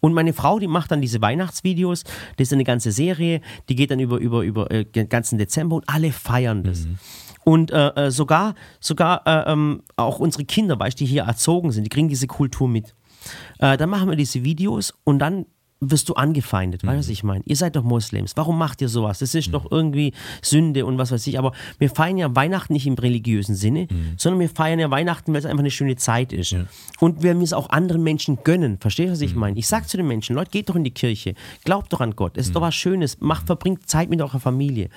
Und 0.00 0.14
meine 0.14 0.32
Frau, 0.32 0.58
die 0.58 0.66
macht 0.66 0.90
dann 0.90 1.02
diese 1.02 1.20
Weihnachtsvideos, 1.20 2.04
das 2.38 2.48
ist 2.48 2.52
eine 2.54 2.64
ganze 2.64 2.90
Serie, 2.90 3.42
die 3.68 3.74
geht 3.76 3.90
dann 3.90 4.00
über, 4.00 4.16
über, 4.16 4.42
über 4.42 4.70
äh, 4.70 4.86
den 4.86 5.10
ganzen 5.10 5.36
Dezember 5.36 5.76
und 5.76 5.88
alle 5.88 6.10
feiern 6.10 6.62
das. 6.62 6.86
Und 7.44 7.70
äh, 7.70 7.88
äh, 7.88 8.10
sogar, 8.10 8.54
sogar 8.80 9.26
äh, 9.26 9.52
ähm, 9.52 9.82
auch 9.96 10.18
unsere 10.18 10.44
Kinder, 10.44 10.78
du, 10.78 10.94
die 10.94 11.06
hier 11.06 11.24
erzogen 11.24 11.72
sind, 11.72 11.84
die 11.84 11.90
kriegen 11.90 12.08
diese 12.08 12.26
Kultur 12.26 12.68
mit. 12.68 12.94
Äh, 13.58 13.76
dann 13.76 13.90
machen 13.90 14.08
wir 14.08 14.16
diese 14.16 14.44
Videos 14.44 14.94
und 15.04 15.18
dann 15.18 15.46
wirst 15.82 16.08
du 16.08 16.14
angefeindet, 16.14 16.84
weißt 16.84 16.94
du, 16.94 16.98
was 16.98 17.08
ich 17.08 17.24
meine? 17.24 17.42
Ihr 17.44 17.56
seid 17.56 17.74
doch 17.74 17.82
Moslems, 17.82 18.36
warum 18.36 18.56
macht 18.56 18.80
ihr 18.80 18.88
sowas? 18.88 19.18
Das 19.18 19.34
ist 19.34 19.52
doch 19.52 19.70
irgendwie 19.70 20.12
Sünde 20.40 20.86
und 20.86 20.96
was 20.96 21.10
weiß 21.10 21.26
ich. 21.26 21.38
Aber 21.38 21.52
wir 21.78 21.90
feiern 21.90 22.18
ja 22.18 22.34
Weihnachten 22.34 22.72
nicht 22.72 22.86
im 22.86 22.94
religiösen 22.94 23.56
Sinne, 23.56 23.88
sondern 24.16 24.40
wir 24.40 24.48
feiern 24.48 24.78
ja 24.78 24.90
Weihnachten, 24.90 25.32
weil 25.32 25.40
es 25.40 25.44
einfach 25.44 25.58
eine 25.58 25.70
schöne 25.70 25.96
Zeit 25.96 26.32
ist. 26.32 26.54
Und 27.00 27.22
wir 27.22 27.34
müssen 27.34 27.44
es 27.44 27.52
auch 27.52 27.70
anderen 27.70 28.02
Menschen 28.04 28.38
gönnen, 28.44 28.78
verstehst 28.78 29.08
du, 29.08 29.12
was 29.12 29.20
ich 29.20 29.34
meine? 29.34 29.58
Ich 29.58 29.66
sag 29.66 29.88
zu 29.88 29.96
den 29.96 30.06
Menschen, 30.06 30.36
Leute, 30.36 30.50
geht 30.50 30.68
doch 30.68 30.76
in 30.76 30.84
die 30.84 30.92
Kirche, 30.92 31.34
glaubt 31.64 31.92
doch 31.92 32.00
an 32.00 32.14
Gott, 32.14 32.36
es 32.36 32.46
ist 32.46 32.54
doch 32.54 32.60
was 32.60 32.74
Schönes, 32.74 33.20
macht, 33.20 33.46
verbringt 33.46 33.88
Zeit 33.88 34.08
mit 34.08 34.20
eurer 34.22 34.40
Familie. 34.40 34.88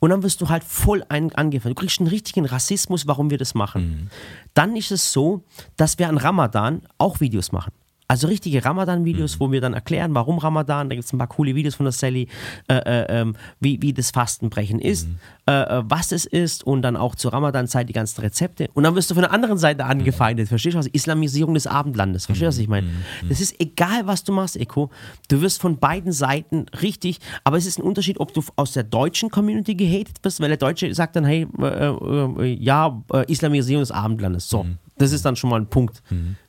Und 0.00 0.10
dann 0.10 0.22
wirst 0.22 0.40
du 0.40 0.48
halt 0.48 0.64
voll 0.64 1.04
ein, 1.08 1.32
angefeindet. 1.34 1.78
Du 1.78 1.80
kriegst 1.80 2.00
einen 2.00 2.08
richtigen 2.08 2.46
Rassismus, 2.46 3.06
warum 3.06 3.30
wir 3.30 3.38
das 3.38 3.54
machen. 3.54 4.10
Dann 4.54 4.76
ist 4.76 4.90
es 4.90 5.12
so, 5.12 5.44
dass 5.76 5.98
wir 5.98 6.08
an 6.08 6.18
Ramadan 6.18 6.82
auch 6.98 7.20
Videos 7.20 7.52
machen. 7.52 7.72
Also 8.12 8.26
richtige 8.26 8.62
Ramadan-Videos, 8.62 9.40
wo 9.40 9.52
wir 9.52 9.62
dann 9.62 9.72
erklären, 9.72 10.14
warum 10.14 10.36
Ramadan, 10.36 10.90
da 10.90 10.94
gibt 10.94 11.06
es 11.06 11.14
ein 11.14 11.18
paar 11.18 11.28
coole 11.28 11.54
Videos 11.54 11.76
von 11.76 11.84
der 11.84 11.92
Sally, 11.92 12.28
äh, 12.68 12.74
äh, 12.74 13.06
ähm, 13.08 13.36
wie, 13.58 13.80
wie 13.80 13.94
das 13.94 14.10
Fastenbrechen 14.10 14.80
ist, 14.80 15.08
äh, 15.48 15.52
äh, 15.52 15.82
was 15.86 16.12
es 16.12 16.26
ist 16.26 16.62
und 16.62 16.82
dann 16.82 16.94
auch 16.98 17.14
zur 17.14 17.32
Ramadan-Zeit 17.32 17.88
die 17.88 17.94
ganzen 17.94 18.20
Rezepte. 18.20 18.68
Und 18.74 18.82
dann 18.82 18.94
wirst 18.96 19.10
du 19.10 19.14
von 19.14 19.22
der 19.22 19.32
anderen 19.32 19.56
Seite 19.56 19.86
angefeindet, 19.86 20.48
verstehst 20.48 20.74
du 20.74 20.80
was? 20.80 20.88
Islamisierung 20.88 21.54
des 21.54 21.66
Abendlandes, 21.66 22.26
verstehst 22.26 22.42
du, 22.42 22.48
was 22.48 22.58
ich 22.58 22.68
meine? 22.68 22.86
Das 23.30 23.40
ist 23.40 23.58
egal, 23.58 24.06
was 24.06 24.24
du 24.24 24.34
machst, 24.34 24.58
Eko, 24.58 24.90
du 25.28 25.40
wirst 25.40 25.62
von 25.62 25.78
beiden 25.78 26.12
Seiten 26.12 26.66
richtig, 26.82 27.18
aber 27.44 27.56
es 27.56 27.64
ist 27.64 27.78
ein 27.78 27.82
Unterschied, 27.82 28.20
ob 28.20 28.34
du 28.34 28.44
aus 28.56 28.72
der 28.72 28.82
deutschen 28.82 29.30
Community 29.30 29.74
gehatet 29.74 30.16
wirst, 30.22 30.38
weil 30.38 30.48
der 30.48 30.58
Deutsche 30.58 30.94
sagt 30.94 31.16
dann, 31.16 31.24
hey, 31.24 31.46
äh, 31.58 31.86
äh, 31.86 32.58
ja, 32.60 33.02
Islamisierung 33.26 33.80
des 33.80 33.90
Abendlandes, 33.90 34.50
so. 34.50 34.66
Das 35.02 35.12
ist 35.12 35.24
dann 35.24 35.36
schon 35.36 35.50
mal 35.50 35.60
ein 35.60 35.66
Punkt. 35.66 36.02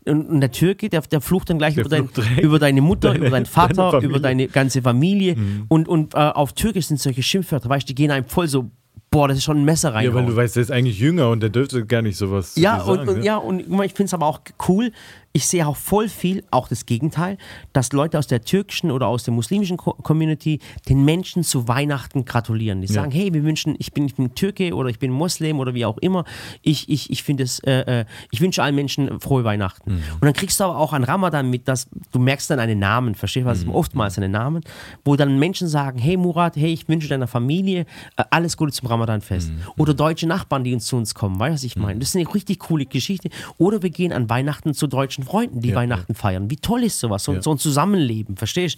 Und, 0.05 0.29
und 0.29 0.41
der 0.41 0.51
Türke, 0.51 0.89
der, 0.89 1.01
der 1.01 1.21
flucht 1.21 1.49
dann 1.49 1.57
gleich 1.57 1.75
über, 1.77 1.89
dein, 1.89 2.09
über 2.41 2.59
deine 2.59 2.81
Mutter, 2.81 3.09
Deine- 3.09 3.19
über 3.19 3.29
deinen 3.29 3.43
deine 3.43 3.45
Vater, 3.45 3.91
Familie. 3.91 4.09
über 4.09 4.19
deine 4.19 4.47
ganze 4.47 4.81
Familie. 4.81 5.35
Und, 5.67 5.87
und 5.87 6.13
äh, 6.13 6.17
auf 6.17 6.53
Türkisch 6.53 6.87
sind 6.87 6.99
solche 6.99 7.23
Schimpfwörter, 7.23 7.67
weißt 7.69 7.83
du, 7.83 7.87
die 7.87 7.95
gehen 7.95 8.11
einem 8.11 8.25
voll 8.25 8.47
so, 8.47 8.69
boah, 9.11 9.27
das 9.27 9.37
ist 9.37 9.43
schon 9.43 9.57
ein 9.57 9.65
Messer 9.65 9.93
rein. 9.93 10.05
ja, 10.05 10.13
weil 10.13 10.25
du 10.25 10.35
weißt, 10.35 10.55
der 10.55 10.61
ist 10.63 10.71
eigentlich 10.71 10.99
jünger 10.99 11.29
und 11.29 11.41
der 11.41 11.49
dürfte 11.49 11.85
gar 11.85 12.01
nicht 12.01 12.17
sowas 12.17 12.55
Ja, 12.55 12.81
und, 12.81 12.95
sagen. 12.97 13.09
und, 13.09 13.17
ne? 13.19 13.25
ja, 13.25 13.37
und 13.37 13.59
ich 13.59 13.93
finde 13.93 14.05
es 14.05 14.13
aber 14.13 14.25
auch 14.25 14.41
cool. 14.67 14.91
Ich 15.35 15.47
sehe 15.47 15.67
auch 15.67 15.75
voll 15.75 16.09
viel, 16.09 16.43
auch 16.51 16.67
das 16.67 16.85
Gegenteil, 16.85 17.39
dass 17.73 17.91
Leute 17.91 18.19
aus 18.19 18.27
der 18.27 18.43
türkischen 18.43 18.91
oder 18.91 19.07
aus 19.07 19.23
der 19.23 19.33
muslimischen 19.33 19.77
Co 19.77 19.93
Community 19.93 20.59
den 20.87 21.03
Menschen 21.05 21.43
zu 21.43 21.67
Weihnachten 21.67 22.23
gratulieren. 22.23 22.81
Die 22.81 22.87
sagen, 22.87 23.11
hey, 23.11 23.33
wir 23.33 23.43
wünschen, 23.43 23.75
ich 23.79 23.93
bin, 23.93 24.05
ich 24.05 24.13
bin 24.13 24.35
Türke 24.35 24.75
oder 24.75 24.89
ich 24.89 24.99
bin 24.99 25.09
Moslem 25.11 25.59
oder 25.59 25.73
wie 25.73 25.85
auch 25.85 25.97
immer. 25.97 26.23
Ich, 26.61 26.87
ich, 26.87 27.09
ich 27.09 27.23
finde 27.23 27.43
es, 27.43 27.57
äh, 27.59 28.01
äh, 28.01 28.05
ich 28.29 28.41
wünsche 28.41 28.61
allen 28.61 28.75
Menschen 28.75 29.19
frohe 29.19 29.43
Weihnachten. 29.43 29.93
Mhm. 29.93 30.03
Und 30.13 30.23
dann 30.23 30.33
kriegst 30.33 30.59
du 30.59 30.65
aber 30.65 30.77
auch 30.77 30.93
an 30.93 31.03
Ramadan 31.03 31.49
mit, 31.49 31.67
dass 31.67 31.87
du 32.11 32.19
merkst 32.19 32.51
dann 32.51 32.59
einen 32.59 32.77
Namen, 32.77 33.15
verstehst 33.15 33.45
du 33.45 33.49
was? 33.49 33.65
Mhm. 33.65 33.71
Oftmals 33.71 34.17
einen 34.19 34.31
Namen, 34.31 34.63
wo 35.03 35.15
dann 35.15 35.39
Menschen 35.39 35.67
sagen, 35.67 35.97
hey 35.97 36.15
Murat, 36.15 36.55
hey, 36.57 36.71
ich 36.71 36.87
wünsche 36.87 37.07
deiner 37.07 37.27
Familie 37.27 37.87
äh, 38.17 38.23
alles 38.29 38.55
Gute 38.55 38.71
zum 38.71 38.87
Ramadanfest. 38.87 39.49
Mhm. 39.49 39.61
Oder 39.77 39.95
deutsche 39.95 40.27
Nachbarn, 40.27 40.63
die 40.63 40.75
uns 40.75 40.85
zu 40.85 40.95
uns 40.95 41.15
kommen, 41.15 41.39
weißt 41.39 41.51
du, 41.51 41.55
was 41.55 41.63
ich 41.63 41.75
meine? 41.75 41.99
Das 41.99 42.09
ist 42.09 42.15
eine 42.15 42.31
richtig 42.31 42.59
coole 42.59 42.85
Geschichte. 42.85 43.29
Oder 43.57 43.81
wir 43.81 43.89
gehen 43.89 44.13
an 44.13 44.29
Weihnachten 44.29 44.75
zu 44.75 44.85
deutschen 44.85 45.22
Freunden, 45.23 45.61
die 45.61 45.69
Ja, 45.69 45.75
Weihnachten 45.75 46.15
feiern. 46.15 46.49
Wie 46.49 46.57
toll 46.57 46.83
ist 46.83 46.99
sowas? 46.99 47.23
So, 47.23 47.33
Ja. 47.33 47.41
so 47.41 47.51
ein 47.51 47.57
Zusammenleben, 47.57 48.37
verstehst 48.37 48.77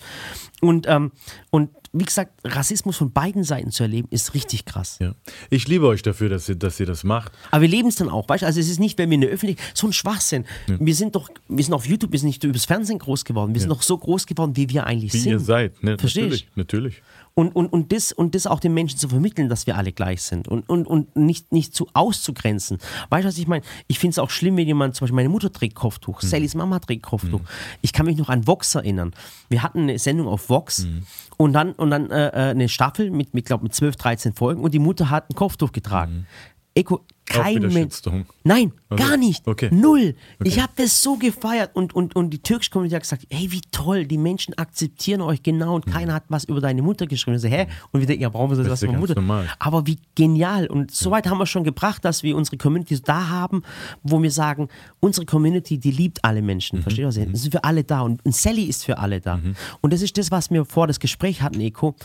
du? 0.62 0.68
Und, 0.68 0.88
ähm, 0.88 1.12
und 1.50 1.70
wie 1.98 2.04
gesagt, 2.04 2.34
Rassismus 2.44 2.98
von 2.98 3.12
beiden 3.14 3.44
Seiten 3.46 3.72
zu 3.72 3.84
erleben, 3.84 4.08
ist 4.12 4.34
richtig 4.34 4.66
krass. 4.66 4.98
Ja. 5.00 5.14
Ich 5.50 5.68
liebe 5.68 5.88
euch 5.88 6.02
dafür, 6.02 6.28
dass 6.28 6.50
ihr, 6.50 6.56
dass 6.56 6.78
ihr 6.80 6.86
das 6.86 7.04
macht. 7.06 7.32
Aber 7.52 7.62
wir 7.62 7.70
leben 7.70 7.88
es 7.88 7.96
dann 7.96 8.10
auch, 8.10 8.28
weißt 8.28 8.42
du? 8.42 8.46
Also 8.48 8.60
es 8.60 8.68
ist 8.70 8.80
nicht, 8.82 8.98
wenn 8.98 9.10
wir 9.10 9.16
in 9.16 9.22
der 9.22 9.30
Öffentlichkeit, 9.30 9.66
so 9.78 9.88
ein 9.88 9.94
Schwachsinn. 9.94 10.46
Wir 10.68 10.94
sind 10.96 11.16
doch, 11.16 11.30
wir 11.48 11.64
sind 11.64 11.74
auf 11.74 11.86
YouTube, 11.88 12.12
wir 12.12 12.20
sind 12.20 12.28
nicht 12.28 12.44
übers 12.44 12.66
Fernsehen 12.66 13.00
groß 13.00 13.24
geworden. 13.24 13.54
Wir 13.54 13.62
sind 13.62 13.70
doch 13.70 13.82
so 13.82 13.98
groß 13.98 14.26
geworden, 14.26 14.56
wie 14.56 14.68
wir 14.70 14.86
eigentlich 14.86 15.14
Wie 15.14 15.20
sind. 15.20 15.32
ihr 15.32 15.40
seid. 15.40 15.82
Ne? 15.84 15.98
Verstehst? 15.98 16.26
Natürlich, 16.26 16.48
natürlich. 16.56 17.02
Und, 17.38 17.54
und, 17.54 17.68
und, 17.68 17.92
das, 17.92 18.14
und 18.14 18.34
das 18.34 18.48
auch 18.48 18.62
den 18.62 18.74
Menschen 18.74 18.98
zu 18.98 19.10
vermitteln, 19.10 19.50
dass 19.50 19.68
wir 19.68 19.76
alle 19.76 19.92
gleich 19.92 20.22
sind 20.22 20.48
und, 20.48 20.70
und, 20.70 20.88
und 20.88 21.18
nicht, 21.18 21.52
nicht 21.52 21.76
zu 21.76 21.90
auszugrenzen. 21.94 22.78
Weißt 23.10 23.26
du, 23.26 23.28
was 23.28 23.38
ich 23.38 23.46
meine? 23.46 23.62
Ich 23.88 24.00
finde 24.00 24.12
es 24.12 24.20
auch 24.20 24.30
schlimm, 24.30 24.56
wenn 24.56 24.66
jemand, 24.66 24.96
zum 24.96 25.04
Beispiel 25.04 25.18
meine 25.18 25.28
Mutter 25.28 25.52
trägt 25.52 25.76
Kopftuch, 25.76 26.22
Sallys 26.22 26.56
Mama 26.56 26.80
trägt 26.80 27.04
Kopftuch. 27.04 27.42
Ich 27.82 27.92
kann 27.92 28.06
mich 28.06 28.16
noch 28.16 28.30
an 28.30 28.48
Vox 28.48 28.74
erinnern. 28.76 29.14
Wir 29.50 29.64
hatten 29.64 29.82
eine 29.82 30.00
Sendung 30.00 30.30
auf 30.30 30.50
Vox 30.50 30.88
und 31.36 31.52
dann, 31.52 31.74
und 31.74 31.92
dann 31.92 32.10
äh, 32.10 32.28
äh, 32.28 32.52
eine 32.52 32.70
Staffel 32.70 33.12
mit, 33.12 33.34
mit, 33.34 33.46
glaub, 33.46 33.62
mit 33.64 33.74
12, 33.74 33.98
13 33.98 34.34
Folgen 34.34 34.64
und 34.64 34.74
die 34.74 34.80
Mutter 34.80 35.10
hat 35.10 35.30
ein 35.30 35.36
Kopftuch 35.36 35.74
getragen. 35.74 36.28
Eko, 36.74 37.06
kein 37.26 37.62
Mensch. 37.62 38.02
Nein, 38.44 38.72
Okay. 38.90 39.04
gar 39.04 39.18
nicht. 39.18 39.48
Okay. 39.48 39.70
Null. 39.74 40.16
Ich 40.44 40.60
habe 40.60 40.72
das 40.76 41.02
so 41.02 41.16
gefeiert 41.18 41.72
und, 41.76 41.94
und, 41.94 42.16
und 42.16 42.30
die 42.30 42.40
türkische 42.40 42.70
Community 42.72 42.94
hat 42.96 43.02
gesagt, 43.02 43.26
hey, 43.30 43.52
wie 43.52 43.62
toll, 43.72 44.06
die 44.06 44.18
Menschen 44.18 44.54
akzeptieren 44.58 45.22
euch 45.22 45.42
genau 45.44 45.76
und 45.76 45.86
keiner 45.86 46.14
hat 46.14 46.24
was 46.30 46.44
über 46.46 46.62
deine 46.62 46.82
Mutter 46.82 47.08
geschrieben. 47.08 47.36
Ich 47.36 47.42
so, 47.42 47.48
hä? 47.48 47.68
Und 47.92 48.00
wir 48.00 48.08
denken, 48.08 48.22
ja, 48.22 48.30
brauchen 48.30 48.52
wir 48.52 48.58
das, 48.58 48.68
Das 48.68 48.72
was 48.74 48.84
über 48.84 48.94
Mutter? 48.94 49.16
normal. 49.16 49.50
Aber 49.60 49.86
wie 49.88 49.98
genial. 50.14 50.68
Und 50.68 50.92
so 50.92 51.12
weit 51.12 51.28
haben 51.28 51.40
wir 51.40 51.46
schon 51.48 51.64
gebracht, 51.64 52.06
dass 52.06 52.22
wir 52.24 52.36
unsere 52.38 52.58
Community 52.58 53.00
da 53.02 53.28
haben, 53.28 53.64
wo 54.04 54.22
wir 54.22 54.32
sagen, 54.32 54.70
unsere 55.00 55.26
Community, 55.26 55.78
die 55.80 55.92
liebt 55.92 56.24
alle 56.24 56.42
Menschen. 56.42 56.82
Versteht 56.84 57.04
ihr 57.04 57.08
was? 57.08 57.16
Das 57.16 57.42
sind 57.42 57.52
für 57.52 57.64
alle 57.64 57.84
da 57.84 58.02
und, 58.02 58.24
und 58.24 58.36
Sally 58.36 58.64
ist 58.66 58.86
für 58.86 59.00
alle 59.00 59.20
da. 59.20 59.40
Und 59.82 59.92
das 59.94 60.02
ist 60.02 60.18
das, 60.18 60.32
was 60.32 60.52
wir 60.52 60.64
vor 60.66 60.88
das 60.88 61.00
Gespräch 61.00 61.42
hatten, 61.42 61.60
Eko, 61.60 61.96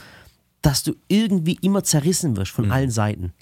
dass 0.62 0.82
du 0.82 0.94
irgendwie 1.08 1.58
immer 1.62 1.84
zerrissen 1.84 2.36
wirst 2.36 2.52
von 2.52 2.70
allen 2.70 2.90
Seiten. 2.90 3.32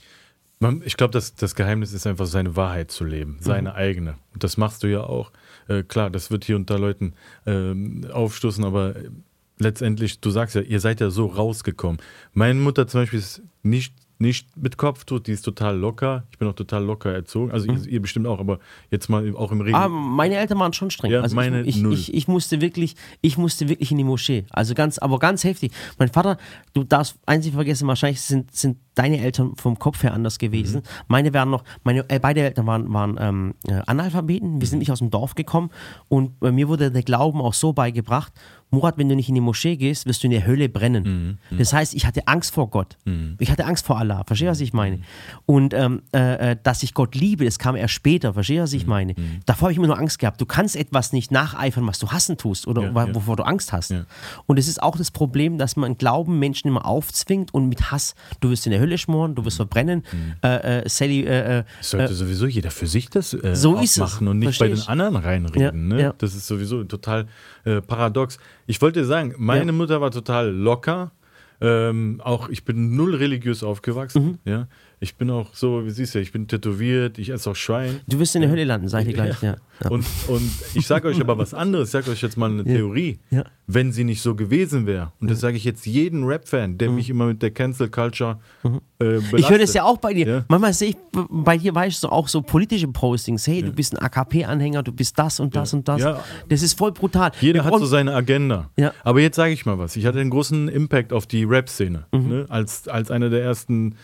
Man, 0.61 0.83
ich 0.85 0.97
glaube, 0.97 1.13
das, 1.13 1.35
das 1.35 1.55
Geheimnis 1.55 1.93
ist 1.93 2.07
einfach, 2.07 2.27
seine 2.27 2.57
Wahrheit 2.57 2.91
zu 2.91 3.05
leben, 3.05 3.39
seine 3.41 3.75
eigene. 3.75 4.17
Und 4.35 4.43
das 4.43 4.57
machst 4.57 4.83
du 4.83 4.89
ja 4.89 5.03
auch. 5.03 5.31
Äh, 5.69 5.85
klar, 5.85 6.11
das 6.11 6.31
wird 6.31 6.45
hier 6.45 6.57
unter 6.57 6.79
Leuten 6.79 7.15
ähm, 7.47 8.07
aufstoßen, 8.13 8.65
aber 8.65 8.95
letztendlich, 9.59 10.21
du 10.21 10.31
sagst 10.31 10.57
ja, 10.57 10.63
ihr 10.63 10.81
seid 10.81 11.01
ja 11.01 11.11
so 11.11 11.27
rausgekommen. 11.27 12.01
Meine 12.33 12.59
Mutter 12.59 12.87
zum 12.89 13.03
Beispiel 13.03 13.21
ist 13.21 13.43
nicht, 13.63 13.95
nicht 14.21 14.57
mit 14.57 14.77
Kopftuch, 14.77 15.21
die 15.21 15.33
ist 15.33 15.43
total 15.43 15.77
locker. 15.77 16.25
Ich 16.33 16.39
bin 16.39 16.49
auch 16.49 16.55
total 16.55 16.85
locker 16.85 17.13
erzogen. 17.13 17.53
Also 17.53 17.67
ihr, 17.67 17.87
ihr 17.87 18.03
bestimmt 18.03 18.27
auch, 18.27 18.41
aber 18.41 18.59
jetzt 18.91 19.09
mal 19.09 19.35
auch 19.37 19.53
im 19.53 19.61
Regen. 19.61 19.77
Ah, 19.77 19.89
meine 19.89 20.37
Eltern 20.37 20.59
waren 20.59 20.73
schon 20.73 20.91
streng. 20.91 21.13
Ja, 21.13 21.21
also 21.21 21.37
meine 21.37 21.63
ich, 21.63 21.77
ich, 21.77 21.83
null. 21.83 21.95
ich, 21.95 22.13
ich 22.13 22.27
musste 22.27 22.61
wirklich, 22.61 22.97
ich 23.21 23.39
musste 23.39 23.69
wirklich 23.69 23.93
in 23.93 23.99
die 23.99 24.05
Moschee. 24.05 24.45
Also 24.51 24.75
ganz, 24.75 24.99
aber 24.99 25.21
ganz 25.21 25.45
heftig. 25.45 25.73
Mein 25.99 26.09
Vater, 26.09 26.37
du 26.73 26.83
darfst 26.83 27.17
eins 27.27 27.45
nicht 27.45 27.55
vergessen, 27.55 27.87
wahrscheinlich 27.87 28.21
sind, 28.21 28.53
sind 28.55 28.79
deine 28.97 29.21
Eltern 29.21 29.55
vom 29.57 29.79
Kopf 29.79 30.03
her 30.03 30.13
anders 30.13 30.39
gewesen. 30.39 30.81
Mhm. 30.81 31.05
Meine 31.07 31.35
waren 31.35 31.51
noch, 31.51 31.63
meine 31.85 32.05
äh, 32.11 32.19
beide 32.19 32.41
Eltern 32.41 32.67
waren, 32.67 32.93
waren 32.93 33.17
ähm, 33.21 33.55
äh, 33.69 33.81
Analphabeten. 33.87 34.61
Wir 34.61 34.67
sind 34.67 34.81
nicht 34.81 34.91
aus 34.91 34.99
dem 34.99 35.11
Dorf 35.11 35.37
gekommen 35.37 35.71
und 36.09 36.33
äh, 36.43 36.51
mir 36.51 36.69
wurde 36.69 36.91
der 36.91 37.05
Glauben 37.05 37.41
auch 37.41 37.55
so 37.55 37.73
beigebracht. 37.73 38.33
Murat, 38.71 38.99
wenn 38.99 39.09
du 39.09 39.17
nicht 39.17 39.29
in 39.29 39.35
die 39.35 39.41
Moschee 39.41 39.77
gehst, 39.77 40.07
wirst 40.07 40.23
du 40.23 40.27
in 40.27 40.33
der 40.33 40.47
Hölle 40.47 40.69
brennen. 40.69 41.39
Mhm. 41.51 41.59
Das 41.59 41.73
heißt, 41.73 41.95
ich 41.95 42.05
hatte 42.07 42.27
Angst 42.29 42.53
vor 42.55 42.69
Gott. 42.71 42.97
Ich 43.39 43.51
hatte 43.51 43.65
Angst 43.65 43.87
vor 43.87 43.99
Allah. 43.99 44.25
Verstehst 44.27 44.47
du, 44.49 44.51
was 44.51 44.61
ich 44.61 44.73
meine? 44.73 45.01
Und 45.47 45.73
ähm, 45.75 46.03
äh, 46.15 46.53
äh, 46.53 46.57
dass 46.63 46.83
ich 46.83 46.93
Gott 46.95 47.15
liebe, 47.15 47.45
das 47.45 47.59
kam 47.59 47.77
erst 47.77 47.95
später. 47.95 48.35
Verstehst 48.35 48.59
du, 48.59 48.63
was 48.65 48.73
ich 48.75 48.83
Mhm. 48.85 48.89
meine? 48.91 49.15
Davor 49.47 49.63
habe 49.67 49.73
ich 49.73 49.79
immer 49.79 49.87
nur 49.87 49.99
Angst 49.99 50.19
gehabt. 50.19 50.41
Du 50.41 50.47
kannst 50.47 50.77
etwas 50.77 51.13
nicht 51.13 51.31
nacheifern, 51.31 51.87
was 51.87 51.99
du 51.99 52.09
hassen 52.11 52.37
tust 52.37 52.67
oder 52.67 52.83
Ja, 52.83 52.95
wa- 52.95 53.07
ja. 53.07 53.15
wovor 53.15 53.37
du 53.37 53.43
Angst 53.45 53.73
hast. 53.73 53.91
Ja. 53.91 54.05
Und 54.47 54.59
es 54.59 54.69
ist 54.69 54.83
auch 54.83 54.97
das 54.97 55.11
Problem, 55.11 55.57
dass 55.59 55.77
man 55.77 55.97
Glauben 55.97 56.39
Menschen 56.39 56.69
immer 56.69 56.85
aufzwingt 56.85 57.55
und 57.55 57.69
mit 57.69 57.91
Hass, 57.91 58.15
du 58.41 58.51
wirst 58.51 58.67
in 58.67 58.73
der 58.73 58.81
Hölle 58.81 58.99
schmoren, 58.99 59.35
du 59.35 59.45
wirst 59.45 59.57
verbrennen. 59.57 60.03
Äh, 60.45 60.81
äh, 60.83 60.89
Sally, 60.89 61.25
äh, 61.25 61.61
äh, 61.61 61.65
Sollte 61.81 62.13
sowieso 62.15 62.47
jeder 62.47 62.71
für 62.71 62.87
sich 62.87 63.09
das 63.09 63.33
äh, 63.33 63.57
so 63.57 63.81
machen 63.99 64.29
und 64.29 64.39
nicht 64.41 64.47
Versteh 64.49 64.65
bei 64.65 64.69
den 64.69 64.79
ich. 64.79 64.89
anderen 64.89 65.17
reinreden. 65.17 65.89
Ne? 65.89 66.15
Das 66.19 66.35
ist 66.35 66.47
sowieso 66.47 66.85
total 66.85 67.27
äh, 67.69 67.81
paradox. 67.83 68.39
Ich 68.67 68.81
wollte 68.81 69.05
sagen, 69.05 69.35
meine 69.39 69.67
Ja. 69.67 69.73
Mutter 69.73 70.01
war 70.01 70.11
total 70.11 70.51
locker. 70.51 71.13
Ähm, 71.61 72.21
auch 72.23 72.49
ich 72.49 72.65
bin 72.65 72.95
null 72.95 73.17
religiös 73.17 73.65
aufgewachsen. 73.65 74.25
Mhm. 74.25 74.39
Ja, 74.45 74.69
ich 75.01 75.17
bin 75.17 75.31
auch 75.31 75.55
so, 75.55 75.85
wie 75.85 75.91
siehst 75.91 76.15
du, 76.15 76.21
ich 76.21 76.33
bin 76.33 76.49
tätowiert, 76.49 77.19
ich 77.19 77.31
esse 77.31 77.51
auch 77.51 77.57
Schwein. 77.57 78.01
Du 78.09 78.19
wirst 78.19 78.35
in 78.35 78.43
der 78.43 78.51
Hölle 78.51 78.65
landen, 78.65 78.89
sag 78.89 79.01
ich 79.01 79.09
dir 79.09 79.15
gleich. 79.15 79.41
Ja. 79.43 79.57
Ja. 79.83 79.91
Und, 79.91 80.05
und 80.27 80.51
ich 80.75 80.87
sage 80.87 81.07
euch 81.09 81.21
aber 81.21 81.39
was 81.39 81.55
anderes, 81.55 81.89
ich 81.89 81.93
sage 81.93 82.11
euch 82.11 82.21
jetzt 82.21 82.37
mal 82.37 82.51
eine 82.51 82.65
Theorie. 82.65 83.21
Ja. 83.31 83.45
Wenn 83.67 83.93
sie 83.93 84.03
nicht 84.03 84.23
so 84.23 84.35
gewesen 84.35 84.87
wäre, 84.87 85.13
und 85.21 85.31
das 85.31 85.41
sage 85.41 85.57
ich 85.57 85.65
jetzt 85.65 85.87
jeden 85.87 86.25
Rap-Fan, 86.25 86.79
der 86.79 86.91
mich 86.91 87.11
immer 87.11 87.27
mit 87.27 87.43
der 87.43 87.51
Cancel 87.51 87.89
Culture 87.89 88.39
äh, 88.65 88.69
belastet. 88.99 89.33
Mhm. 89.33 89.39
Ich 89.39 89.51
höre 89.51 89.59
das 89.59 89.75
ja 89.75 89.85
auch 89.85 89.99
bei 89.99 90.15
dir. 90.15 90.27
Ja. 90.27 90.45
Manchmal 90.49 90.73
sehe 90.73 90.91
ich 90.91 90.97
bei 91.13 91.59
dir, 91.59 91.75
weißt 91.75 92.03
du, 92.03 92.09
auch 92.09 92.29
so 92.29 92.43
politische 92.43 92.89
Postings. 92.89 93.47
Hey, 93.47 93.63
du 93.63 93.71
bist 93.71 93.97
ein 93.97 94.03
AKP-Anhänger, 94.03 94.83
du 94.83 94.93
bist 94.93 95.19
das 95.19 95.39
und 95.39 95.55
das 95.55 95.73
und 95.75 95.87
das. 95.87 96.03
Das 96.49 96.63
ist 96.63 96.77
voll 96.77 96.93
brutal. 96.93 97.31
Jeder 97.41 97.65
hat 97.65 97.79
so 97.79 97.87
seine 97.87 98.15
Agenda. 98.15 98.71
Ja. 98.77 98.93
Aber 99.05 99.21
jetzt 99.21 99.37
sage 99.37 99.53
ich 99.53 99.65
mal 99.67 99.79
was. 99.79 99.97
Ich 99.97 100.07
hatte 100.07 100.19
einen 100.19 100.31
großen 100.31 100.69
Impact 100.69 101.13
auf 101.13 101.27
die 101.27 101.45
Rap-Szene. 101.45 102.07
Mhm. 102.13 102.29
Ne? 102.29 102.47
Als, 102.49 102.89
als 102.89 103.11
einer 103.11 103.31
der 103.31 103.43
ersten 103.43 103.95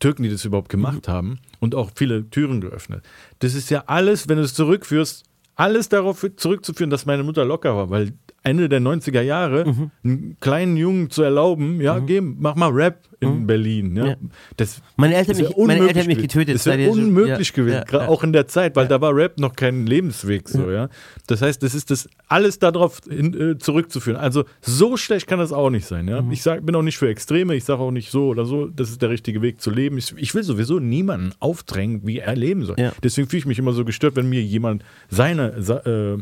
Türken, 0.00 0.22
die 0.22 0.28
das 0.30 0.44
überhaupt 0.44 0.68
gemacht 0.68 1.08
Mhm. 1.08 1.12
haben 1.12 1.38
und 1.60 1.74
auch 1.74 1.90
viele 1.94 2.28
Türen 2.30 2.60
geöffnet. 2.60 3.04
Das 3.40 3.54
ist 3.54 3.70
ja 3.70 3.84
alles, 3.86 4.28
wenn 4.28 4.36
du 4.36 4.42
es 4.44 4.54
zurückführst, 4.54 5.24
alles 5.56 5.88
darauf 5.88 6.24
zurückzuführen, 6.36 6.90
dass 6.90 7.04
meine 7.06 7.22
Mutter 7.24 7.44
locker 7.44 7.74
war, 7.76 7.90
weil 7.90 8.12
Ende 8.44 8.68
der 8.68 8.80
90er 8.80 9.20
Jahre 9.22 9.64
Mhm. 9.66 9.90
einen 10.04 10.36
kleinen 10.40 10.76
Jungen 10.76 11.10
zu 11.10 11.22
erlauben, 11.22 11.80
ja, 11.80 11.98
geh, 11.98 12.20
mach 12.20 12.54
mal 12.54 12.70
Rap 12.70 13.07
in 13.20 13.46
Berlin. 13.46 13.96
Ja. 13.96 14.02
Mhm. 14.04 14.08
Ja. 14.08 14.16
Das, 14.56 14.80
Meine 14.96 15.14
Eltern 15.16 15.38
wär 15.38 15.48
mich- 15.48 15.56
meine 15.56 15.80
Eltern 15.80 15.98
haben 16.02 16.06
mich 16.06 16.18
getötet, 16.18 16.54
Das 16.54 16.66
wäre 16.66 16.90
unmöglich 16.90 17.48
ja, 17.48 17.54
gewesen, 17.54 17.84
ja, 17.90 18.08
auch 18.08 18.22
in 18.24 18.32
der 18.32 18.46
Zeit, 18.46 18.76
weil 18.76 18.86
da 18.88 19.00
war 19.00 19.14
Rap 19.14 19.38
noch 19.38 19.54
kein 19.56 19.86
Lebensweg 19.86 20.48
so, 20.48 20.70
ja. 20.70 20.88
Das 21.26 21.42
heißt, 21.42 21.62
das 21.62 21.74
ist 21.74 21.90
das 21.90 22.08
alles 22.28 22.58
darauf 22.58 23.00
hin, 23.08 23.34
äh, 23.34 23.58
zurückzuführen. 23.58 24.16
Also 24.18 24.44
so 24.60 24.96
schlecht 24.96 25.26
kann 25.26 25.38
das 25.38 25.52
auch 25.52 25.70
nicht 25.70 25.86
sein, 25.86 26.06
ja. 26.08 26.22
Mhm. 26.22 26.30
Ich 26.32 26.42
sag, 26.42 26.64
bin 26.64 26.74
auch 26.74 26.82
nicht 26.82 26.98
für 26.98 27.08
Extreme, 27.08 27.54
ich 27.54 27.64
sage 27.64 27.80
auch 27.80 27.90
nicht 27.90 28.10
so 28.10 28.28
oder 28.28 28.44
so, 28.44 28.66
das 28.66 28.90
ist 28.90 29.02
der 29.02 29.10
richtige 29.10 29.42
Weg 29.42 29.60
zu 29.60 29.70
leben. 29.70 29.98
Ich, 29.98 30.14
ich 30.16 30.34
will 30.34 30.42
sowieso 30.42 30.78
niemanden 30.78 31.32
aufdrängen, 31.40 32.02
wie 32.04 32.18
er 32.18 32.36
leben 32.36 32.64
soll. 32.64 32.76
Deswegen 33.02 33.28
fühle 33.28 33.38
ich 33.40 33.46
mich 33.46 33.58
immer 33.58 33.72
so 33.72 33.84
gestört, 33.84 34.16
wenn 34.16 34.28
mir 34.28 34.42
jemand 34.42 34.84
seine 35.08 35.48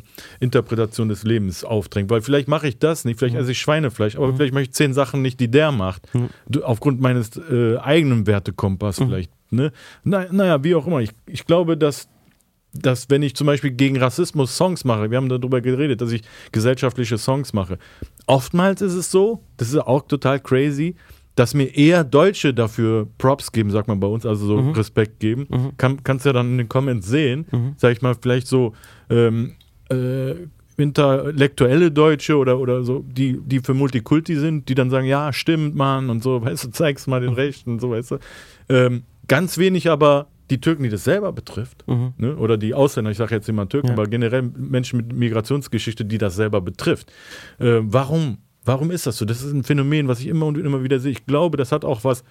äh, 0.01 0.45
Interpretation 0.45 1.09
des 1.09 1.25
Lebens 1.25 1.65
aufdrängt, 1.65 2.11
weil 2.11 2.23
vielleicht 2.23 2.49
mache 2.49 2.69
ich 2.69 2.79
das 2.79 3.05
nicht, 3.05 3.19
vielleicht 3.19 3.35
esse 3.37 3.53
ich 3.53 3.59
Schweinefleisch, 3.59 4.17
aber 4.17 4.35
vielleicht 4.35 4.55
mache 4.55 4.63
ich 4.65 4.73
zehn 4.73 4.93
Sachen 4.95 5.23
nicht, 5.23 5.41
die 5.41 5.49
der 5.49 5.73
macht, 5.73 6.09
du, 6.49 6.63
aufgrund 6.65 6.86
meines 6.93 7.37
äh, 7.37 7.77
eigenen 7.79 8.27
Wertekompass 8.27 8.97
vielleicht. 8.99 9.31
Ne? 9.51 9.73
Na, 10.05 10.27
naja, 10.31 10.63
wie 10.65 10.75
auch 10.75 10.87
immer. 10.87 11.01
Ich, 11.01 11.11
ich 11.27 11.47
glaube, 11.47 11.77
dass 11.77 12.09
dass 12.73 13.09
wenn 13.09 13.23
ich 13.23 13.35
zum 13.35 13.47
Beispiel 13.47 13.71
gegen 13.71 13.97
Rassismus 13.97 14.55
Songs 14.55 14.85
mache, 14.85 15.11
wir 15.11 15.17
haben 15.17 15.31
darüber 15.31 15.63
geredet, 15.63 16.03
dass 16.03 16.13
ich 16.13 16.23
gesellschaftliche 16.53 17.17
Songs 17.17 17.55
mache. 17.55 17.79
Oftmals 18.27 18.83
ist 18.83 18.93
es 18.93 19.11
so, 19.11 19.43
das 19.57 19.69
ist 19.69 19.79
auch 19.79 20.07
total 20.07 20.41
crazy, 20.41 20.95
dass 21.37 21.55
mir 21.55 21.75
eher 21.75 22.05
Deutsche 22.05 22.53
dafür 22.53 23.07
Props 23.17 23.51
geben, 23.53 23.71
sagt 23.71 23.89
man 23.89 23.99
bei 23.99 24.07
uns, 24.07 24.27
also 24.27 24.47
so 24.47 24.71
Respekt 24.73 25.21
geben. 25.21 25.47
Kann, 25.79 26.03
kannst 26.03 26.27
ja 26.27 26.33
dann 26.35 26.51
in 26.51 26.59
den 26.59 26.69
Comments 26.69 27.07
sehen, 27.07 27.47
sag 27.79 27.93
ich 27.93 28.03
mal, 28.03 28.15
vielleicht 28.21 28.47
so 28.47 28.75
ähm, 29.09 29.55
äh, 29.91 30.35
intellektuelle 30.77 31.91
Deutsche 31.91 32.37
oder, 32.37 32.59
oder 32.59 32.83
so, 32.85 33.05
die, 33.09 33.41
die 33.45 33.61
für 33.61 33.75
Multikulti 33.75 34.37
sind, 34.37 34.69
die 34.69 34.75
dann 34.75 34.91
sagen, 34.91 35.07
ja, 35.07 35.33
stimmt, 35.33 35.75
Mann, 35.75 36.11
und 36.11 36.23
so, 36.23 36.43
weißt 36.45 36.65
du, 36.65 36.71
zeig's 36.71 37.07
mal 37.07 37.21
den 37.21 37.33
Rechten 37.33 37.73
und 37.73 37.81
so, 37.81 37.91
weißt 37.91 38.13
du. 38.13 38.19
Ähm, 38.69 39.03
ganz 39.29 39.59
wenig 39.59 39.91
aber 39.91 40.27
die 40.51 40.61
Türken, 40.61 40.85
die 40.85 40.91
das 40.91 41.03
selber 41.05 41.33
betrifft, 41.33 41.85
ne? 42.19 42.37
oder 42.37 42.57
die 42.57 42.73
Ausländer, 42.75 43.11
ich 43.11 43.17
sage 43.17 43.35
jetzt 43.35 43.49
immer 43.49 43.69
Türken, 43.69 43.89
Ja. 43.89 43.93
aber 43.95 44.07
generell 44.07 44.43
Menschen 44.43 44.99
mit 44.99 45.13
Migrationsgeschichte, 45.13 46.05
die 46.05 46.19
das 46.19 46.37
selber 46.37 46.61
betrifft. 46.61 47.13
Äh, 47.59 47.79
warum? 47.81 48.39
Warum 48.65 48.91
ist 48.91 49.07
das 49.07 49.17
so? 49.17 49.25
Das 49.25 49.43
ist 49.43 49.53
ein 49.53 49.63
Phänomen, 49.65 50.09
was 50.09 50.21
ich 50.21 50.27
immer 50.27 50.47
und 50.47 50.59
immer 50.59 50.83
wieder 50.83 50.99
sehe. 50.99 51.13
Ich 51.13 51.25
glaube, 51.27 51.57
das 51.57 51.71
hat 51.73 51.85
auch 51.85 52.03
was 52.05 52.25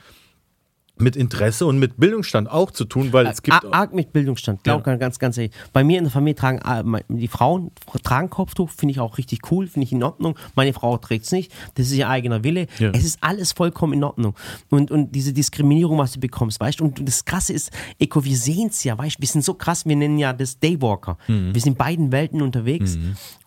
mit 0.97 1.15
Interesse 1.15 1.65
und 1.65 1.77
mit 1.79 1.97
Bildungsstand 1.99 2.49
auch 2.49 2.71
zu 2.71 2.85
tun, 2.85 3.11
weil 3.11 3.27
es 3.27 3.41
gibt. 3.41 3.55
Ar- 3.55 3.73
arg 3.73 3.93
mit 3.93 4.13
Bildungsstand, 4.13 4.63
glaub 4.63 4.85
Ja. 4.87 4.95
ganz, 4.95 5.19
ganz 5.19 5.37
ehrlich. 5.37 5.51
Bei 5.73 5.83
mir 5.83 5.97
in 5.97 6.05
der 6.05 6.11
Familie 6.11 6.35
tragen 6.35 6.59
äh, 6.59 7.03
die 7.09 7.27
Frauen 7.27 7.71
tragen 8.03 8.29
Kopftuch, 8.29 8.69
finde 8.69 8.93
ich 8.93 8.99
auch 8.99 9.17
richtig 9.17 9.51
cool, 9.51 9.67
finde 9.67 9.85
ich 9.85 9.91
in 9.91 10.03
Ordnung. 10.03 10.37
Meine 10.55 10.73
Frau 10.73 10.97
trägt 10.97 11.25
es 11.25 11.31
nicht, 11.31 11.51
das 11.75 11.87
ist 11.87 11.93
ihr 11.93 12.07
eigener 12.09 12.43
Wille. 12.43 12.67
Ja. 12.79 12.91
Es 12.91 13.03
ist 13.03 13.17
alles 13.21 13.51
vollkommen 13.51 13.93
in 13.93 14.03
Ordnung. 14.03 14.35
Und, 14.69 14.91
und 14.91 15.13
diese 15.15 15.33
Diskriminierung, 15.33 15.97
was 15.97 16.13
du 16.13 16.19
bekommst, 16.19 16.59
weißt 16.59 16.79
du, 16.79 16.85
und 16.85 17.07
das 17.07 17.25
Krasse 17.25 17.53
ist, 17.53 17.71
Eko, 17.99 18.23
wir 18.23 18.37
sehen 18.37 18.67
es 18.69 18.83
ja, 18.83 18.97
weißt 18.97 19.17
du, 19.17 19.21
wir 19.21 19.27
sind 19.27 19.43
so 19.43 19.53
krass, 19.53 19.85
wir 19.85 19.95
nennen 19.95 20.17
ja 20.17 20.33
das 20.33 20.59
Daywalker. 20.59 21.17
Mhm. 21.27 21.53
Wir 21.53 21.61
sind 21.61 21.73
in 21.73 21.77
beiden 21.77 22.11
Welten 22.11 22.41
unterwegs. 22.41 22.97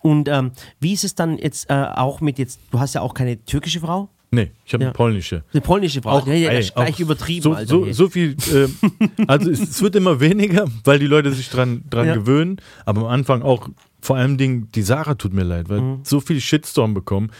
Und 0.01 0.27
ähm, 0.29 0.51
wie 0.79 0.93
ist 0.93 1.03
es 1.03 1.15
dann 1.15 1.37
jetzt 1.37 1.69
äh, 1.69 1.73
auch 1.73 2.21
mit 2.21 2.37
jetzt, 2.39 2.59
du 2.71 2.79
hast 2.79 2.93
ja 2.95 3.01
auch 3.01 3.13
keine 3.13 3.43
türkische 3.43 3.79
Frau? 3.79 4.09
Nee, 4.31 4.51
ich 4.65 4.73
habe 4.73 4.83
Ja. 4.83 4.89
eine 4.89 4.93
polnische. 4.93 5.43
Eine 5.51 5.61
polnische 5.61 6.01
Frau, 6.01 6.19
ja, 6.25 6.33
ja, 6.33 6.49
ey, 6.51 6.63
gleich 6.73 6.75
auch 6.95 6.99
übertrieben, 6.99 7.43
so, 7.43 7.53
Alter. 7.53 7.67
so, 7.69 7.91
so 7.91 8.09
viel, 8.09 8.35
äh, 8.53 8.67
also 9.27 9.49
es, 9.49 9.59
es 9.59 9.81
wird 9.81 9.95
immer 9.95 10.19
weniger, 10.19 10.65
weil 10.83 10.99
die 10.99 11.07
Leute 11.07 11.31
sich 11.31 11.49
dran, 11.49 11.83
dran 11.89 12.07
Ja. 12.07 12.13
gewöhnen, 12.15 12.57
aber 12.85 13.01
am 13.01 13.07
Anfang 13.07 13.41
auch 13.41 13.69
vor 14.01 14.15
allem 14.15 14.37
Dingen, 14.37 14.69
die 14.73 14.81
Sarah 14.81 15.15
tut 15.15 15.33
mir 15.33 15.43
leid, 15.43 15.67
weil 15.69 15.81
Mhm. 15.81 15.99
so 16.03 16.21
viel 16.21 16.39
Shitstorm 16.39 16.93
bekommen, 16.93 17.31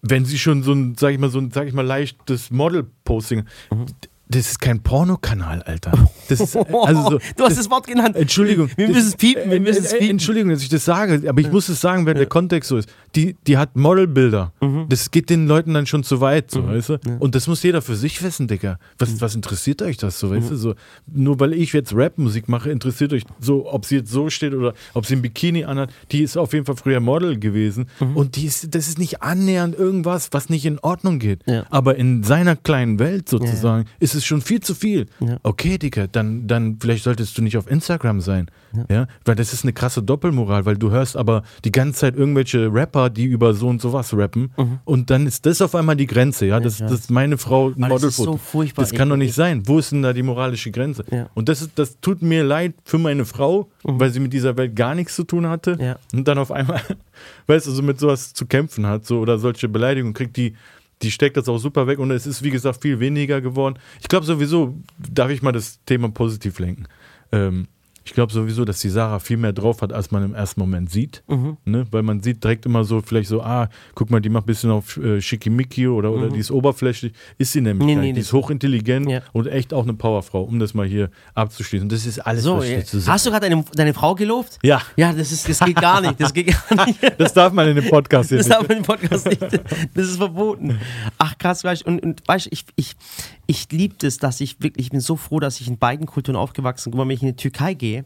wenn 0.00 0.24
sie 0.24 0.38
schon 0.38 0.62
so 0.62 0.72
ein, 0.72 0.94
sag 0.96 1.12
ich 1.12 1.18
mal, 1.18 1.28
so 1.30 1.38
ein, 1.40 1.50
sag 1.50 1.66
ich 1.66 1.74
mal, 1.74 1.84
leichtes 1.84 2.50
Model-Posting, 2.52 3.44
Mhm. 3.72 3.86
Das 4.28 4.50
ist 4.52 4.60
kein 4.60 4.80
Pornokanal, 4.82 5.62
Alter. 5.62 5.92
Das 6.28 6.40
ist, 6.40 6.56
also 6.82 7.10
so, 7.10 7.18
du 7.36 7.44
hast 7.44 7.58
das 7.58 7.70
Wort 7.70 7.86
genannt. 7.86 8.16
Entschuldigung. 8.16 8.70
Wir 8.76 8.86
Das- 8.86 8.96
müssen 8.96 9.08
es 9.08 9.16
piepen, 9.16 9.50
wir 9.50 9.56
äh, 9.56 9.60
müssen 9.60 9.84
es 9.84 9.92
äh, 9.92 9.98
piepen. 9.98 10.10
Entschuldigung, 10.12 10.50
dass 10.50 10.62
ich 10.62 10.68
das 10.68 10.84
sage, 10.84 11.28
aber 11.28 11.40
ich 11.40 11.50
muss 11.52 11.68
es 11.68 11.80
sagen, 11.80 12.06
wenn 12.06 12.16
der 12.16 12.26
Kontext 12.26 12.68
so 12.68 12.76
ist. 12.78 12.88
Die, 13.14 13.36
die 13.46 13.58
hat 13.58 13.76
Modelbilder. 13.76 14.52
Mhm. 14.60 14.86
Das 14.88 15.10
geht 15.10 15.30
den 15.30 15.46
Leuten 15.46 15.74
dann 15.74 15.86
schon 15.86 16.02
zu 16.02 16.20
weit, 16.20 16.50
so, 16.50 16.66
weißt 16.66 16.88
du? 16.88 16.98
Und 17.20 17.34
das 17.34 17.46
muss 17.46 17.62
jeder 17.62 17.80
für 17.82 17.94
sich 17.96 18.22
wissen, 18.22 18.48
Digga. 18.48 18.78
Was, 18.98 19.10
Mhm. 19.10 19.20
was 19.20 19.34
interessiert 19.36 19.82
euch 19.82 19.98
das 19.98 20.18
so, 20.18 20.30
weißt 20.30 20.50
du? 20.50 20.56
So, 20.56 20.74
nur 21.06 21.38
weil 21.38 21.52
ich 21.52 21.72
jetzt 21.72 21.94
Rap-Musik 21.94 22.48
mache, 22.48 22.70
interessiert 22.70 23.12
euch 23.12 23.22
so, 23.40 23.70
ob 23.72 23.84
sie 23.84 23.96
jetzt 23.96 24.10
so 24.10 24.30
steht 24.30 24.54
oder 24.54 24.74
ob 24.94 25.06
sie 25.06 25.14
ein 25.16 25.22
Bikini 25.22 25.64
anhat. 25.64 25.90
Die 26.10 26.22
ist 26.22 26.36
auf 26.36 26.52
jeden 26.54 26.64
Fall 26.64 26.76
früher 26.76 27.00
Model 27.00 27.38
gewesen. 27.38 27.86
Mhm. 28.00 28.16
Und 28.16 28.36
die 28.36 28.46
ist, 28.46 28.74
das 28.74 28.88
ist 28.88 28.98
nicht 28.98 29.22
annähernd 29.22 29.76
irgendwas, 29.76 30.28
was 30.32 30.48
nicht 30.48 30.64
in 30.66 30.78
Ordnung 30.80 31.18
geht. 31.18 31.42
Ja. 31.46 31.64
Aber 31.70 31.94
in 31.96 32.24
seiner 32.24 32.56
kleinen 32.56 32.98
Welt 32.98 33.28
sozusagen 33.28 33.84
ist 34.00 34.13
es 34.14 34.24
schon 34.24 34.40
viel 34.40 34.60
zu 34.60 34.74
viel. 34.74 35.06
Ja. 35.20 35.38
Okay, 35.42 35.78
Digga, 35.78 36.06
dann, 36.06 36.46
dann 36.46 36.78
vielleicht 36.80 37.04
solltest 37.04 37.36
du 37.38 37.42
nicht 37.42 37.56
auf 37.56 37.70
Instagram 37.70 38.20
sein. 38.20 38.50
Ja. 38.88 39.06
Weil 39.24 39.36
das 39.36 39.52
ist 39.52 39.64
eine 39.64 39.72
krasse 39.72 40.02
Doppelmoral, 40.02 40.64
weil 40.66 40.76
du 40.76 40.90
hörst 40.90 41.16
aber 41.16 41.42
die 41.64 41.70
ganze 41.72 42.00
Zeit 42.00 42.16
irgendwelche 42.16 42.72
Rapper, 42.72 43.08
die 43.10 43.24
über 43.24 43.54
so 43.54 43.68
und 43.68 43.80
sowas 43.80 44.12
rappen. 44.16 44.50
Und 44.84 45.10
dann 45.10 45.26
ist 45.26 45.46
das 45.46 45.62
auf 45.62 45.74
einmal 45.74 45.96
die 45.96 46.06
Grenze, 46.06 46.46
ja. 46.46 46.58
Das, 46.60 46.80
Mhm. 46.80 46.84
das 46.86 46.92
ist 47.00 47.10
meine 47.10 47.38
Frau 47.38 47.70
ein 47.70 47.88
das 47.88 48.02
ist 48.02 48.16
so 48.16 48.36
furchtbar 48.36 48.82
das 48.82 48.92
kann 48.92 49.08
doch 49.08 49.16
nicht 49.16 49.34
sein. 49.34 49.62
Wo 49.66 49.78
ist 49.78 49.92
denn 49.92 50.02
da 50.02 50.12
die 50.12 50.22
moralische 50.24 50.70
Grenze? 50.70 51.04
Ja. 51.10 51.28
Und 51.34 51.48
das, 51.48 51.62
ist, 51.62 51.70
das 51.76 52.00
tut 52.00 52.20
mir 52.22 52.42
leid 52.42 52.74
für 52.84 52.98
meine 52.98 53.24
Frau, 53.24 53.70
weil 53.82 54.10
sie 54.10 54.20
mit 54.20 54.32
dieser 54.32 54.56
Welt 54.56 54.74
gar 54.74 54.94
nichts 54.94 55.14
zu 55.14 55.24
tun 55.24 55.46
hatte. 55.48 55.76
Mhm. 55.76 55.80
Ja. 55.82 55.96
Und 56.12 56.26
dann 56.26 56.38
auf 56.38 56.50
einmal, 56.50 56.80
weißt 57.46 57.66
du, 57.66 57.70
so 57.70 57.82
mit 57.82 58.00
sowas 58.00 58.32
zu 58.34 58.46
kämpfen 58.46 58.86
hat, 58.86 59.06
so 59.06 59.20
oder 59.20 59.38
solche 59.38 59.68
Beleidigungen 59.68 60.14
kriegt, 60.14 60.36
die, 60.36 60.54
die 61.02 61.10
steckt 61.10 61.36
das 61.36 61.48
auch 61.48 61.58
super 61.58 61.86
weg 61.86 61.98
und 61.98 62.10
es 62.10 62.26
ist, 62.26 62.42
wie 62.42 62.50
gesagt, 62.50 62.82
viel 62.82 63.00
weniger 63.00 63.40
geworden. 63.40 63.78
Ich 64.00 64.08
glaube 64.08 64.26
sowieso, 64.26 64.74
darf 64.98 65.30
ich 65.30 65.42
mal 65.42 65.52
das 65.52 65.80
Thema 65.84 66.08
positiv 66.10 66.58
lenken. 66.58 66.86
Ähm, 67.32 67.68
ich 68.04 68.12
glaube 68.12 68.32
sowieso, 68.32 68.64
dass 68.64 68.80
die 68.80 68.88
Sarah 68.90 69.18
viel 69.18 69.36
mehr 69.38 69.52
drauf 69.52 69.80
hat, 69.82 69.92
als 69.92 70.10
man 70.10 70.22
im 70.24 70.34
ersten 70.34 70.60
Moment 70.60 70.90
sieht. 70.90 71.22
Mhm. 71.28 71.56
Ne? 71.64 71.86
Weil 71.90 72.02
man 72.02 72.22
sieht 72.22 72.44
direkt 72.44 72.66
immer 72.66 72.84
so, 72.84 73.00
vielleicht 73.00 73.28
so, 73.28 73.42
ah, 73.42 73.68
guck 73.94 74.10
mal, 74.10 74.20
die 74.20 74.28
macht 74.28 74.44
ein 74.44 74.46
bisschen 74.46 74.70
auf 74.70 74.96
äh, 74.98 75.20
Schickimicki 75.20 75.88
oder, 75.88 76.12
oder 76.12 76.28
die 76.28 76.38
ist 76.38 76.50
oberflächlich. 76.50 77.12
Ist 77.38 77.52
sie 77.52 77.60
nämlich 77.60 77.80
Mhm. 77.80 77.86
Nee, 77.86 77.94
nee, 77.96 78.00
nicht. 78.08 78.16
Die 78.16 78.20
ist 78.20 78.32
hochintelligent 78.32 79.08
Ja. 79.10 79.22
und 79.32 79.46
echt 79.46 79.72
auch 79.72 79.84
eine 79.84 79.94
Powerfrau, 79.94 80.42
um 80.42 80.58
das 80.58 80.74
mal 80.74 80.86
hier 80.86 81.10
abzuschließen. 81.34 81.88
Das 81.88 82.04
ist 82.06 82.18
alles, 82.18 82.42
So, 82.44 82.58
was 82.58 82.68
ja. 82.68 82.76
dazu 82.78 82.98
sage. 82.98 83.12
hast 83.14 83.26
du 83.26 83.30
gerade 83.30 83.48
deine, 83.48 83.64
deine 83.74 83.94
Frau 83.94 84.14
gelobt? 84.14 84.58
Ja. 84.62 84.82
Ja, 84.96 85.12
das, 85.12 85.32
ist, 85.32 85.48
das 85.48 85.60
geht 85.60 85.76
gar 85.76 86.00
nicht. 86.00 86.20
Das 86.20 86.32
geht 86.34 86.54
gar 86.68 86.86
nicht. 86.86 86.98
Das 87.18 87.32
darf 87.32 87.52
man 87.52 87.68
in 87.68 87.76
dem 87.76 87.88
Podcast 87.88 88.28
hier 88.28 88.38
Das 88.38 88.46
nicht. 88.48 88.56
darf 88.58 88.68
man 88.68 88.76
im 88.78 88.82
Podcast 88.84 89.26
nicht. 89.26 89.40
Das 89.42 90.06
ist 90.08 90.16
verboten. 90.16 90.78
Ach 91.18 91.36
krass, 91.38 91.64
weißt 91.64 91.82
du, 91.82 91.86
und, 91.90 92.02
und 92.02 92.22
weißt 92.26 92.46
du, 92.46 92.50
ich, 92.52 92.64
ich, 92.76 92.94
ich 93.46 93.66
liebe 93.70 93.94
das, 93.98 94.18
dass 94.18 94.40
ich 94.40 94.60
wirklich, 94.62 94.86
ich 94.86 94.90
bin 94.90 95.00
so 95.00 95.16
froh, 95.16 95.40
dass 95.40 95.60
ich 95.60 95.68
in 95.68 95.78
beiden 95.78 96.06
Kulturen 96.06 96.36
aufgewachsen 96.36 96.90
bin. 96.90 97.00
Wenn 97.00 97.10
ich 97.10 97.22
in 97.22 97.28
die 97.28 97.36
Türkei 97.36 97.74
gehe 97.74 98.04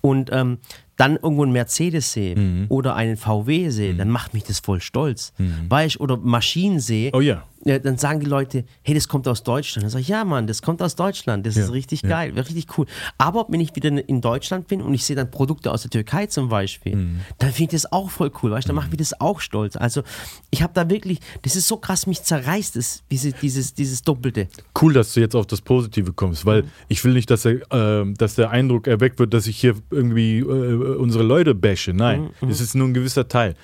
und 0.00 0.30
ähm, 0.32 0.58
dann 0.96 1.16
irgendwo 1.16 1.42
einen 1.42 1.52
Mercedes 1.52 2.12
sehe 2.12 2.36
Mhm. 2.36 2.66
oder 2.68 2.94
einen 2.96 3.16
VW 3.16 3.70
sehe, 3.70 3.94
dann 3.94 4.08
macht 4.10 4.34
mich 4.34 4.44
das 4.44 4.60
voll 4.60 4.80
stolz. 4.80 5.32
Weißt 5.68 5.96
du, 5.96 6.00
oder 6.00 6.16
Maschinen 6.16 6.80
sehe, 6.80 7.10
Oh 7.14 7.20
ja. 7.20 7.44
Ja, 7.64 7.78
dann 7.78 7.96
sagen 7.98 8.20
die 8.20 8.26
Leute, 8.26 8.64
hey, 8.82 8.94
das 8.94 9.08
kommt 9.08 9.28
aus 9.28 9.42
Deutschland. 9.42 9.84
Dann 9.84 9.90
sage 9.90 10.02
ich, 10.02 10.08
ja, 10.08 10.24
Mann, 10.24 10.46
das 10.46 10.62
kommt 10.62 10.82
aus 10.82 10.96
Deutschland. 10.96 11.46
Das 11.46 11.54
Ja, 11.56 11.64
ist 11.64 11.72
richtig 11.72 12.02
ja. 12.02 12.08
geil, 12.08 12.32
richtig 12.38 12.66
cool. 12.76 12.86
Aber 13.18 13.46
wenn 13.48 13.60
ich 13.60 13.74
wieder 13.76 13.88
in 13.90 14.20
Deutschland 14.20 14.66
bin 14.68 14.82
und 14.82 14.94
ich 14.94 15.04
sehe 15.04 15.16
dann 15.16 15.30
Produkte 15.30 15.70
aus 15.70 15.82
der 15.82 15.90
Türkei 15.90 16.26
zum 16.26 16.48
Beispiel, 16.48 16.96
Mhm. 16.96 17.20
dann 17.38 17.50
finde 17.52 17.74
ich 17.76 17.82
das 17.82 17.92
auch 17.92 18.10
voll 18.10 18.30
cool, 18.42 18.50
weißt 18.50 18.66
du, 18.66 18.68
dann 18.68 18.76
macht 18.76 18.90
mich 18.90 18.98
das 18.98 19.20
auch 19.20 19.40
stolz. 19.40 19.76
Also 19.76 20.02
ich 20.50 20.62
habe 20.62 20.72
da 20.74 20.88
wirklich, 20.90 21.18
das 21.42 21.56
ist 21.56 21.68
so 21.68 21.76
krass, 21.76 22.06
mich 22.06 22.22
zerreißt 22.22 22.76
es, 22.76 23.02
diese, 23.10 23.32
dieses, 23.32 23.74
dieses 23.74 24.02
Doppelte. 24.02 24.48
Cool, 24.80 24.92
dass 24.92 25.14
du 25.14 25.20
jetzt 25.20 25.34
auf 25.36 25.46
das 25.46 25.60
Positive 25.60 26.12
kommst, 26.12 26.44
weil 26.46 26.64
ich 26.88 27.04
will 27.04 27.12
nicht, 27.12 27.30
dass 27.30 27.42
der, 27.42 27.60
ähm, 27.70 28.14
dass 28.14 28.34
der 28.34 28.50
Eindruck 28.50 28.86
erweckt 28.86 29.18
wird, 29.18 29.32
dass 29.34 29.46
ich 29.46 29.56
hier 29.58 29.74
irgendwie 29.90 30.38
äh, 30.40 30.44
unsere 30.44 31.24
Leute 31.24 31.54
bashe. 31.54 31.92
Nein, 31.92 32.30
es 32.48 32.60
ist 32.60 32.74
nur 32.74 32.88
ein 32.88 32.94
gewisser 32.94 33.28
Teil. 33.28 33.54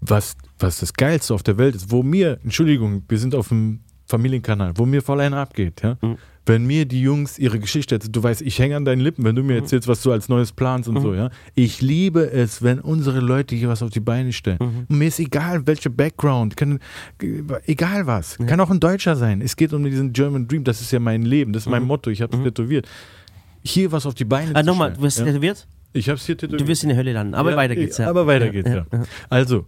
Was, 0.00 0.36
was 0.58 0.80
das 0.80 0.92
Geilste 0.92 1.34
auf 1.34 1.42
der 1.42 1.58
Welt 1.58 1.74
ist, 1.74 1.90
wo 1.90 2.02
mir, 2.02 2.38
Entschuldigung, 2.44 3.02
wir 3.08 3.18
sind 3.18 3.34
auf 3.34 3.48
dem 3.48 3.80
Familienkanal, 4.08 4.72
wo 4.76 4.86
mir 4.86 5.02
voll 5.02 5.20
einer 5.20 5.38
abgeht, 5.38 5.82
ja. 5.82 5.96
Mhm. 6.00 6.16
Wenn 6.48 6.64
mir 6.64 6.84
die 6.86 7.00
Jungs 7.02 7.40
ihre 7.40 7.58
Geschichte 7.58 7.96
erzählen, 7.96 8.12
du 8.12 8.22
weißt, 8.22 8.40
ich 8.42 8.56
hänge 8.60 8.76
an 8.76 8.84
deinen 8.84 9.00
Lippen, 9.00 9.24
wenn 9.24 9.34
du 9.34 9.42
Mhm. 9.42 9.48
mir 9.48 9.56
erzählst, 9.56 9.88
was 9.88 10.00
du 10.02 10.12
als 10.12 10.28
Neues 10.28 10.52
planst 10.52 10.88
und 10.88 11.00
so, 11.00 11.12
ja. 11.12 11.30
Ich 11.56 11.80
liebe 11.82 12.30
es, 12.30 12.62
wenn 12.62 12.78
unsere 12.78 13.18
Leute 13.18 13.56
hier 13.56 13.68
was 13.68 13.82
auf 13.82 13.90
die 13.90 13.98
Beine 13.98 14.32
stellen. 14.32 14.58
Mhm. 14.60 14.86
Und 14.88 14.98
mir 14.98 15.08
ist 15.08 15.18
egal, 15.18 15.66
welcher 15.66 15.90
Background, 15.90 16.56
kann, 16.56 16.78
egal 17.66 18.06
was. 18.06 18.38
Kann 18.46 18.60
auch 18.60 18.70
ein 18.70 18.78
Deutscher 18.78 19.16
sein. 19.16 19.40
Es 19.40 19.56
geht 19.56 19.72
um 19.72 19.82
diesen 19.82 20.12
German 20.12 20.46
Dream, 20.46 20.62
das 20.62 20.80
ist 20.80 20.92
ja 20.92 21.00
mein 21.00 21.22
Leben, 21.22 21.52
das 21.52 21.64
ist 21.64 21.68
mein 21.68 21.82
Motto, 21.82 22.10
ich 22.10 22.22
habe 22.22 22.36
es 22.36 22.42
tätowiert. 22.44 22.86
Hier 23.64 23.90
was 23.90 24.06
auf 24.06 24.14
die 24.14 24.24
Beine 24.24 24.52
Ah, 24.54 24.60
zu 24.60 24.66
Nochmal, 24.66 24.90
stellen. 24.90 24.98
du 25.00 25.02
wirst 25.04 25.18
ja. 25.18 25.24
tätowiert? 25.24 25.66
Ich 25.96 26.08
habe 26.08 26.16
es 26.16 26.26
hier 26.26 26.36
tätowiert. 26.36 26.60
Du 26.60 26.66
wirst 26.68 26.82
in 26.82 26.90
der 26.90 26.98
Hölle 26.98 27.12
landen. 27.12 27.34
Aber 27.34 27.50
Ja, 27.52 27.56
weiter 27.56 27.74
geht's, 27.74 27.98
ja. 27.98 28.08
Aber 28.08 28.26
weiter 28.26 28.50
geht's, 28.50 28.68
ja. 28.70 28.86
Also, 29.28 29.66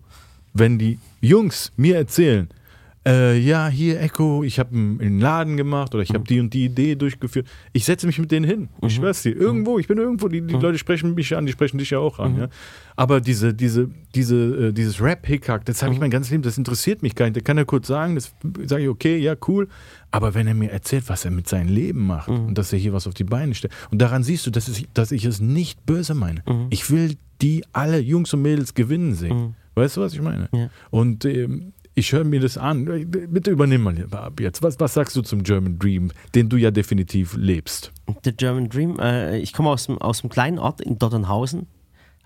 wenn 0.55 0.79
die 0.79 0.99
Jungs 1.21 1.73
mir 1.77 1.97
erzählen, 1.97 2.49
äh, 3.07 3.38
ja, 3.38 3.69
hier 3.69 4.01
Echo, 4.03 4.43
ich 4.43 4.59
habe 4.59 4.75
einen 4.75 5.21
Laden 5.21 5.57
gemacht 5.57 5.95
oder 5.95 6.03
ich 6.03 6.11
Mhm. 6.11 6.14
habe 6.14 6.25
die 6.25 6.41
und 6.41 6.53
die 6.53 6.64
Idee 6.67 6.95
durchgeführt. 6.95 7.47
Ich 7.73 7.85
setze 7.87 8.07
mich 8.07 8.19
mit 8.19 8.31
denen 8.31 8.45
hin. 8.45 8.69
Ich 8.83 8.97
schwör's 8.97 9.23
dir. 9.23 9.35
Irgendwo, 9.35 9.79
ich 9.79 9.87
bin 9.88 9.97
irgendwo, 9.99 10.29
die, 10.29 10.43
die 10.43 10.55
Mhm. 10.57 10.61
Leute 10.61 10.79
sprechen 10.79 11.14
mich 11.14 11.35
an, 11.35 11.47
die 11.47 11.53
sprechen 11.53 11.79
dich 11.79 11.91
ja 11.91 12.01
auch 12.01 12.19
an. 12.19 12.37
Ja? 12.37 12.49
Aber 12.97 13.21
diese, 13.23 13.55
diese, 13.55 13.88
diese, 14.14 14.69
äh, 14.69 14.73
dieses 14.73 15.01
Rap-Hickhack, 15.01 15.64
das 15.64 15.81
Mhm. 15.81 15.85
habe 15.87 15.95
ich 15.95 16.01
mein 16.01 16.11
ganzes 16.11 16.33
Leben, 16.33 16.43
das 16.43 16.59
interessiert 16.59 17.03
mich 17.03 17.14
gar 17.14 17.27
nicht. 17.27 17.37
Der 17.37 17.43
kann 17.45 17.57
ja 17.57 17.64
kurz 17.64 17.87
sagen, 17.87 18.14
das 18.17 18.35
sage 18.67 18.83
ich, 18.83 18.88
okay, 18.88 19.17
ja, 19.17 19.37
cool. 19.47 19.69
Aber 20.11 20.35
wenn 20.35 20.47
er 20.47 20.55
mir 20.55 20.71
erzählt, 20.71 21.05
was 21.09 21.25
er 21.25 21.31
mit 21.31 21.49
seinem 21.49 21.68
Leben 21.68 22.07
macht 22.07 22.29
Mhm. 22.29 22.47
und 22.47 22.59
dass 22.59 22.73
er 22.73 22.79
hier 22.79 22.92
was 22.92 23.07
auf 23.07 23.14
die 23.14 23.25
Beine 23.25 23.55
stellt, 23.55 23.73
und 23.90 24.01
daran 24.01 24.23
siehst 24.23 24.47
du, 24.47 24.51
dass, 24.51 24.68
es, 24.68 24.83
dass 24.94 25.12
ich 25.12 25.25
es 25.25 25.40
nicht 25.40 25.85
böse 25.85 26.14
meine. 26.14 26.42
Mhm. 26.47 26.66
Ich 26.71 26.90
will 26.90 27.16
die 27.42 27.64
alle 27.73 27.99
Jungs 27.99 28.33
und 28.35 28.42
Mädels 28.42 28.75
gewinnen 28.75 29.14
sehen. 29.14 29.55
Weißt 29.75 29.96
du, 29.96 30.00
was 30.00 30.13
ich 30.15 30.21
meine? 30.23 30.48
Ja. 30.52 30.71
Und 30.90 31.25
ähm, 31.25 31.73
ich 31.94 32.13
höre 32.13 32.25
mir 32.25 32.40
das 32.40 32.56
an. 32.59 32.85
Bitte 33.11 33.50
übernimm 33.50 33.83
mal 33.83 33.96
ab 34.13 34.40
jetzt. 34.40 34.63
Was, 34.63 34.81
was 34.81 34.94
sagst 34.94 35.15
du 35.15 35.23
zum 35.23 35.42
German 35.44 35.79
Dream, 35.79 36.11
den 36.35 36.48
du 36.48 36.56
ja 36.56 36.71
definitiv 36.71 37.37
lebst? 37.37 37.92
The 38.25 38.33
German 38.33 38.69
Dream, 38.69 38.98
äh, 38.98 39.38
ich 39.38 39.52
komme 39.52 39.69
aus 39.71 39.87
dem, 39.87 39.98
aus 39.98 40.21
dem 40.23 40.31
kleinen 40.31 40.59
Ort 40.59 40.81
in 40.81 40.98
Dottenhausen. 40.98 41.67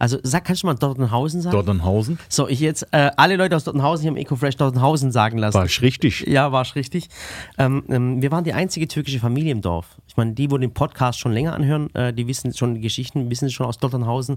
Also, 0.03 0.19
sag, 0.25 0.45
kannst 0.45 0.65
du 0.65 0.67
mal 0.67 0.75
Dottenhausen 0.75 1.43
sagen? 1.43 1.53
Dordernhausen? 1.53 2.19
so, 2.29 2.49
ich 2.49 2.59
jetzt, 2.59 2.89
äh, 2.91 3.13
alle 3.17 3.37
Leute 3.37 3.55
aus 3.55 3.63
Dottenhausen, 3.63 4.05
ich 4.05 4.11
habe 4.11 4.19
EcoFresh 4.19 4.57
Dottenhausen 4.57 5.13
sagen 5.13 5.39
lassen. 5.39 5.55
War 5.55 5.67
ich 5.67 5.81
richtig? 5.81 6.27
Ja, 6.27 6.51
war's 6.51 6.75
richtig. 6.75 7.09
Ähm, 7.57 7.85
ähm, 7.89 8.21
wir 8.21 8.33
waren 8.33 8.43
die 8.43 8.53
einzige 8.53 8.89
türkische 8.89 9.21
Familie 9.21 9.53
im 9.53 9.61
Dorf. 9.61 9.87
Ich 10.13 10.17
meine, 10.19 10.35
die, 10.35 10.51
wo 10.51 10.59
den 10.59 10.75
Podcast 10.75 11.19
schon 11.19 11.33
länger 11.33 11.55
anhören, 11.55 11.89
äh, 11.95 12.13
die 12.13 12.27
wissen 12.27 12.53
schon 12.53 12.75
die 12.75 12.83
Geschichten, 12.83 13.31
wissen 13.31 13.51
schon 13.51 13.65
aus 13.65 13.79
Dotternhausen. 13.79 14.37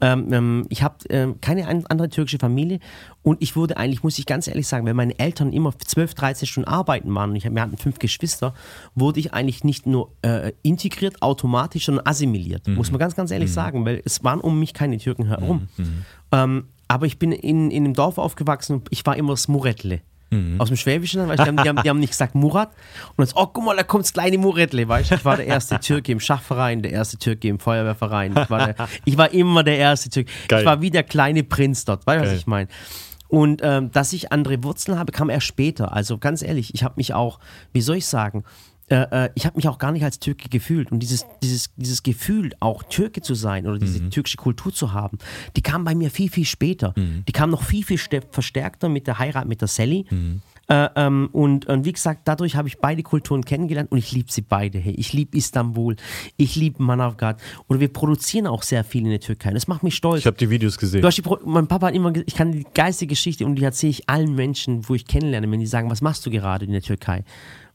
Ähm, 0.00 0.32
ähm, 0.32 0.66
ich 0.68 0.84
habe 0.84 0.98
ähm, 1.08 1.40
keine 1.40 1.66
ein, 1.66 1.84
andere 1.88 2.08
türkische 2.08 2.38
Familie 2.38 2.78
und 3.24 3.42
ich 3.42 3.56
wurde 3.56 3.76
eigentlich, 3.76 4.04
muss 4.04 4.20
ich 4.20 4.26
ganz 4.26 4.46
ehrlich 4.46 4.68
sagen, 4.68 4.86
wenn 4.86 4.94
meine 4.94 5.18
Eltern 5.18 5.52
immer 5.52 5.76
12, 5.76 6.14
13 6.14 6.46
Stunden 6.46 6.68
arbeiten 6.68 7.12
waren 7.12 7.30
und 7.30 7.36
ich, 7.36 7.44
wir 7.44 7.60
hatten 7.60 7.76
fünf 7.76 7.98
Geschwister, 7.98 8.54
wurde 8.94 9.18
ich 9.18 9.34
eigentlich 9.34 9.64
nicht 9.64 9.84
nur 9.84 10.12
äh, 10.22 10.52
integriert 10.62 11.22
automatisch, 11.22 11.86
sondern 11.86 12.06
assimiliert. 12.06 12.68
Muss 12.68 12.92
man 12.92 13.00
ganz, 13.00 13.16
ganz 13.16 13.32
ehrlich 13.32 13.52
sagen, 13.52 13.84
weil 13.84 14.00
es 14.04 14.22
waren 14.22 14.40
um 14.40 14.60
mich 14.60 14.74
keine 14.74 14.98
Türken 14.98 15.26
herum. 15.26 15.66
Ähm, 16.30 16.66
aber 16.86 17.06
ich 17.06 17.18
bin 17.18 17.32
in, 17.32 17.72
in 17.72 17.84
einem 17.84 17.94
Dorf 17.94 18.18
aufgewachsen 18.18 18.76
und 18.76 18.88
ich 18.90 19.04
war 19.06 19.16
immer 19.16 19.32
das 19.32 19.48
Murettle. 19.48 20.02
Aus 20.58 20.68
dem 20.68 20.76
Schwäbischen, 20.76 21.26
weißt, 21.26 21.40
die, 21.40 21.48
haben, 21.48 21.56
die, 21.56 21.68
haben, 21.68 21.82
die 21.82 21.90
haben 21.90 21.98
nicht 21.98 22.10
gesagt 22.10 22.36
Murat 22.36 22.68
und 23.08 23.18
dann 23.18 23.26
so, 23.26 23.36
oh 23.36 23.46
guck 23.46 23.64
mal, 23.64 23.76
da 23.76 23.82
kommt 23.82 24.04
das 24.04 24.12
kleine 24.12 24.38
Murettle, 24.38 24.86
weißt 24.86 25.10
du. 25.10 25.14
Ich 25.16 25.24
war 25.24 25.36
der 25.36 25.46
erste 25.46 25.80
Türke 25.80 26.12
im 26.12 26.20
Schachverein, 26.20 26.82
der 26.82 26.92
erste 26.92 27.18
Türke 27.18 27.48
im 27.48 27.58
Feuerwehrverein. 27.58 28.36
Ich 28.36 28.48
war, 28.48 28.66
der, 28.66 28.88
ich 29.04 29.18
war 29.18 29.32
immer 29.32 29.64
der 29.64 29.78
erste 29.78 30.08
Türke. 30.08 30.30
Geil. 30.46 30.60
Ich 30.60 30.66
war 30.66 30.80
wie 30.80 30.90
der 30.90 31.02
kleine 31.02 31.42
Prinz 31.42 31.84
dort, 31.84 32.06
weißt 32.06 32.24
du, 32.24 32.30
was 32.30 32.36
ich 32.36 32.46
meine? 32.46 32.68
Und 33.26 33.60
ähm, 33.64 33.92
dass 33.92 34.12
ich 34.12 34.32
andere 34.32 34.62
Wurzeln 34.64 34.98
habe, 34.98 35.12
kam 35.12 35.30
erst 35.30 35.46
später. 35.46 35.92
Also 35.92 36.18
ganz 36.18 36.42
ehrlich, 36.42 36.74
ich 36.74 36.82
habe 36.82 36.94
mich 36.96 37.14
auch, 37.14 37.38
wie 37.72 37.80
soll 37.80 37.96
ich 37.96 38.06
sagen, 38.06 38.44
äh, 38.90 39.26
äh, 39.26 39.30
ich 39.34 39.46
habe 39.46 39.56
mich 39.56 39.68
auch 39.68 39.78
gar 39.78 39.92
nicht 39.92 40.04
als 40.04 40.18
Türke 40.18 40.48
gefühlt. 40.48 40.90
Und 40.90 41.00
dieses, 41.00 41.24
dieses, 41.42 41.70
dieses 41.76 42.02
Gefühl, 42.02 42.50
auch 42.60 42.82
Türke 42.82 43.22
zu 43.22 43.34
sein 43.34 43.66
oder 43.66 43.78
diese 43.78 44.10
türkische 44.10 44.36
Kultur 44.36 44.72
zu 44.72 44.92
haben, 44.92 45.18
die 45.56 45.62
kam 45.62 45.84
bei 45.84 45.94
mir 45.94 46.10
viel, 46.10 46.30
viel 46.30 46.44
später. 46.44 46.94
Die 46.96 47.32
kam 47.32 47.50
noch 47.50 47.62
viel, 47.62 47.84
viel 47.84 47.98
verstärkter 47.98 48.88
mit 48.88 49.06
der 49.06 49.18
Heirat 49.18 49.46
mit 49.46 49.60
der 49.60 49.68
Sally. 49.68 50.06
Äh, 50.70 50.88
ähm, 50.94 51.28
und, 51.32 51.66
und 51.66 51.84
wie 51.84 51.92
gesagt, 51.92 52.22
dadurch 52.26 52.54
habe 52.54 52.68
ich 52.68 52.78
beide 52.78 53.02
Kulturen 53.02 53.44
kennengelernt 53.44 53.90
und 53.90 53.98
ich 53.98 54.12
liebe 54.12 54.30
sie 54.30 54.42
beide. 54.42 54.78
Hey, 54.78 54.94
ich 54.94 55.12
liebe 55.12 55.36
Istanbul, 55.36 55.96
ich 56.36 56.54
liebe 56.54 56.80
Manavgat 56.80 57.40
und 57.66 57.80
wir 57.80 57.88
produzieren 57.92 58.46
auch 58.46 58.62
sehr 58.62 58.84
viel 58.84 59.02
in 59.02 59.10
der 59.10 59.18
Türkei. 59.18 59.52
Das 59.52 59.66
macht 59.66 59.82
mich 59.82 59.96
stolz. 59.96 60.20
Ich 60.20 60.26
habe 60.26 60.36
die 60.36 60.48
Videos 60.48 60.78
gesehen. 60.78 61.02
Die 61.02 61.22
mein 61.44 61.66
Papa 61.66 61.88
hat 61.88 61.94
immer 61.94 62.12
gesagt, 62.12 62.30
ich 62.30 62.36
kann 62.36 62.52
die 62.52 62.66
geilste 62.72 63.08
Geschichte 63.08 63.46
und 63.46 63.56
die 63.56 63.64
erzähle 63.64 63.90
ich 63.90 64.08
allen 64.08 64.36
Menschen, 64.36 64.88
wo 64.88 64.94
ich 64.94 65.06
kennenlerne, 65.06 65.50
wenn 65.50 65.58
die 65.58 65.66
sagen, 65.66 65.90
was 65.90 66.02
machst 66.02 66.24
du 66.24 66.30
gerade 66.30 66.66
in 66.66 66.72
der 66.72 66.82
Türkei? 66.82 67.24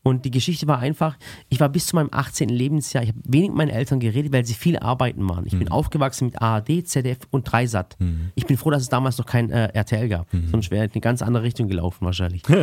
Und 0.08 0.24
die 0.24 0.32
Geschichte 0.32 0.68
war 0.68 0.78
einfach, 0.78 1.18
ich 1.50 1.60
war 1.60 1.68
bis 1.68 1.88
zu 1.88 1.96
meinem 1.96 2.10
18. 2.12 2.50
Lebensjahr, 2.50 3.04
ich 3.04 3.10
habe 3.10 3.20
wenig 3.26 3.50
mit 3.50 3.58
meinen 3.58 3.72
Eltern 3.72 4.00
geredet, 4.00 4.32
weil 4.32 4.46
sie 4.46 4.54
viel 4.54 4.78
arbeiten 4.78 5.28
waren. 5.28 5.48
Ich 5.48 5.58
bin 5.58 5.70
aufgewachsen 5.70 6.28
mit 6.28 6.40
ARD, 6.40 6.88
ZDF 6.88 7.18
und 7.32 7.52
Dreisat. 7.52 7.98
Ich 8.36 8.46
bin 8.46 8.56
froh, 8.56 8.70
dass 8.70 8.84
es 8.84 8.90
damals 8.90 9.18
noch 9.18 9.26
kein 9.26 9.50
äh, 9.50 9.70
RTL 9.74 10.08
gab. 10.08 10.28
Sonst 10.52 10.70
wäre 10.70 10.86
ich 10.86 10.92
in 10.92 10.96
eine 10.96 11.02
ganz 11.02 11.24
andere 11.24 11.44
Richtung 11.44 11.68
gelaufen 11.68 12.06
wahrscheinlich. 12.06 12.44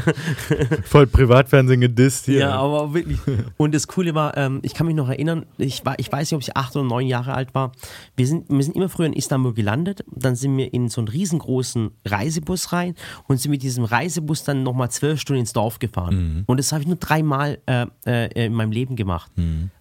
Voll 0.84 1.06
Privatfernsehen 1.06 1.80
gedisst 1.80 2.26
hier. 2.26 2.40
Ja, 2.40 2.58
aber 2.58 2.92
wirklich. 2.92 3.18
Und 3.56 3.74
das 3.74 3.88
Coole 3.88 4.14
war, 4.14 4.36
ähm, 4.36 4.60
ich 4.62 4.74
kann 4.74 4.86
mich 4.86 4.96
noch 4.96 5.08
erinnern, 5.08 5.46
ich, 5.56 5.86
war, 5.86 5.98
ich 5.98 6.12
weiß 6.12 6.30
nicht, 6.30 6.36
ob 6.36 6.42
ich 6.42 6.56
acht 6.56 6.76
oder 6.76 6.84
neun 6.84 7.06
Jahre 7.06 7.32
alt 7.32 7.54
war. 7.54 7.72
Wir 8.16 8.26
sind, 8.26 8.50
wir 8.50 8.62
sind 8.62 8.76
immer 8.76 8.88
früher 8.88 9.06
in 9.06 9.12
Istanbul 9.12 9.54
gelandet. 9.54 10.04
Dann 10.10 10.36
sind 10.36 10.56
wir 10.56 10.74
in 10.74 10.88
so 10.88 11.00
einen 11.00 11.08
riesengroßen 11.08 11.90
Reisebus 12.04 12.72
rein 12.72 12.94
und 13.28 13.40
sind 13.40 13.50
mit 13.50 13.62
diesem 13.62 13.84
Reisebus 13.84 14.44
dann 14.44 14.62
nochmal 14.62 14.90
zwölf 14.90 15.20
Stunden 15.20 15.40
ins 15.40 15.52
Dorf 15.52 15.69
gefahren. 15.78 16.42
Und 16.46 16.56
das 16.58 16.72
habe 16.72 16.82
ich 16.82 16.88
nur 16.88 16.96
dreimal 16.96 17.58
äh, 17.66 17.86
äh, 18.06 18.46
in 18.46 18.54
meinem 18.54 18.72
Leben 18.72 18.96
gemacht, 18.96 19.30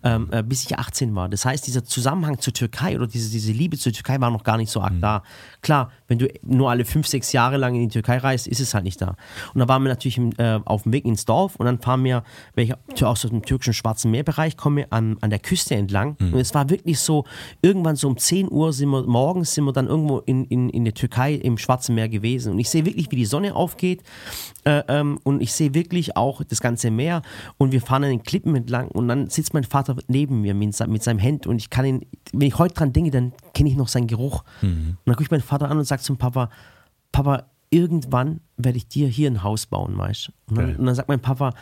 ähm, 0.04 0.28
äh, 0.32 0.44
bis 0.44 0.66
ich 0.66 0.78
18 0.78 1.16
war. 1.16 1.30
Das 1.30 1.46
heißt, 1.46 1.66
dieser 1.66 1.84
Zusammenhang 1.84 2.40
zur 2.40 2.54
Türkei 2.54 2.96
oder 2.96 3.08
diese, 3.08 3.32
diese 3.32 3.52
Liebe 3.52 3.78
zur 3.78 3.92
Türkei 3.94 4.20
war 4.22 4.30
noch 4.30 4.44
gar 4.44 4.58
nicht 4.58 4.70
so 4.70 4.82
arg 4.82 4.94
da. 5.02 5.24
Klar, 5.62 5.91
wenn 6.07 6.20
du 6.20 6.28
nur 6.41 6.70
alle 6.70 6.86
fünf, 6.86 7.07
sechs 7.07 7.32
Jahre 7.34 7.57
lang 7.57 7.76
in 7.76 7.82
die 7.82 7.88
Türkei 7.89 8.18
reist, 8.18 8.47
ist 8.47 8.60
es 8.60 8.74
halt 8.74 8.84
nicht 8.86 9.01
da. 9.01 9.16
Und 9.53 9.60
da 9.60 9.68
waren 9.68 9.84
wir 9.84 9.89
natürlich 9.89 10.20
äh, 10.38 10.60
auf 10.64 10.84
dem 10.84 10.93
Weg 10.93 11.05
ins 11.05 11.26
Dorf 11.26 11.55
und 11.57 11.66
dann 11.66 11.80
fahren 11.80 12.03
wir, 12.03 12.24
weil 12.55 12.66
ich 12.66 13.03
aus 13.03 13.22
dem 13.22 13.41
türkischen 13.43 13.74
Schwarzen 13.74 14.12
Meerbereich 14.12 14.57
komme, 14.57 14.88
an, 14.91 15.18
an 15.22 15.30
der 15.30 15.39
Küste 15.39 15.76
entlang. 15.76 16.16
Und 16.20 16.39
es 16.39 16.53
war 16.53 16.70
wirklich 16.70 16.99
so, 16.99 17.26
irgendwann 17.62 17.95
so 17.95 18.07
um 18.07 18.18
10 18.18 18.49
Uhr 18.51 18.74
sind 18.74 18.89
wir, 18.89 19.03
morgens 19.03 19.53
sind 19.53 19.66
wir 19.66 19.74
dann 19.74 19.88
irgendwo 19.88 20.20
in, 20.20 20.45
in, 20.45 20.70
in 20.70 20.86
der 20.86 20.93
Türkei 20.93 21.36
im 21.36 21.57
Schwarzen 21.57 21.95
Meer 21.95 22.10
gewesen. 22.10 22.53
Und 22.53 22.60
ich 22.60 22.70
sehe 22.70 22.86
wirklich, 22.86 23.12
wie 23.12 23.18
die 23.18 23.26
Sonne 23.26 23.55
aufgeht 23.55 24.01
äh, 24.64 24.84
ähm, 24.88 25.20
und 25.24 25.41
ich 25.41 25.53
sehe 25.53 25.74
wirklich 25.74 26.16
auch 26.16 26.43
das 26.43 26.62
ganze 26.62 26.91
Meer 26.91 27.22
und 27.57 27.72
wir 27.72 27.82
fahren 27.82 28.03
an 28.03 28.10
den 28.12 28.24
Klippen 28.24 28.55
entlang 28.55 28.88
und 28.89 29.07
dann 29.07 29.30
sitzt 29.30 29.53
mein 29.53 29.64
Vater 29.64 29.95
neben 30.07 30.41
mir 30.41 30.53
mit, 30.53 30.88
mit 30.88 31.03
seinem 31.03 31.20
Hemd 31.20 31.47
und 31.47 31.57
ich 31.57 31.70
kann 31.70 31.86
ihn, 31.86 32.05
wenn 32.32 32.47
ich 32.47 32.57
heute 32.57 32.76
dran 32.76 32.93
denke, 32.93 33.12
dann 33.12 33.34
kenne 33.53 33.70
ich 33.70 33.76
noch 33.76 33.88
seinen 33.88 34.07
Geruch. 34.07 34.43
Und 34.62 34.97
dann 35.05 35.16
gucke 35.16 35.24
ich 35.24 35.32
meinen 35.32 35.41
Vater 35.50 35.70
an 35.70 35.78
und 35.78 35.84
sage 35.86 36.02
zum 36.02 36.18
Papa, 36.18 36.50
Papa, 37.12 37.43
irgendwann 37.72 38.39
werde 38.58 38.78
ich 38.78 38.88
dir 38.88 39.08
hier 39.08 39.30
ein 39.30 39.43
Haus 39.43 39.66
bauen, 39.66 39.97
weißt 39.97 40.28
du? 40.28 40.32
Und, 40.50 40.58
dann- 40.58 40.76
und 40.78 40.86
dann 40.86 40.95
sagt 40.95 41.10
mein 41.10 41.20
Papa, 41.22 41.54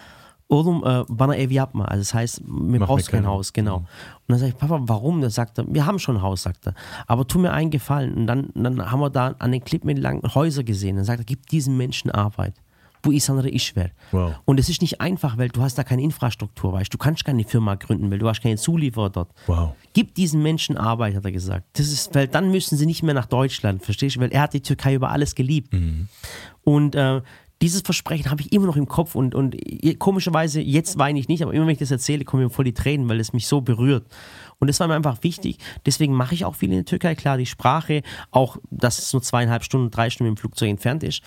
Oğlum, 0.49 0.81
äh, 0.85 1.03
bana 1.09 1.35
ev 1.35 1.51
yapma. 1.51 1.83
Also 1.85 1.99
das 2.03 2.13
heißt, 2.13 2.47
mir 2.47 2.79
Mach 2.79 2.87
brauchst 2.87 3.11
mir 3.11 3.19
kein 3.19 3.27
Haus, 3.27 3.51
genau. 3.51 3.77
Und 3.79 3.85
dann 4.29 4.37
sage 4.39 4.51
ich, 4.53 4.57
Papa, 4.57 4.79
warum? 4.83 5.19
Da 5.19 5.29
sagt 5.29 5.57
er, 5.57 5.65
wir 5.67 5.85
haben 5.85 5.99
schon 5.99 6.15
ein 6.17 6.21
Haus, 6.21 6.43
sagt 6.43 6.67
er. 6.67 6.73
Aber 7.05 7.27
tu 7.27 7.37
mir 7.37 7.51
einen 7.51 7.69
Gefallen. 7.69 8.13
Und 8.15 8.27
dann, 8.27 8.49
dann 8.55 8.89
haben 8.89 9.01
wir 9.01 9.09
da 9.09 9.35
an 9.39 9.51
den 9.51 9.61
Klippen 9.61 9.89
entlang 9.89 10.21
Häuser 10.35 10.63
gesehen. 10.63 10.95
Dann 10.95 11.03
sagt 11.03 11.19
er, 11.19 11.25
gib 11.25 11.47
diesen 11.47 11.75
Menschen 11.75 12.11
Arbeit. 12.11 12.53
Bu 13.07 13.13
insanlara 13.13 13.47
iş 13.47 13.73
ver. 13.73 13.91
Wow. 14.11 14.33
Und 14.45 14.59
es 14.59 14.69
ist 14.69 14.81
nicht 14.81 14.99
einfach, 14.99 15.37
weil 15.37 15.47
du 15.47 15.61
hast 15.61 15.77
da 15.77 15.83
keine 15.83 16.01
Infrastruktur, 16.01 16.73
weißt 16.73 16.93
du. 16.93 16.97
Kannst 16.97 17.23
keine 17.23 17.45
Firma 17.45 17.75
gründen, 17.75 18.11
weil 18.11 18.19
du 18.19 18.27
hast 18.27 18.41
keine 18.41 18.57
Zulieferer 18.57 19.09
dort. 19.09 19.29
Wow. 19.47 19.71
Gib 19.93 20.13
diesen 20.15 20.43
Menschen 20.43 20.77
Arbeit, 20.77 21.15
hat 21.15 21.23
er 21.23 21.31
gesagt. 21.31 21.65
Das 21.73 21.87
ist, 21.87 22.13
weil 22.13 22.27
dann 22.27 22.51
müssen 22.51 22.77
sie 22.77 22.85
nicht 22.85 23.03
mehr 23.03 23.13
nach 23.13 23.27
Deutschland, 23.27 23.81
verstehst 23.83 24.17
du? 24.17 24.19
Weil 24.19 24.31
er 24.31 24.41
hat 24.41 24.53
die 24.53 24.61
Türkei 24.61 24.93
über 24.93 25.09
alles 25.11 25.35
geliebt. 25.35 25.73
Und 26.63 26.95
äh, 26.95 27.21
dieses 27.61 27.81
Versprechen 27.81 28.29
habe 28.29 28.41
ich 28.41 28.51
immer 28.51 28.67
noch 28.67 28.75
im 28.75 28.87
Kopf 28.87 29.15
und, 29.15 29.33
und 29.33 29.55
komischerweise, 29.99 30.61
jetzt 30.61 30.99
weine 30.99 31.17
ich 31.17 31.27
nicht, 31.27 31.41
aber 31.41 31.53
immer 31.53 31.65
wenn 31.65 31.73
ich 31.73 31.79
das 31.79 31.91
erzähle, 31.91 32.25
kommen 32.25 32.43
mir 32.43 32.49
voll 32.49 32.65
die 32.65 32.73
Tränen, 32.73 33.09
weil 33.09 33.19
es 33.19 33.33
mich 33.33 33.47
so 33.47 33.61
berührt. 33.61 34.05
Und 34.59 34.67
das 34.67 34.79
war 34.79 34.87
mir 34.87 34.95
einfach 34.95 35.23
wichtig. 35.23 35.57
Deswegen 35.85 36.13
mache 36.13 36.35
ich 36.35 36.45
auch 36.45 36.55
viel 36.55 36.69
in 36.69 36.75
der 36.75 36.85
Türkei. 36.85 37.15
Klar, 37.15 37.37
die 37.37 37.45
Sprache, 37.45 38.03
auch 38.31 38.57
dass 38.69 38.99
es 38.99 39.13
nur 39.13 39.21
zweieinhalb 39.21 39.63
Stunden, 39.63 39.91
drei 39.91 40.09
Stunden 40.09 40.33
im 40.33 40.37
Flugzeug 40.37 40.69
entfernt 40.69 41.03
ist. 41.03 41.21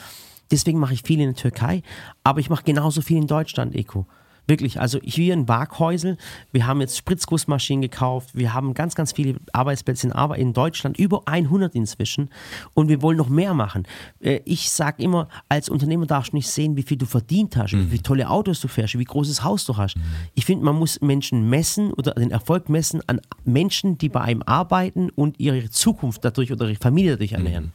Deswegen 0.50 0.78
mache 0.78 0.94
ich 0.94 1.02
viel 1.02 1.20
in 1.20 1.28
der 1.28 1.36
Türkei, 1.36 1.82
aber 2.24 2.40
ich 2.40 2.50
mache 2.50 2.64
genauso 2.64 3.02
viel 3.02 3.18
in 3.18 3.26
Deutschland, 3.26 3.74
Eko. 3.74 4.06
Wirklich, 4.46 4.80
also 4.80 4.98
hier 5.04 5.32
in 5.32 5.46
Waghäusel, 5.46 6.16
wir 6.50 6.66
haben 6.66 6.80
jetzt 6.80 6.96
Spritzgussmaschinen 6.96 7.82
gekauft, 7.82 8.30
wir 8.32 8.52
haben 8.52 8.74
ganz, 8.74 8.96
ganz 8.96 9.12
viele 9.12 9.36
Arbeitsplätze 9.52 10.08
in, 10.08 10.12
Arbeit 10.12 10.40
in 10.40 10.52
Deutschland, 10.52 10.98
über 10.98 11.22
100 11.26 11.72
inzwischen 11.76 12.30
und 12.74 12.88
wir 12.88 13.00
wollen 13.00 13.16
noch 13.16 13.28
mehr 13.28 13.54
machen. 13.54 13.86
Äh, 14.18 14.40
Ich 14.44 14.70
sage 14.70 15.04
immer, 15.04 15.28
als 15.48 15.68
Unternehmer 15.68 16.06
darfst 16.06 16.32
du 16.32 16.36
nicht 16.36 16.48
sehen, 16.48 16.76
wie 16.76 16.82
viel 16.82 16.96
du 16.96 17.06
verdient 17.06 17.56
hast, 17.56 17.74
wie 17.74 17.90
viele 17.90 18.02
tolle 18.02 18.28
Autos 18.28 18.60
du 18.60 18.66
fährst, 18.66 18.98
wie 18.98 19.04
großes 19.04 19.44
Haus 19.44 19.64
du 19.66 19.76
hast. 19.76 19.94
Ich 20.34 20.46
finde, 20.46 20.64
man 20.64 20.74
muss 20.74 21.00
Menschen 21.00 21.48
messen 21.48 21.92
oder 21.92 22.14
den 22.14 22.32
Erfolg 22.32 22.68
messen 22.68 23.02
an 23.06 23.20
Menschen, 23.44 23.98
die 23.98 24.08
bei 24.08 24.22
einem 24.22 24.42
arbeiten 24.42 25.10
und 25.10 25.38
ihre 25.38 25.70
Zukunft 25.70 26.24
dadurch 26.24 26.50
oder 26.50 26.66
ihre 26.66 26.80
Familie 26.80 27.12
dadurch 27.12 27.32
ernähren. 27.32 27.72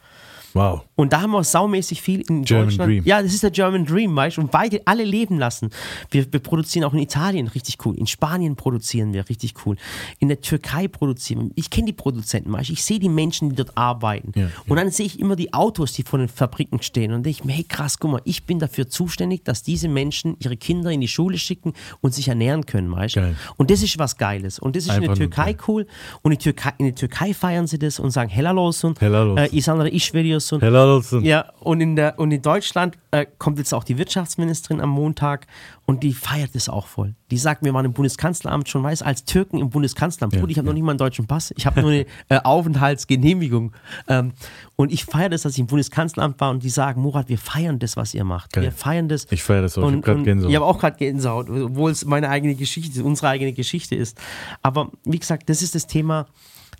Wow. 0.55 0.83
Und 0.95 1.11
da 1.11 1.21
haben 1.21 1.31
wir 1.31 1.43
saumäßig 1.43 2.01
viel 2.01 2.21
in 2.21 2.43
German 2.43 2.67
Deutschland. 2.67 2.89
Dream. 2.89 3.03
Ja, 3.03 3.21
das 3.21 3.33
ist 3.33 3.43
der 3.43 3.51
German 3.51 3.85
Dream, 3.85 4.15
weißt 4.15 4.37
du? 4.37 4.41
Und 4.41 4.51
beide, 4.51 4.81
alle 4.85 5.03
leben 5.03 5.37
lassen. 5.37 5.69
Wir, 6.09 6.31
wir 6.31 6.39
produzieren 6.39 6.85
auch 6.85 6.93
in 6.93 6.99
Italien 6.99 7.47
richtig 7.47 7.85
cool. 7.85 7.93
In 7.97 8.07
Spanien 8.07 8.55
produzieren 8.55 9.11
wir 9.11 9.27
richtig 9.27 9.53
cool. 9.65 9.75
In 10.19 10.29
der 10.29 10.39
Türkei 10.39 10.87
produzieren 10.87 11.49
wir. 11.49 11.51
Ich 11.55 11.69
kenne 11.69 11.87
die 11.87 11.93
Produzenten, 11.93 12.53
weißt 12.53 12.69
du? 12.69 12.73
Ich 12.73 12.85
sehe 12.85 12.99
die 12.99 13.09
Menschen, 13.09 13.49
die 13.49 13.57
dort 13.57 13.77
arbeiten. 13.77 14.31
Ja, 14.33 14.47
und 14.67 14.77
dann 14.77 14.91
sehe 14.91 15.05
ich 15.05 15.19
immer 15.19 15.35
die 15.35 15.53
Autos, 15.53 15.91
die 15.91 16.03
vor 16.03 16.19
den 16.19 16.29
Fabriken 16.29 16.81
stehen. 16.81 17.11
Und 17.11 17.25
denke 17.25 17.37
ich 17.39 17.43
mir, 17.43 17.51
hey 17.51 17.65
krass, 17.65 17.99
guck 17.99 18.11
mal, 18.11 18.21
ich 18.23 18.45
bin 18.45 18.59
dafür 18.59 18.87
zuständig, 18.87 19.43
dass 19.43 19.61
diese 19.61 19.89
Menschen 19.89 20.37
ihre 20.39 20.55
Kinder 20.55 20.89
in 20.89 21.01
die 21.01 21.09
Schule 21.09 21.37
schicken 21.37 21.73
und 21.99 22.13
sich 22.13 22.29
ernähren 22.29 22.65
können, 22.65 22.89
weißt 22.93 23.17
du? 23.17 23.35
Und 23.57 23.71
das 23.71 23.83
ist 23.83 23.99
was 23.99 24.15
Geiles. 24.15 24.59
Und 24.59 24.77
das 24.77 24.83
ist 24.83 24.89
in 24.89 25.03
Einfach 25.03 25.15
der 25.15 25.27
nur 25.27 25.31
Türkei 25.31 25.57
cool. 25.67 25.85
Und 26.21 26.31
in, 26.31 26.39
Türkei, 26.39 26.71
in 26.77 26.85
der 26.85 26.95
Türkei 26.95 27.33
feiern 27.33 27.67
sie 27.67 27.77
das 27.77 27.99
und 27.99 28.11
sagen 28.11 28.29
Helal 28.29 28.57
olsun. 28.57 28.95
Helal 28.99 29.27
olsun. 29.27 29.43
Äh, 29.43 29.49
İnsanlara 29.51 29.89
iş 29.89 30.13
veriyorsun. 30.13 30.44
Helal 30.51 30.89
olsun. 30.89 31.23
Ja, 31.23 31.51
und 31.59 31.81
in, 31.81 31.95
der, 31.95 32.19
und 32.19 32.31
in 32.31 32.41
Deutschland 32.41 32.97
äh, 33.11 33.25
kommt 33.37 33.57
jetzt 33.57 33.73
auch 33.73 33.83
die 33.83 33.97
Wirtschaftsministerin 33.97 34.81
am 34.81 34.89
Montag 34.89 35.47
und 35.85 36.03
die 36.03 36.13
feiert 36.13 36.55
es 36.55 36.69
auch 36.69 36.87
voll. 36.87 37.15
Die 37.31 37.37
sagt, 37.37 37.63
wir 37.63 37.73
waren 37.73 37.85
im 37.85 37.93
Bundeskanzleramt 37.93 38.69
schon, 38.69 38.83
weiß, 38.83 39.01
als 39.01 39.25
Türken 39.25 39.57
im 39.57 39.69
Bundeskanzleramt. 39.69 40.33
Ja, 40.33 40.41
Gut, 40.41 40.51
ich 40.51 40.57
habe 40.57 40.67
noch 40.67 40.73
nicht 40.73 40.83
mal 40.83 40.91
einen 40.91 40.99
deutschen 40.99 41.27
Pass, 41.27 41.53
ich 41.55 41.65
habe 41.65 41.81
nur 41.81 41.91
eine 41.91 42.05
äh, 42.29 42.39
Aufenthaltsgenehmigung. 42.43 43.71
Ähm, 44.07 44.33
und 44.75 44.91
ich 44.91 45.05
feiere 45.05 45.29
das, 45.29 45.43
dass 45.43 45.53
ich 45.53 45.59
im 45.59 45.67
Bundeskanzleramt 45.67 46.39
war 46.39 46.51
und 46.51 46.63
die 46.63 46.69
sagen, 46.69 47.01
Murat, 47.01 47.29
wir 47.29 47.37
feiern 47.37 47.79
das, 47.79 47.97
was 47.97 48.13
ihr 48.13 48.23
macht. 48.23 48.53
Geil. 48.53 48.63
Wir 48.63 48.71
feiern 48.71 49.09
das. 49.09 49.27
Ich 49.31 49.43
feiere 49.43 49.63
das 49.63 49.77
auch. 49.77 49.87
Ich 49.89 49.95
hab 49.95 50.01
grad 50.03 50.17
und 50.17 50.23
Gänsehaut. 50.23 50.49
Ich 50.49 50.55
habe 50.55 50.65
auch 50.65 50.79
gerade 50.79 50.97
Gänsehaut, 50.97 51.49
obwohl 51.49 51.91
es 51.91 52.05
meine 52.05 52.29
eigene 52.29 52.55
Geschichte, 52.55 53.03
unsere 53.03 53.29
eigene 53.29 53.53
Geschichte 53.53 53.95
ist. 53.95 54.19
Aber 54.61 54.91
wie 55.03 55.19
gesagt, 55.19 55.49
das 55.49 55.61
ist 55.61 55.75
das 55.75 55.87
Thema 55.87 56.27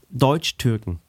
Deutsch-Türken. 0.09 0.99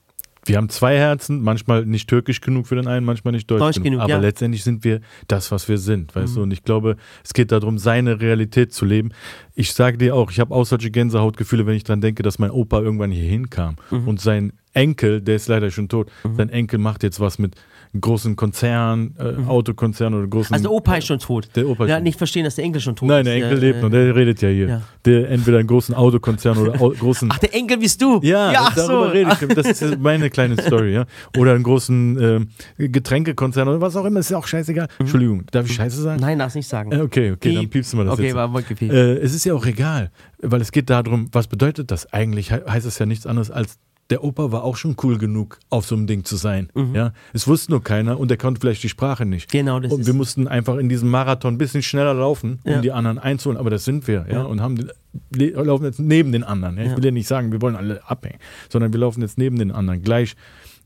Wir 0.47 0.57
haben 0.57 0.69
zwei 0.69 0.97
Herzen, 0.97 1.43
manchmal 1.43 1.85
nicht 1.87 2.09
türkisch 2.09 2.41
genug 2.41 2.67
für 2.67 2.77
den 2.77 2.87
einen, 2.87 3.05
manchmal 3.05 3.33
nicht 3.33 3.51
deutsch, 3.51 3.61
Deutsch 3.61 3.75
genug. 3.77 3.85
genug, 3.87 4.01
Aber 4.03 4.11
ja. 4.11 4.17
Mhm. 4.19 4.23
letztendlich 4.25 4.63
sind 4.65 4.85
wir 4.85 5.01
das, 5.29 5.51
was 5.51 5.69
wir 5.69 5.79
sind, 5.79 6.15
weißt 6.15 6.37
du? 6.37 6.43
Und 6.43 6.53
ich 6.53 6.63
glaube, 6.65 6.97
es 7.25 7.35
geht 7.35 7.53
darum, 7.53 7.79
seine 7.79 8.21
Realität 8.21 8.73
zu 8.73 8.85
leben. 8.85 9.11
Ich 9.55 9.73
sage 9.75 9.99
dir 9.99 10.15
auch, 10.15 10.31
ich 10.31 10.41
habe 10.41 10.55
auch 10.55 10.65
solche 10.65 10.91
Gänsehautgefühle, 10.91 11.67
wenn 11.67 11.75
ich 11.77 11.85
dran 11.85 12.01
denke, 12.01 12.23
dass 12.23 12.39
mein 12.39 12.51
Opa 12.51 12.81
irgendwann 12.81 13.11
hier 13.11 13.29
hinkam 13.29 13.77
Mhm. 13.91 14.09
und 14.09 14.21
sein 14.21 14.53
Enkel, 14.73 15.21
der 15.23 15.37
ist 15.37 15.49
leider 15.49 15.71
schon 15.71 15.89
tot, 15.89 16.11
sein 16.37 16.51
Enkel 16.51 16.79
macht 16.79 17.03
jetzt 17.03 17.19
was 17.19 17.39
mit 17.39 17.55
großen 18.01 18.37
Konzernen, 18.37 19.15
äh, 19.19 19.49
Autokonzernen 19.49 20.19
oder 20.19 20.29
großen. 20.29 20.49
Mhm. 20.51 20.55
Also 20.55 20.63
der 20.65 20.73
Opa 20.73 20.95
ist 20.97 21.07
schon 21.07 21.19
tot. 21.19 21.49
Der 21.57 21.69
Opa 21.69 21.85
ist 21.85 21.91
ja, 21.91 21.97
tot. 21.97 22.05
nicht 22.05 22.19
verstehen, 22.19 22.45
dass 22.45 22.55
der 22.57 22.65
Enkel 22.65 22.81
schon 22.81 22.95
tot 22.97 23.09
Nein, 23.09 23.21
ist. 23.21 23.27
der 23.27 23.35
Enkel 23.35 23.53
Ja, 23.53 23.59
lebt 23.59 23.79
äh, 23.79 23.83
noch, 23.83 23.91
der 23.91 24.15
redet 24.17 24.43
ja 24.43 24.49
hier. 24.49 24.69
ja. 24.69 24.83
Der 25.05 25.31
entweder 25.31 25.59
einen 25.59 25.69
großen 25.69 25.95
Autokonzern 25.95 26.59
oder 26.59 26.81
au 26.81 26.91
großen. 26.99 27.29
Ach, 27.33 27.39
der 27.39 27.55
Enkel 27.55 27.79
bist 27.79 28.01
du? 28.03 28.21
Ja, 28.23 28.53
ja 28.53 28.61
ach 28.69 28.75
darüber 28.75 29.07
so. 29.07 29.13
rede 29.13 29.31
ich. 29.41 29.55
Das 29.55 29.67
ist 29.83 29.99
meine 30.01 30.31
kleine 30.31 30.61
Story, 30.61 30.93
ja. 30.95 31.07
Oder 31.37 31.55
einen 31.55 31.63
großen 31.65 32.19
ähm, 32.21 32.49
Getränkekonzern 32.79 33.69
oder 33.69 33.81
was 33.81 33.97
auch 33.97 34.05
immer, 34.05 34.21
ist 34.21 34.31
ja 34.31 34.39
auch 34.39 34.47
scheißegal. 34.47 34.89
Entschuldigung, 34.99 35.45
darf 35.51 35.67
ich 35.67 35.75
Scheiße 35.75 36.01
sagen? 36.03 36.21
Nein, 36.21 36.39
darfst 36.39 36.57
nicht 36.57 36.69
sagen. 36.69 36.93
Äh, 36.93 37.01
Okay, 37.07 37.31
okay, 37.33 37.53
dann 37.55 37.63
Piep. 37.63 37.71
piepst 37.71 37.93
du 37.93 37.99
mal 37.99 38.05
das 38.05 38.15
Okay, 38.15 38.27
jetzt. 38.27 38.35
war. 38.35 38.53
Äh, 38.81 39.19
es 39.19 39.33
ist 39.35 39.45
ja 39.45 39.55
auch 39.55 39.65
egal, 39.65 40.11
weil 40.43 40.61
es 40.61 40.73
geht 40.73 40.91
darum, 40.91 41.29
was 41.33 41.47
bedeutet 41.47 41.91
das 41.91 42.13
eigentlich? 42.13 42.51
He 42.51 42.57
heißt 42.69 42.85
es 42.87 42.99
ja 42.99 43.07
nichts 43.07 43.27
anderes 43.27 43.51
als 43.51 43.79
der 44.11 44.23
Opa 44.23 44.53
war 44.53 44.63
auch 44.63 44.77
schon 44.77 44.95
cool 45.03 45.19
genug, 45.19 45.59
auf 45.69 45.85
so 45.87 45.97
einem 45.97 46.07
Ding 46.07 46.25
zu 46.25 46.37
sein. 46.37 46.69
Ja, 46.95 47.13
es 47.33 47.49
wusste 47.49 47.73
nur 47.73 47.83
keiner 47.83 48.21
und 48.21 48.31
er 48.31 48.37
konnte 48.37 48.61
vielleicht 48.61 48.83
die 48.85 48.89
Sprache 48.89 49.27
nicht. 49.27 49.53
Mhm. 49.53 49.59
Genau, 49.59 49.81
das 49.81 49.93
Und 49.93 50.01
ist- 50.01 50.07
wir 50.07 50.15
mussten 50.15 50.47
einfach 50.47 50.77
in 50.77 50.89
diesem 50.89 51.11
Marathon 51.11 51.55
ein 51.55 51.59
bisschen 51.59 51.83
schneller 51.83 52.15
laufen, 52.15 52.61
um 52.65 52.71
Ja. 52.73 52.81
die 52.81 52.93
anderen 52.93 53.19
einzuholen. 53.19 53.59
Aber 53.59 53.71
das 53.71 53.85
sind 53.85 54.07
wir, 54.07 54.27
ja, 54.29 54.35
Ja. 54.39 54.43
und 54.45 54.61
haben 54.61 54.89
laufen 55.35 55.85
jetzt 55.85 55.99
neben 55.99 56.31
den 56.33 56.45
anderen. 56.45 56.77
Ja? 56.79 56.85
Ich 56.85 56.97
will 56.97 57.05
ja 57.05 57.11
nicht 57.11 57.27
sagen, 57.27 57.51
wir 57.51 57.61
wollen 57.63 57.75
alle 57.77 58.01
abhängen, 58.09 58.39
sondern 58.69 58.93
wir 58.93 59.01
laufen 59.01 59.23
jetzt 59.23 59.39
neben 59.39 59.59
den 59.59 59.73
anderen 59.73 60.03
gleich. 60.03 60.37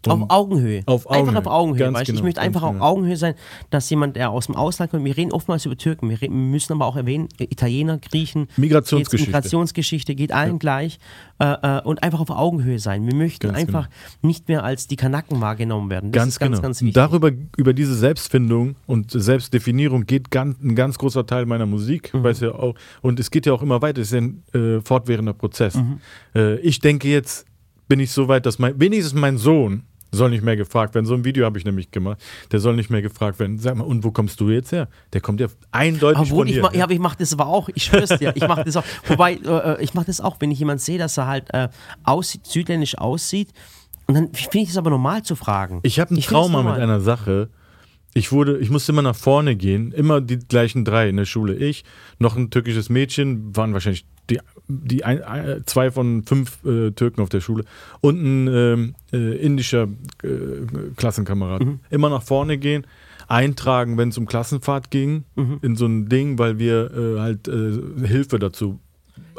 Auf 0.07 0.25
Augenhöhe. 0.29 0.83
Auf 0.87 1.11
Einfach 1.11 1.21
Augenhöhe. 1.21 1.39
auf 1.39 1.47
Augenhöhe. 1.47 1.79
Ganz 1.85 1.95
weißt? 1.99 2.09
du? 2.09 2.13
genau, 2.13 2.19
ich 2.21 2.25
möchte 2.25 2.41
einfach 2.41 2.63
auf 2.63 2.73
genau. 2.73 2.85
Augenhöhe 2.85 3.17
sein, 3.17 3.35
dass 3.71 3.91
jemand, 3.91 4.17
der 4.17 4.31
aus 4.31 4.47
dem 4.47 4.57
Ausland 4.57 4.91
kommt, 4.91 5.05
wir 5.05 5.17
reden 5.17 5.33
oftmals 5.33 5.67
über 5.67 5.77
Türken, 5.77 6.09
wir, 6.09 6.21
reden, 6.21 6.51
müssen 6.51 6.73
aber 6.73 6.87
auch 6.87 6.97
erwähnen, 6.97 7.29
äh, 7.39 7.45
Italiener, 7.45 7.99
Griechen, 7.99 8.49
Migrationsgeschichte. 8.57 9.31
Migrationsgeschichte, 9.31 10.15
geht 10.15 10.33
allen 10.33 10.59
gleich 10.59 10.99
äh, 11.39 11.45
äh, 11.79 11.83
und 11.83 12.03
einfach 12.03 12.21
auf 12.21 12.31
Augenhöhe 12.31 12.79
sein. 12.79 13.07
Wir 13.07 13.15
möchten 13.15 13.49
Ganz 13.49 13.59
einfach 13.59 13.89
nicht 14.23 14.49
mehr 14.49 14.65
als 14.65 14.87
die 14.87 14.97
Kanaken 14.97 15.41
wahrgenommen 15.41 15.91
werden. 15.91 16.13
Das 16.13 16.23
Ganz 16.23 16.39
ganz, 16.39 16.51
genau. 16.57 16.63
ganz 16.63 16.81
wichtig. 16.81 16.95
darüber, 16.95 17.31
über 17.57 17.73
diese 17.75 17.95
Selbstfindung 17.95 18.77
und 18.87 19.11
Selbstdefinierung 19.11 20.07
geht 20.07 20.31
ganz, 20.31 20.61
ein 20.63 20.75
ganz 20.75 20.97
großer 20.99 21.27
Teil 21.27 21.47
meiner 21.47 21.67
Musik, 21.67 22.13
Mhm. 22.15 22.25
weiß 22.25 22.41
ja 22.41 22.53
auch. 22.53 22.75
Und 23.03 23.21
es 23.21 23.31
geht 23.31 23.47
ja 23.47 23.53
auch 23.53 23.63
immer 23.63 23.83
weiter. 23.83 24.01
Es 24.01 24.13
ist 24.13 24.15
ja 24.15 24.19
ein 24.21 24.43
äh, 24.55 24.81
fortwährender 24.81 25.33
Prozess. 25.33 25.75
Mhm. 25.75 26.01
Äh, 26.35 26.57
ich 26.61 26.79
denke 26.81 27.09
jetzt 27.09 27.47
bin 27.89 27.99
ich 27.99 28.13
so 28.13 28.29
weit, 28.29 28.47
dass 28.47 28.61
mein, 28.61 28.79
wenigstens 28.79 29.15
mein 29.21 29.37
Sohn 29.37 29.83
soll 30.13 30.31
nicht 30.31 30.43
mehr 30.43 30.57
gefragt 30.57 30.95
werden. 30.95 31.07
So 31.07 31.15
ein 31.15 31.25
Video 31.25 31.45
habe 31.45 31.59
ich 31.59 31.65
nämlich 31.65 31.91
gemacht. 31.91 32.19
Der 32.53 32.61
soll 32.61 32.77
nicht 32.77 32.91
mehr 32.91 33.03
gefragt 33.03 33.39
werden. 33.39 33.59
Sag 33.59 33.77
mal, 33.77 33.85
und 33.85 34.05
wo 34.05 34.11
kommst 34.11 34.41
du 34.41 34.51
jetzt 34.51 34.73
her? 34.73 34.89
Der 35.13 35.21
kommt 35.21 35.41
ja 35.41 35.47
eindeutig 35.71 36.19
Aber 36.19 36.27
von 36.27 36.47
ich, 36.47 36.55
hier. 36.55 36.63
mach, 36.63 36.75
ja, 36.75 36.85
aber 36.85 36.93
ich 36.93 36.99
mache 36.99 37.17
das 37.19 37.33
aber 37.33 37.47
auch. 37.47 37.69
Ich 37.75 37.85
schwör's 37.85 38.11
dir, 38.19 38.33
ich 38.35 38.47
mache 38.47 38.65
das 38.65 38.77
auch. 38.77 38.85
Wobei, 39.07 39.35
äh, 39.35 39.83
ich 39.83 39.95
mache 39.95 40.07
das 40.07 40.21
auch, 40.21 40.37
wenn 40.41 40.51
ich 40.51 40.59
jemanden 40.59 40.81
sehe, 40.81 40.99
dass 40.99 41.17
er 41.17 41.27
halt 41.27 41.53
äh, 41.55 41.69
aussieht, 42.05 42.47
südländisch 42.47 42.99
aussieht. 42.99 43.51
Und 44.07 44.15
dann 44.15 44.33
finde 44.33 44.59
ich 44.59 44.71
es 44.71 44.77
aber 44.77 44.91
normal 44.91 45.23
zu 45.23 45.37
fragen. 45.37 45.81
Ich 45.85 46.01
habe 46.01 46.13
ein 46.13 46.17
find's 46.17 46.27
Trauma 46.29 46.63
mit 46.63 46.81
einer 46.81 47.01
Sache. 47.01 47.49
Ich 48.15 48.33
wurde, 48.33 48.59
ich 48.59 48.71
musste 48.71 48.93
immer 48.93 49.03
nach 49.03 49.15
vorne 49.17 49.55
gehen, 49.57 49.93
immer 49.93 50.21
die 50.21 50.39
gleichen 50.39 50.85
drei 50.85 51.09
in 51.09 51.17
der 51.17 51.27
Schule. 51.27 51.55
Ich, 51.55 51.85
noch 52.19 52.37
ein 52.37 52.51
türkisches 52.51 52.89
Mädchen, 52.91 53.55
waren 53.57 53.73
wahrscheinlich 53.73 54.05
die, 54.29 54.41
die 54.69 55.05
ein, 55.05 55.23
ein, 55.23 55.63
zwei 55.67 55.91
von 55.91 56.25
fünf 56.25 56.65
äh, 56.65 56.91
Türken 56.91 57.21
auf 57.21 57.29
der 57.29 57.41
Schule 57.41 57.65
und 58.01 58.21
ein 58.23 58.49
ähm, 58.49 58.95
äh, 59.13 59.37
indischer 59.39 59.89
äh, 60.23 60.29
Klassenkamerad. 60.97 61.65
Mhm. 61.65 61.81
Immer 61.91 62.11
nach 62.11 62.23
vorne 62.23 62.59
gehen, 62.59 62.85
eintragen, 63.29 63.97
wenn 63.97 64.09
es 64.09 64.19
um 64.19 64.27
Klassenfahrt 64.27 64.91
ging, 64.91 65.25
Mhm. 65.37 65.59
in 65.63 65.77
so 65.77 65.87
ein 65.87 66.09
Ding, 66.09 66.39
weil 66.39 66.59
wir 66.59 66.91
äh, 66.93 67.21
halt 67.21 67.47
äh, 67.49 68.07
Hilfe 68.07 68.39
dazu 68.41 68.81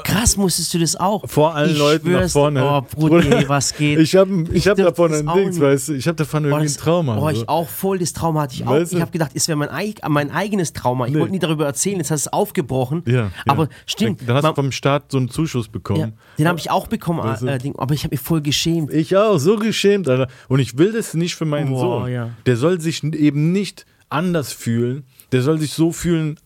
Krass, 0.03 0.37
musstest 0.37 0.73
du 0.73 0.79
das 0.79 0.95
auch? 0.95 1.27
vor 1.29 1.55
allen 1.55 1.71
ich 1.71 1.77
Leuten 1.77 2.11
nach 2.11 2.19
schwör's, 2.19 2.31
vorne. 2.33 2.63
Oh, 2.65 2.81
Bruder, 2.81 3.47
was 3.49 3.73
geht? 3.75 3.99
Ich 3.99 4.15
habe 4.15 4.45
ich 4.51 4.67
hab 4.67 4.77
davon 4.77 5.13
ein 5.13 5.25
Dings, 5.27 5.55
nicht. 5.55 5.61
weißt 5.61 5.89
du, 5.89 5.93
ich 5.93 6.07
habe 6.07 6.15
davon 6.15 6.45
Oh, 6.45 6.49
irgendwie 6.49 6.67
ein 6.67 6.77
Trauma. 6.77 7.17
Oh, 7.17 7.21
so. 7.21 7.29
ich 7.29 7.49
auch 7.49 7.67
voll, 7.69 7.99
das 7.99 8.13
Trauma 8.13 8.41
hatte 8.41 8.55
ich 8.55 8.65
auch. 8.65 8.71
Weißt 8.71 8.91
du? 8.91 8.95
Ich 8.97 9.01
habe 9.01 9.11
gedacht, 9.11 9.31
es 9.33 9.47
wäre 9.47 9.57
mein, 9.57 9.69
eig 9.69 9.99
mein 10.07 10.31
eigenes 10.31 10.73
Trauma. 10.73 11.07
Ich 11.07 11.13
Nee. 11.13 11.19
wollte 11.19 11.31
nie 11.33 11.39
darüber 11.39 11.65
erzählen, 11.65 11.97
jetzt 11.97 12.11
hast 12.11 12.25
du 12.25 12.29
es 12.29 12.33
aufgebrochen. 12.33 13.03
Ja, 13.05 13.13
ja. 13.13 13.31
Aber 13.47 13.69
stimmt, 13.85 14.21
Dann 14.27 14.35
hast 14.35 14.43
man- 14.43 14.51
du 14.51 14.55
vom 14.61 14.71
Staat 14.71 15.11
so 15.11 15.17
einen 15.17 15.29
Zuschuss 15.29 15.67
bekommen. 15.67 15.99
ja, 15.99 16.11
den 16.37 16.47
habe 16.47 16.59
ich 16.59 16.69
auch 16.71 16.87
bekommen, 16.87 17.19
Weißt 17.23 17.43
du? 17.43 17.47
äh, 17.47 17.57
Ding, 17.57 17.75
aber 17.77 17.93
ich 17.93 18.03
habe 18.03 18.13
mich 18.13 18.21
voll 18.21 18.41
geschämt. 18.41 18.91
Ich 18.93 19.15
auch, 19.17 19.37
so 19.37 19.55
geschämt, 19.57 20.07
Alter. 20.09 20.27
Und 20.47 20.59
ich 20.59 20.77
will 20.77 20.91
das 20.93 21.13
nicht 21.13 21.35
für 21.35 21.45
meinen 21.45 21.69
Boah, 21.71 21.79
Sohn. 22.03 22.11
ja. 22.11 22.29
Der 22.45 22.57
soll 22.57 22.79
sich 22.81 23.03
eben 23.03 23.51
nicht 23.51 23.85
anders 24.09 24.51
fühlen. 24.51 25.03
Der 25.31 25.41
soll 25.41 25.59
sich 25.59 25.73
so 25.73 25.91
fühlen, 25.91 26.37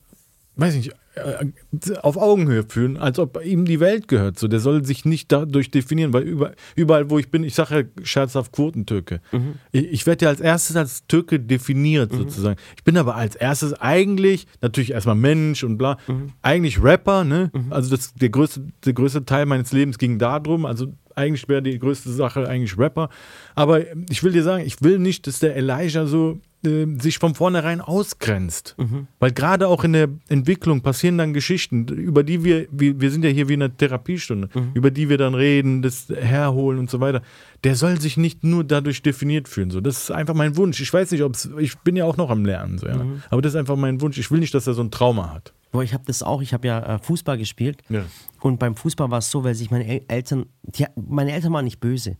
weiß 0.57 0.75
nicht, 0.75 0.91
äh, 1.15 1.97
auf 2.01 2.17
Augenhöhe 2.17 2.63
fühlen, 2.67 2.97
als 2.97 3.19
ob 3.19 3.43
ihm 3.43 3.65
die 3.65 3.79
Welt 3.79 4.07
gehört. 4.07 4.37
So, 4.39 4.47
der 4.47 4.59
soll 4.59 4.83
sich 4.85 5.05
nicht 5.05 5.31
dadurch 5.31 5.71
definieren, 5.71 6.13
weil 6.13 6.23
über, 6.23 6.51
überall, 6.75 7.09
wo 7.09 7.19
ich 7.19 7.29
bin, 7.31 7.43
ich 7.43 7.55
sage 7.55 7.75
ja 7.97 8.05
scherzhaft 8.05 8.51
Quotentürke. 8.51 9.21
Mhm. 9.31 9.55
Ich, 9.71 9.85
ich 9.91 10.05
werde 10.05 10.25
ja 10.25 10.29
als 10.29 10.41
erstes 10.41 10.75
als 10.75 11.07
Türke 11.07 11.39
definiert, 11.39 12.11
sozusagen. 12.13 12.57
Ich 12.75 12.83
bin 12.83 12.97
aber 12.97 13.15
als 13.15 13.35
erstes 13.35 13.73
eigentlich, 13.73 14.47
natürlich 14.61 14.91
erstmal 14.91 15.15
Mensch 15.15 15.63
und 15.63 15.77
bla, 15.77 15.97
Mhm. 16.07 16.33
eigentlich 16.41 16.81
Rapper, 16.83 17.23
ne? 17.23 17.51
Also 17.69 17.95
das, 17.95 18.13
der, 18.13 18.29
größte, 18.29 18.65
der 18.85 18.93
größte 18.93 19.25
Teil 19.25 19.45
meines 19.45 19.71
Lebens 19.71 19.97
ging 19.97 20.19
darum, 20.19 20.65
also 20.65 20.93
eigentlich 21.15 21.47
wäre 21.47 21.61
die 21.63 21.79
größte 21.79 22.11
Sache 22.11 22.47
eigentlich 22.47 22.77
Rapper. 22.77 23.09
Aber 23.55 23.81
ich 24.09 24.21
will 24.23 24.33
dir 24.33 24.43
sagen, 24.43 24.65
ich 24.65 24.81
will 24.81 24.99
nicht, 24.99 25.27
dass 25.27 25.39
der 25.39 25.55
Elijah 25.55 26.05
so 26.05 26.39
äh, 26.65 26.87
sich 26.99 27.19
von 27.19 27.35
vornherein 27.35 27.81
ausgrenzt. 27.81 28.75
Weil 29.19 29.31
gerade 29.31 29.67
auch 29.67 29.83
in 29.83 29.93
der 29.93 30.09
Entwicklung 30.27 30.81
passieren 30.81 31.17
dann 31.17 31.33
Geschichten, 31.33 31.87
über 31.87 32.23
die 32.23 32.43
wir, 32.43 32.67
wir, 32.71 32.99
wir 32.99 33.11
sind 33.11 33.23
ja 33.23 33.31
hier 33.31 33.47
wie 33.49 33.53
in 33.53 33.63
einer 33.63 33.75
Therapiestunde, 33.75 34.49
über 34.73 34.91
die 34.91 35.09
wir 35.09 35.17
dann 35.17 35.33
reden, 35.33 35.81
das 35.81 36.07
herholen 36.09 36.79
und 36.79 36.89
so 36.89 36.99
weiter. 36.99 37.21
Der 37.63 37.75
soll 37.75 37.99
sich 37.99 38.17
nicht 38.17 38.43
nur 38.43 38.63
dadurch 38.63 39.01
definiert 39.01 39.47
fühlen. 39.47 39.71
So. 39.71 39.81
Das 39.81 40.03
ist 40.03 40.11
einfach 40.11 40.33
mein 40.33 40.55
Wunsch. 40.57 40.79
Ich 40.79 40.93
weiß 40.93 41.11
nicht, 41.11 41.23
ob 41.23 41.33
es, 41.33 41.49
ich 41.57 41.77
bin 41.79 41.95
ja 41.95 42.05
auch 42.05 42.17
noch 42.17 42.29
am 42.29 42.45
Lernen. 42.45 42.77
So, 42.77 42.87
ja. 42.87 43.05
Aber 43.29 43.41
das 43.41 43.53
ist 43.53 43.59
einfach 43.59 43.75
mein 43.75 44.01
Wunsch. 44.01 44.17
Ich 44.17 44.31
will 44.31 44.39
nicht, 44.39 44.53
dass 44.53 44.67
er 44.67 44.73
so 44.73 44.83
ein 44.83 44.91
Trauma 44.91 45.33
hat. 45.33 45.53
Boah, 45.71 45.83
ich 45.83 45.93
habe 45.93 46.03
das 46.05 46.23
auch, 46.23 46.41
ich 46.41 46.53
habe 46.53 46.67
ja 46.67 46.95
äh, 46.95 46.99
Fußball 46.99 47.37
gespielt. 47.37 47.81
Ja. 47.89 48.05
Und 48.39 48.59
beim 48.59 48.75
Fußball 48.75 49.11
war 49.11 49.17
es 49.19 49.29
so, 49.29 49.43
weil 49.43 49.55
sich 49.55 49.71
meine 49.71 49.85
El 49.85 50.05
Eltern, 50.07 50.45
die, 50.63 50.85
meine 50.95 51.33
Eltern 51.33 51.51
waren 51.51 51.65
nicht 51.65 51.79
böse. 51.79 52.17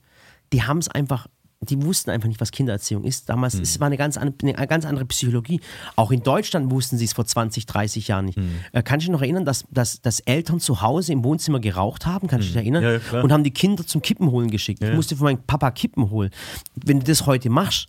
Die 0.52 0.64
haben 0.64 0.80
es 0.80 0.89
einfach, 0.89 1.28
die 1.62 1.82
wussten 1.84 2.12
einfach 2.12 2.28
nicht, 2.28 2.39
was 2.41 2.51
Kindererziehung 2.51 3.03
ist. 3.06 3.28
Damals 3.30 3.56
es 3.56 3.80
war 3.80 3.88
eine 3.88 3.97
ganz, 3.97 4.18
an- 4.18 4.34
eine 4.43 4.68
ganz 4.68 4.86
andere 4.86 5.06
Psychologie. 5.06 5.62
Auch 5.95 6.12
in 6.12 6.22
Deutschland 6.22 6.70
wussten 6.70 6.97
sie 6.97 7.06
es 7.06 7.14
vor 7.14 7.26
20, 7.26 7.66
30 7.66 8.08
Jahren 8.08 8.26
nicht. 8.26 8.38
Äh, 8.72 8.84
kannst 8.84 9.06
du 9.06 9.10
dich 9.10 9.14
noch 9.14 9.22
erinnern, 9.22 9.45
dass, 9.45 9.66
dass, 9.72 10.01
dass 10.01 10.20
Eltern 10.20 10.60
zu 10.60 10.82
Hause 10.82 11.14
im 11.14 11.24
Wohnzimmer 11.24 11.60
geraucht 11.60 12.06
haben? 12.06 12.28
Kannst 12.28 12.45
du 12.45 12.49
dich 12.49 12.58
erinnern? 12.58 12.84
Ja, 12.84 12.91
ja. 12.97 13.22
Und 13.22 13.32
haben 13.32 13.43
die 13.43 13.51
Kinder 13.51 13.86
zum 13.88 14.01
Kippen 14.01 14.30
holen 14.32 14.51
geschickt. 14.51 14.82
Ich 14.84 14.95
musste 14.95 15.16
von 15.16 15.26
meinem 15.26 15.43
Papa 15.47 15.72
Kippen 15.72 16.10
holen. 16.12 16.30
Wenn 16.76 16.99
du 16.99 17.06
das 17.06 17.26
heute 17.26 17.49
machst, 17.49 17.88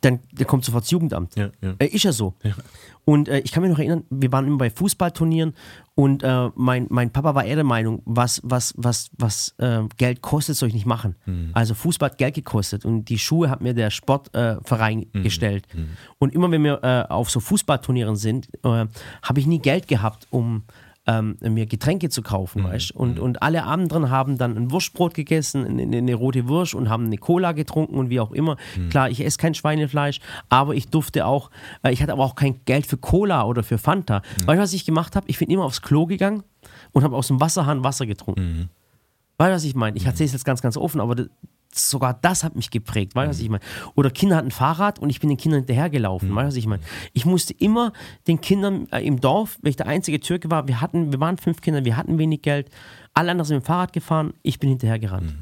dann 0.00 0.20
der 0.32 0.46
kommt 0.46 0.64
sofort 0.64 0.84
das 0.84 0.90
Jugendamt. 0.90 1.34
Ja, 1.36 1.50
ja. 1.60 1.74
Äh, 1.78 1.86
ist 1.86 2.04
ja 2.04 2.12
so. 2.12 2.34
Und 3.04 3.28
äh, 3.28 3.38
ich 3.40 3.52
kann 3.52 3.62
mich 3.62 3.70
noch 3.72 3.78
erinnern, 3.78 4.04
wir 4.10 4.30
waren 4.32 4.46
immer 4.46 4.58
bei 4.58 4.70
Fußballturnieren 4.70 5.54
und 5.94 6.22
äh, 6.22 6.50
mein, 6.54 6.86
mein 6.90 7.10
Papa 7.10 7.34
war 7.34 7.44
eher 7.44 7.56
der 7.56 7.64
Meinung, 7.64 8.02
was, 8.04 8.40
was, 8.44 8.74
was, 8.76 9.10
was 9.18 9.54
äh, 9.58 9.80
Geld 9.96 10.20
kostet, 10.22 10.56
soll 10.56 10.68
ich 10.68 10.74
nicht 10.74 10.86
machen. 10.86 11.16
Mhm. 11.26 11.50
Also 11.54 11.74
Fußball 11.74 12.10
hat 12.10 12.18
Geld 12.18 12.34
gekostet 12.34 12.84
und 12.84 13.06
die 13.06 13.18
Schuhe 13.18 13.50
hat 13.50 13.60
mir 13.60 13.74
der 13.74 13.90
Sportverein 13.90 15.02
äh, 15.02 15.18
Mhm. 15.18 15.22
gestellt. 15.22 15.66
Und 16.18 16.34
immer 16.34 16.50
wenn 16.50 16.62
wir 16.62 16.84
äh, 16.84 17.12
auf 17.12 17.30
so 17.30 17.40
Fußballturnieren 17.40 18.16
sind, 18.16 18.48
habe 18.62 19.40
ich 19.40 19.46
nie 19.46 19.58
Geld 19.58 19.88
gehabt, 19.88 20.26
um 20.30 20.64
ähm, 21.08 21.36
mir 21.40 21.66
Getränke 21.66 22.10
zu 22.10 22.22
kaufen, 22.22 22.62
weißt 22.64 22.92
und, 22.92 23.18
und 23.18 23.42
alle 23.42 23.64
anderen 23.64 24.10
haben 24.10 24.36
dann 24.36 24.56
ein 24.56 24.70
Wurstbrot 24.70 25.14
gegessen, 25.14 25.66
eine, 25.66 25.96
eine 25.96 26.14
rote 26.14 26.46
Wurst 26.48 26.74
und 26.74 26.90
haben 26.90 27.06
eine 27.06 27.16
Cola 27.16 27.52
getrunken 27.52 27.96
und 27.96 28.10
wie 28.10 28.20
auch 28.20 28.30
immer. 28.30 28.56
Klar, 28.90 29.08
ich 29.08 29.24
esse 29.24 29.38
kein 29.38 29.54
Schweinefleisch, 29.54 30.20
aber 30.50 30.74
ich 30.74 30.88
durfte 30.88 31.24
auch, 31.24 31.50
äh, 31.82 31.92
ich 31.92 32.02
hatte 32.02 32.12
aber 32.12 32.24
auch 32.24 32.34
kein 32.34 32.60
Geld 32.66 32.86
für 32.86 32.98
Cola 32.98 33.44
oder 33.44 33.62
für 33.62 33.78
Fanta. 33.78 34.22
Weißt 34.44 34.58
du, 34.58 34.62
was 34.62 34.72
ich 34.74 34.84
gemacht 34.84 35.16
habe? 35.16 35.26
Ich 35.28 35.38
bin 35.38 35.48
immer 35.48 35.64
aufs 35.64 35.80
Klo 35.80 36.04
gegangen 36.04 36.42
und 36.92 37.02
habe 37.04 37.16
aus 37.16 37.28
dem 37.28 37.40
Wasserhahn 37.40 37.82
Wasser 37.84 38.04
getrunken. 38.04 38.42
Weißt 39.38 39.50
du, 39.50 39.54
was 39.54 39.64
ich 39.64 39.74
meine? 39.74 39.96
Ich 39.96 40.04
erzähle 40.04 40.26
es 40.26 40.32
jetzt 40.32 40.44
ganz, 40.44 40.60
ganz 40.60 40.76
offen, 40.76 41.00
aber 41.00 41.14
sogar 41.74 42.18
das 42.20 42.44
hat 42.44 42.56
mich 42.56 42.70
geprägt. 42.70 43.14
Weißt 43.14 43.26
du, 43.26 43.30
was 43.30 43.40
ich 43.40 43.48
meine? 43.48 43.62
Oder 43.94 44.10
Kinder 44.10 44.36
hatten 44.36 44.50
Fahrrad 44.50 44.98
und 44.98 45.10
ich 45.10 45.20
bin 45.20 45.28
den 45.28 45.38
Kindern 45.38 45.60
hinterhergelaufen. 45.60 46.34
Weißt 46.34 46.44
du, 46.44 46.48
was 46.48 46.56
ich 46.56 46.66
meine? 46.66 46.82
Ich 47.12 47.24
musste 47.26 47.54
immer 47.54 47.92
den 48.26 48.40
Kindern 48.40 48.88
äh, 48.90 49.04
im 49.06 49.20
Dorf, 49.20 49.58
weil 49.62 49.70
ich 49.70 49.76
der 49.76 49.86
einzige 49.86 50.20
Türke 50.20 50.50
war, 50.50 50.66
wir, 50.68 50.80
hatten, 50.80 51.12
wir 51.12 51.20
waren 51.20 51.36
fünf 51.38 51.60
Kinder, 51.60 51.84
wir 51.84 51.96
hatten 51.96 52.18
wenig 52.18 52.42
Geld. 52.42 52.70
Alle 53.14 53.30
anderen 53.30 53.46
sind 53.46 53.56
mit 53.56 53.64
dem 53.64 53.66
Fahrrad 53.66 53.92
gefahren, 53.92 54.34
ich 54.42 54.58
bin 54.58 54.70
hinterhergerannt. 54.70 55.34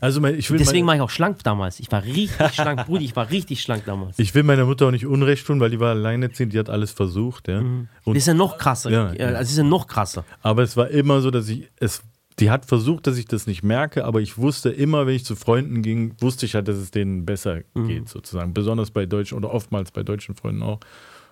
Also 0.00 0.20
mein, 0.20 0.36
Deswegen 0.36 0.86
war 0.86 0.94
ich 0.94 1.02
auch 1.02 1.10
schlank 1.10 1.42
damals. 1.44 1.78
Ich 1.78 1.92
war 1.92 2.02
richtig 2.02 2.54
schlank, 2.54 2.86
Brudi, 2.86 3.04
ich 3.04 3.16
war 3.16 3.30
richtig 3.30 3.60
schlank 3.60 3.84
damals. 3.84 4.18
ich 4.18 4.34
will 4.34 4.42
meiner 4.42 4.64
Mutter 4.64 4.86
auch 4.86 4.90
nicht 4.90 5.04
Unrecht 5.04 5.46
tun, 5.46 5.60
weil 5.60 5.70
die 5.70 5.78
war 5.78 5.90
alleinerziehend, 5.90 6.54
die 6.54 6.58
hat 6.58 6.70
alles 6.70 6.90
versucht. 6.90 7.48
Ja. 7.48 7.58
Und, 7.58 7.88
Das 8.06 8.16
ist 8.16 8.26
ja 8.26 8.34
noch 8.34 8.56
krasser. 8.56 8.90
Ja, 8.90 9.12
ja. 9.12 9.32
Das 9.32 9.50
ist 9.50 9.58
ja 9.58 9.64
noch 9.64 9.86
krasser. 9.86 10.24
aber 10.42 10.62
es 10.62 10.76
war 10.76 10.88
immer 10.88 11.20
so, 11.20 11.30
dass 11.30 11.48
ich 11.48 11.68
es. 11.78 12.02
Die 12.40 12.50
hat 12.50 12.64
versucht, 12.66 13.06
dass 13.06 13.18
ich 13.18 13.26
das 13.26 13.46
nicht 13.46 13.62
merke, 13.62 14.04
aber 14.04 14.20
ich 14.20 14.38
wusste 14.38 14.70
immer, 14.70 15.06
wenn 15.06 15.14
ich 15.14 15.24
zu 15.24 15.36
Freunden 15.36 15.82
ging, 15.82 16.14
wusste 16.20 16.46
ich 16.46 16.54
halt, 16.54 16.68
dass 16.68 16.76
es 16.76 16.90
denen 16.90 17.26
besser 17.26 17.60
Mhm. 17.74 17.86
geht, 17.86 18.08
sozusagen. 18.08 18.54
Besonders 18.54 18.90
bei 18.90 19.04
deutschen 19.06 19.36
oder 19.36 19.52
oftmals 19.52 19.90
bei 19.92 20.02
deutschen 20.02 20.34
Freunden 20.34 20.62
auch. 20.62 20.80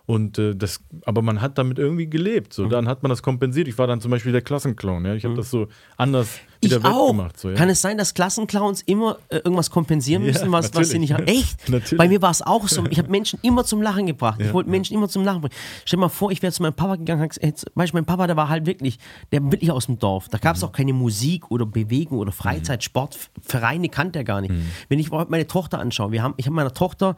Und 0.09 0.39
äh, 0.39 0.57
das, 0.57 0.81
aber 1.05 1.21
man 1.21 1.43
hat 1.43 1.59
damit 1.59 1.79
irgendwie 1.79 2.07
gelebt. 2.09 2.53
Mhm. 2.57 2.63
So, 2.63 2.67
dann 2.71 2.89
hat 2.89 3.03
man 3.03 3.11
das 3.11 3.23
kompensiert. 3.23 3.69
Ich 3.69 3.77
war 3.77 3.87
dann 3.87 4.01
zum 4.01 4.11
Beispiel 4.11 4.33
der 4.33 4.41
Klassenclown. 4.41 5.05
Ja? 5.05 5.13
Ich 5.15 5.27
habe 5.27 5.35
das 5.35 5.51
so 5.51 5.69
anders 5.99 6.31
wieder 6.63 6.79
Ich 6.79 6.85
auch. 6.87 7.09
wettgemacht. 7.11 7.39
So, 7.39 7.51
ja? 7.51 7.55
Kann 7.57 7.69
es 7.69 7.83
sein, 7.83 7.99
dass 7.99 8.15
Klassenclowns 8.15 8.81
immer 8.87 9.19
äh, 9.29 9.37
irgendwas 9.37 9.71
kompensieren 9.71 10.23
Ja, 10.25 10.29
müssen, 10.33 10.51
was, 10.51 10.73
was 10.73 10.89
sie 10.89 10.99
nicht 10.99 11.13
haben? 11.13 11.25
Echt? 11.27 11.69
Natürlich. 11.69 11.99
Bei 11.99 12.09
mir 12.09 12.23
war 12.23 12.31
es 12.31 12.41
auch 12.41 12.67
so. 12.69 12.87
Ich 12.89 12.97
habe 12.99 13.11
Menschen 13.11 13.39
immer 13.43 13.65
zum 13.67 13.83
Lachen 13.83 14.07
gebracht. 14.07 14.41
Ich 14.41 14.47
Ja, 14.47 14.53
wollte 14.55 14.71
Menschen 14.71 14.95
immer 14.97 15.11
zum 15.11 15.25
Lachen 15.27 15.43
bringen. 15.43 15.55
Stell 15.85 15.99
dir 15.99 16.01
mal 16.01 16.09
vor, 16.09 16.31
ich 16.33 16.41
wäre 16.41 16.55
zu 16.55 16.63
meinem 16.63 16.73
Papa 16.73 16.97
gegangen, 16.97 17.21
hab 17.21 17.43
jetzt, 17.43 17.67
mein 17.75 18.05
Papa, 18.07 18.27
der 18.27 18.37
war 18.39 18.49
halt 18.49 18.65
wirklich, 18.65 18.99
der 19.31 19.45
war 19.45 19.53
wirklich 19.53 19.71
aus 19.71 19.85
dem 19.87 19.99
Dorf. 19.99 20.29
Da 20.31 20.39
gab 20.39 20.55
Mhm. 20.55 20.57
es 20.57 20.65
auch 20.65 20.73
keine 20.73 20.95
Musik 20.95 21.51
oder 21.51 21.67
Bewegung 21.67 22.17
oder 22.17 22.33
Freizeit, 22.33 22.83
Sport, 22.83 23.19
Vereine 23.43 23.91
kannte 23.91 24.21
er 24.21 24.25
gar 24.25 24.41
nicht. 24.41 24.53
Mhm. 24.53 24.69
Wenn 24.89 24.99
ich 25.01 25.11
meine 25.11 25.47
Tochter 25.47 25.79
anschaue, 25.81 26.13
wir 26.13 26.23
haben, 26.23 26.33
ich 26.39 26.47
habe 26.47 26.57
meiner 26.57 26.73
Tochter 26.73 27.15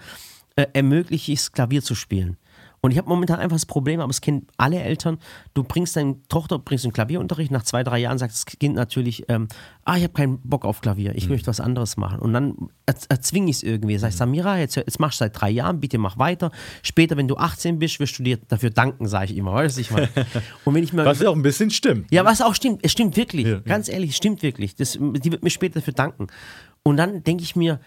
äh, 0.56 0.66
ermöglicht, 0.72 1.52
Klavier 1.52 1.82
zu 1.82 1.94
spielen. 1.94 2.36
Und 2.82 2.92
ich 2.92 2.98
habe 2.98 3.08
momentan 3.08 3.38
einfach 3.38 3.56
das 3.56 3.66
Problem, 3.66 4.00
aber 4.00 4.10
es 4.10 4.22
kennen 4.22 4.46
alle 4.56 4.80
Eltern, 4.80 5.18
du 5.52 5.62
bringst 5.62 5.96
deine 5.96 6.16
Tochter, 6.28 6.58
bringst 6.58 6.84
einen 6.86 6.94
Klavierunterricht, 6.94 7.50
nach 7.50 7.62
zwei, 7.62 7.84
drei 7.84 7.98
Jahren 7.98 8.16
sagt 8.16 8.32
das 8.32 8.46
Kind 8.46 8.74
natürlich, 8.74 9.24
ähm, 9.28 9.48
ah, 9.84 9.96
ich 9.96 10.02
habe 10.04 10.14
keinen 10.14 10.38
Bock 10.40 10.64
auf 10.64 10.80
Klavier, 10.80 11.14
ich 11.14 11.28
möchte 11.28 11.48
was 11.48 11.60
anderes 11.60 11.98
machen. 11.98 12.20
Und 12.20 12.32
dann 12.32 12.54
er, 12.86 12.94
erzwinge 13.10 13.50
ich 13.50 13.56
es 13.56 13.62
irgendwie. 13.62 13.98
Sag 13.98 14.10
ich, 14.10 14.16
Samira, 14.16 14.58
jetzt, 14.58 14.76
jetzt 14.76 14.98
machst 14.98 15.20
du 15.20 15.24
seit 15.24 15.38
drei 15.38 15.50
Jahren, 15.50 15.80
bitte 15.80 15.98
mach 15.98 16.18
weiter. 16.18 16.50
Später, 16.82 17.18
wenn 17.18 17.28
du 17.28 17.36
18 17.36 17.78
bist, 17.78 18.00
wirst 18.00 18.18
du 18.18 18.22
dir 18.22 18.38
dafür 18.48 18.70
danken, 18.70 19.06
sage 19.06 19.32
ich 19.32 19.36
immer. 19.36 19.52
Weißt 19.52 19.76
du, 19.76 19.82
ich 19.82 19.90
meine? 19.90 20.08
Und 20.64 20.74
wenn 20.74 20.82
ich 20.82 20.92
mir 20.92 21.04
Was 21.04 21.20
ja 21.20 21.28
auch 21.28 21.36
ein 21.36 21.42
bisschen 21.42 21.70
stimmt. 21.70 22.10
ja, 22.10 22.24
was 22.24 22.40
auch 22.40 22.54
stimmt. 22.54 22.80
Es 22.82 22.92
stimmt 22.92 23.16
wirklich. 23.16 23.46
Ja, 23.46 23.52
ja. 23.52 23.60
Ganz 23.60 23.88
ehrlich, 23.88 24.10
es 24.10 24.16
stimmt 24.16 24.42
wirklich. 24.42 24.74
Das, 24.74 24.92
die 24.92 25.30
wird 25.32 25.42
mir 25.42 25.50
später 25.50 25.80
dafür 25.80 25.92
danken. 25.92 26.28
Und 26.82 26.96
dann 26.96 27.22
denke 27.24 27.42
ich 27.42 27.56
mir, 27.56 27.78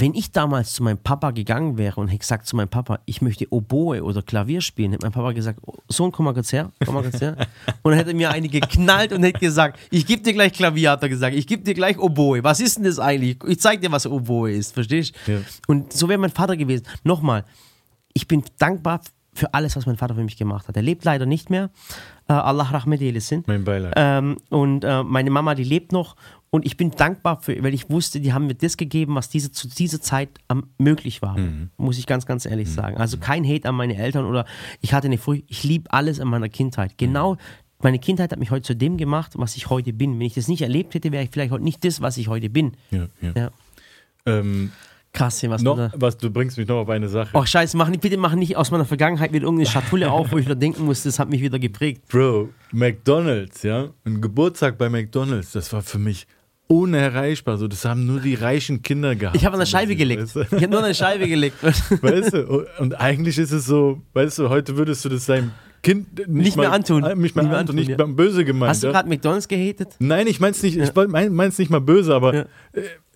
wenn 0.00 0.14
ich 0.14 0.30
damals 0.30 0.74
zu 0.74 0.82
meinem 0.82 0.98
Papa 0.98 1.32
gegangen 1.32 1.76
wäre 1.76 2.00
und 2.00 2.08
hätte 2.08 2.18
gesagt 2.18 2.46
zu 2.46 2.56
meinem 2.56 2.68
Papa, 2.68 3.00
ich 3.04 3.20
möchte 3.20 3.46
Oboe 3.50 4.02
oder 4.02 4.22
Klavier 4.22 4.60
spielen, 4.60 4.92
hätte 4.92 5.04
mein 5.04 5.12
Papa 5.12 5.32
gesagt, 5.32 5.58
oh, 5.66 5.74
Sohn, 5.88 6.12
komm 6.12 6.26
mal 6.26 6.34
kurz 6.34 6.52
her, 6.52 6.70
komm 6.84 6.94
mal 6.94 7.02
kurz 7.02 7.20
her. 7.20 7.36
Und 7.82 7.92
dann 7.92 7.98
hätte 7.98 8.14
mir 8.14 8.30
eine 8.30 8.48
geknallt 8.48 9.12
und 9.12 9.22
hätte 9.22 9.38
gesagt, 9.38 9.78
ich 9.90 10.06
gebe 10.06 10.22
dir 10.22 10.32
gleich 10.32 10.52
Klavier, 10.52 10.92
hat 10.92 11.02
er 11.02 11.08
gesagt, 11.08 11.34
ich 11.34 11.46
gebe 11.46 11.62
dir 11.62 11.74
gleich 11.74 11.98
Oboe. 11.98 12.42
Was 12.42 12.60
ist 12.60 12.76
denn 12.76 12.84
das 12.84 12.98
eigentlich? 12.98 13.38
Ich 13.46 13.60
zeig 13.60 13.80
dir, 13.80 13.90
was 13.90 14.06
Oboe 14.06 14.50
ist, 14.52 14.74
verstehst 14.74 15.14
du? 15.26 15.32
Ja. 15.32 15.38
Und 15.66 15.92
so 15.92 16.08
wäre 16.08 16.18
mein 16.18 16.30
Vater 16.30 16.56
gewesen. 16.56 16.86
Nochmal, 17.02 17.44
ich 18.12 18.28
bin 18.28 18.42
dankbar 18.58 19.00
für 19.38 19.54
alles, 19.54 19.76
was 19.76 19.86
mein 19.86 19.96
Vater 19.96 20.14
für 20.14 20.22
mich 20.22 20.36
gemacht 20.36 20.68
hat. 20.68 20.76
Er 20.76 20.82
lebt 20.82 21.04
leider 21.04 21.26
nicht 21.26 21.48
mehr. 21.48 21.70
Äh, 22.28 22.34
Allah 22.34 22.64
Rahmet 22.64 23.22
sind. 23.22 23.48
Mein 23.48 23.64
Beileid. 23.64 23.94
Ähm, 23.96 24.36
und 24.50 24.84
äh, 24.84 25.02
meine 25.02 25.30
Mama, 25.30 25.54
die 25.54 25.64
lebt 25.64 25.92
noch. 25.92 26.16
Und 26.50 26.66
ich 26.66 26.76
bin 26.76 26.90
dankbar 26.90 27.40
für, 27.42 27.62
weil 27.62 27.74
ich 27.74 27.90
wusste, 27.90 28.20
die 28.20 28.32
haben 28.32 28.46
mir 28.46 28.54
das 28.54 28.76
gegeben, 28.76 29.14
was 29.14 29.28
diese, 29.28 29.52
zu 29.52 29.68
dieser 29.68 30.00
Zeit 30.00 30.30
am, 30.48 30.68
möglich 30.78 31.20
war. 31.20 31.36
Muss 31.76 31.98
ich 31.98 32.06
ganz, 32.06 32.24
ganz 32.24 32.46
ehrlich 32.46 32.70
sagen. 32.70 32.96
Also 32.96 33.18
kein 33.18 33.46
Hate 33.46 33.68
an 33.68 33.74
meine 33.74 33.96
Eltern 33.96 34.24
oder 34.24 34.46
ich 34.80 34.94
hatte 34.94 35.08
eine 35.08 35.18
Furcht. 35.18 35.44
Ich 35.48 35.62
liebe 35.62 35.92
alles 35.92 36.20
an 36.20 36.28
meiner 36.28 36.48
Kindheit. 36.48 36.96
Genau, 36.96 37.36
meine 37.80 37.98
Kindheit 37.98 38.32
hat 38.32 38.38
mich 38.38 38.50
heute 38.50 38.62
zu 38.62 38.74
dem 38.74 38.96
gemacht, 38.96 39.32
was 39.36 39.56
ich 39.56 39.68
heute 39.68 39.92
bin. 39.92 40.18
Wenn 40.18 40.26
ich 40.26 40.34
das 40.34 40.48
nicht 40.48 40.62
erlebt 40.62 40.94
hätte, 40.94 41.12
wäre 41.12 41.22
ich 41.22 41.30
vielleicht 41.30 41.52
heute 41.52 41.64
nicht 41.64 41.84
das, 41.84 42.00
was 42.00 42.16
ich 42.16 42.28
heute 42.28 42.48
bin. 42.48 42.72
ja, 42.90 43.06
ja. 43.20 43.32
Ja. 43.36 43.50
Ähm, 44.26 44.72
Krass, 45.18 45.40
hier, 45.40 45.50
was 45.50 45.62
noch, 45.62 45.76
du 45.76 45.82
da. 45.88 45.92
was, 45.96 46.16
du 46.16 46.30
bringst 46.30 46.56
mich 46.58 46.68
noch 46.68 46.76
auf 46.76 46.88
eine 46.88 47.08
Sache. 47.08 47.30
Oh, 47.34 47.44
scheiße, 47.44 47.76
mach 47.76 47.88
nicht, 47.88 48.00
bitte 48.00 48.16
mach 48.16 48.34
nicht 48.34 48.56
aus 48.56 48.70
meiner 48.70 48.84
Vergangenheit 48.84 49.32
wieder 49.32 49.44
irgendeine 49.44 49.68
Schatulle 49.68 50.10
auf, 50.10 50.30
wo 50.32 50.38
ich 50.38 50.44
wieder 50.44 50.54
denken 50.54 50.84
muss, 50.84 51.02
das 51.02 51.18
hat 51.18 51.28
mich 51.28 51.42
wieder 51.42 51.58
geprägt. 51.58 52.02
Bro, 52.08 52.50
McDonalds, 52.72 53.62
ja? 53.64 53.88
Ein 54.04 54.20
Geburtstag 54.20 54.78
bei 54.78 54.88
McDonalds, 54.88 55.52
das 55.52 55.72
war 55.72 55.82
für 55.82 55.98
mich 55.98 56.26
unerreichbar. 56.68 57.56
So, 57.58 57.66
das 57.66 57.84
haben 57.84 58.06
nur 58.06 58.20
die 58.20 58.34
reichen 58.34 58.82
Kinder 58.82 59.16
gehabt. 59.16 59.36
Ich 59.36 59.44
habe 59.44 59.54
an 59.54 59.60
der 59.60 59.66
Scheibe 59.66 59.96
gelegt. 59.96 60.22
Weißt 60.22 60.36
du? 60.36 60.40
Ich 60.56 60.62
habe 60.62 60.68
nur 60.68 60.78
an 60.80 60.86
der 60.86 60.94
Scheibe 60.94 61.26
gelegt. 61.26 61.56
Weißt 61.62 62.32
du? 62.34 62.66
Und 62.78 63.00
eigentlich 63.00 63.38
ist 63.38 63.52
es 63.52 63.66
so, 63.66 64.02
weißt 64.12 64.38
du, 64.38 64.48
heute 64.50 64.76
würdest 64.76 65.04
du 65.04 65.08
das 65.08 65.26
deinem 65.26 65.50
Kind 65.82 66.18
nicht, 66.18 66.28
Nicht 66.28 66.56
mehr 66.56 66.68
mal, 66.68 66.74
antun. 66.74 67.04
äh, 67.04 67.14
Nicht 67.14 67.34
mehr 67.36 67.44
Nicht 67.44 67.50
mehr 67.50 67.58
antun, 67.60 67.76
nicht 67.76 67.88
ja. 67.88 67.96
böse 68.04 68.44
gemeint. 68.44 68.70
Hast 68.70 68.82
du 68.82 68.88
ja? 68.88 68.92
gerade 68.92 69.08
McDonalds 69.08 69.48
gehatet? 69.48 69.94
Nein, 69.98 70.26
ich 70.26 70.40
mein's 70.40 70.62
nicht, 70.62 70.76
ich 70.76 70.94
mein, 70.94 71.32
mein's 71.32 71.58
nicht 71.58 71.70
mal 71.70 71.80
böse, 71.80 72.14
aber 72.14 72.34
Ja. 72.34 72.44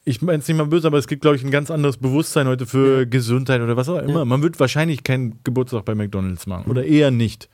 Ich 0.05 0.21
mein's 0.23 0.49
nicht 0.49 0.57
mal 0.57 0.67
böse, 0.67 0.87
aber 0.87 0.99
es 0.99 1.07
gibt, 1.07 1.23
glaube 1.23 1.37
ich, 1.37 1.45
ein 1.45 1.51
ganz 1.51 1.71
anderes 1.71 1.97
Bewusstsein 1.97 2.47
heute 2.49 2.67
für 2.67 3.07
Gesundheit 3.07 3.61
oder 3.61 3.77
was 3.77 3.89
auch 3.89 3.99
immer. 4.03 4.25
Man 4.25 4.43
wird 4.43 4.59
wahrscheinlich 4.61 5.05
keinen 5.05 5.39
Geburtstag 5.45 5.85
bei 5.85 5.95
McDonalds 5.95 6.47
machen 6.47 6.71
oder 6.71 6.85
eher 6.85 7.11
nicht. 7.11 7.49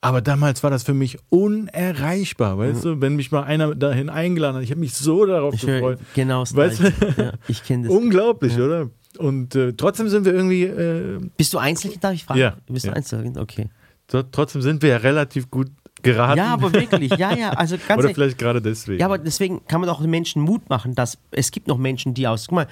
Aber 0.00 0.20
damals 0.20 0.62
war 0.62 0.70
das 0.70 0.82
für 0.82 0.92
mich 0.92 1.16
unerreichbar, 1.30 2.58
weißt 2.58 2.84
du? 2.84 3.00
Wenn 3.00 3.16
mich 3.16 3.30
mal 3.32 3.44
einer 3.44 3.74
dahin 3.74 4.08
eingeladen 4.10 4.56
hat, 4.56 4.62
ich 4.62 4.70
habe 4.70 4.80
mich 4.80 4.94
so 4.94 5.24
darauf 5.24 5.54
Ich 5.54 5.62
gefreut. 5.62 5.98
genau 6.14 6.44
Weißt 6.50 6.80
du? 6.80 6.92
ja, 7.22 7.32
Ich 7.48 7.62
kenne 7.64 7.86
das. 7.88 7.96
Unglaublich, 7.96 8.56
oder? 8.58 8.90
Und 9.18 9.54
äh, 9.54 9.72
trotzdem 9.74 10.08
sind 10.08 10.24
wir 10.26 10.34
irgendwie, 10.34 10.64
äh, 10.64 11.20
Bist 11.36 11.54
du 11.54 11.58
Einzelkind, 11.58 12.02
darf 12.04 12.12
ich 12.14 12.24
fragen? 12.24 12.40
Ja, 12.40 12.56
Bist 12.68 12.84
du 12.84 12.90
ja. 12.90 12.94
Einzelkind? 12.96 13.38
Okay. 13.38 13.68
tr- 14.10 14.24
trotzdem 14.30 14.60
sind 14.60 14.82
wir 14.82 14.90
ja 14.90 14.96
relativ 14.98 15.50
gut 15.50 15.68
geraten. 16.04 16.38
Ja, 16.38 16.52
aber 16.52 16.72
wirklich, 16.72 17.16
ja, 17.16 17.34
ja, 17.36 17.50
also 17.50 17.76
ganz 17.88 18.04
oder 18.04 18.14
vielleicht 18.14 18.38
gerade 18.38 18.62
deswegen. 18.62 19.00
Ja, 19.00 19.06
aber 19.06 19.18
deswegen 19.18 19.66
kann 19.66 19.80
man 19.80 19.90
auch 19.90 20.00
den 20.00 20.10
Menschen 20.10 20.42
Mut 20.42 20.68
machen, 20.68 20.94
dass 20.94 21.18
es 21.30 21.50
gibt 21.50 21.66
noch 21.66 21.78
Menschen, 21.78 22.14
die 22.14 22.28
aus, 22.28 22.46
guck 22.46 22.56
mal, 22.56 22.66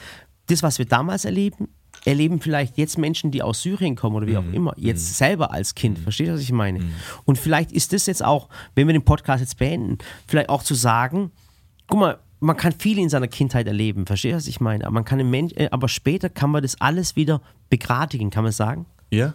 das, 0.47 0.62
was 0.62 0.78
wir 0.78 0.87
damals 0.87 1.24
erleben, 1.24 1.68
erleben 2.05 2.41
vielleicht 2.41 2.78
jetzt 2.78 2.99
Menschen, 2.99 3.30
die 3.30 3.43
aus 3.43 3.62
Syrien 3.62 3.97
kommen 3.97 4.16
oder 4.16 4.26
wie 4.26 4.37
auch 4.37 4.53
immer, 4.53 4.74
jetzt 4.76 5.16
selber 5.16 5.53
als 5.53 5.74
Kind. 5.74 5.99
Verstehst 5.99 6.30
du, 6.30 6.35
was 6.35 6.41
ich 6.41 6.53
meine? 6.53 6.80
Und 7.24 7.39
vielleicht 7.39 7.72
ist 7.72 7.93
das 7.93 8.07
jetzt 8.07 8.24
auch, 8.24 8.49
wenn 8.74 8.87
wir 8.87 8.93
den 8.93 9.05
Podcast 9.05 9.41
jetzt 9.41 9.59
beenden, 9.59 9.99
vielleicht 10.26 10.49
auch 10.49 10.62
zu 10.62 10.74
sagen, 10.74 11.30
guck 11.87 12.01
mal, 12.01 12.18
man 12.41 12.57
kann 12.57 12.72
viel 12.72 12.99
in 12.99 13.09
seiner 13.09 13.28
Kindheit 13.28 13.68
erleben, 13.68 14.05
verstehst 14.05 14.33
du, 14.33 14.37
was 14.39 14.47
ich 14.49 14.61
meine? 14.61 14.85
Aber 14.85 14.95
man 14.95 15.05
kann 15.05 15.20
im 15.20 15.30
Mensch, 15.30 15.53
äh, 15.55 15.68
aber 15.70 15.89
später 15.89 16.28
kann 16.28 16.51
man 16.51 16.62
das 16.62 16.80
alles 16.80 17.14
wieder 17.14 17.41
begradigen, 17.70 18.30
kann 18.30 18.43
man 18.43 18.53
sagen? 18.53 18.87
ja? 19.11 19.35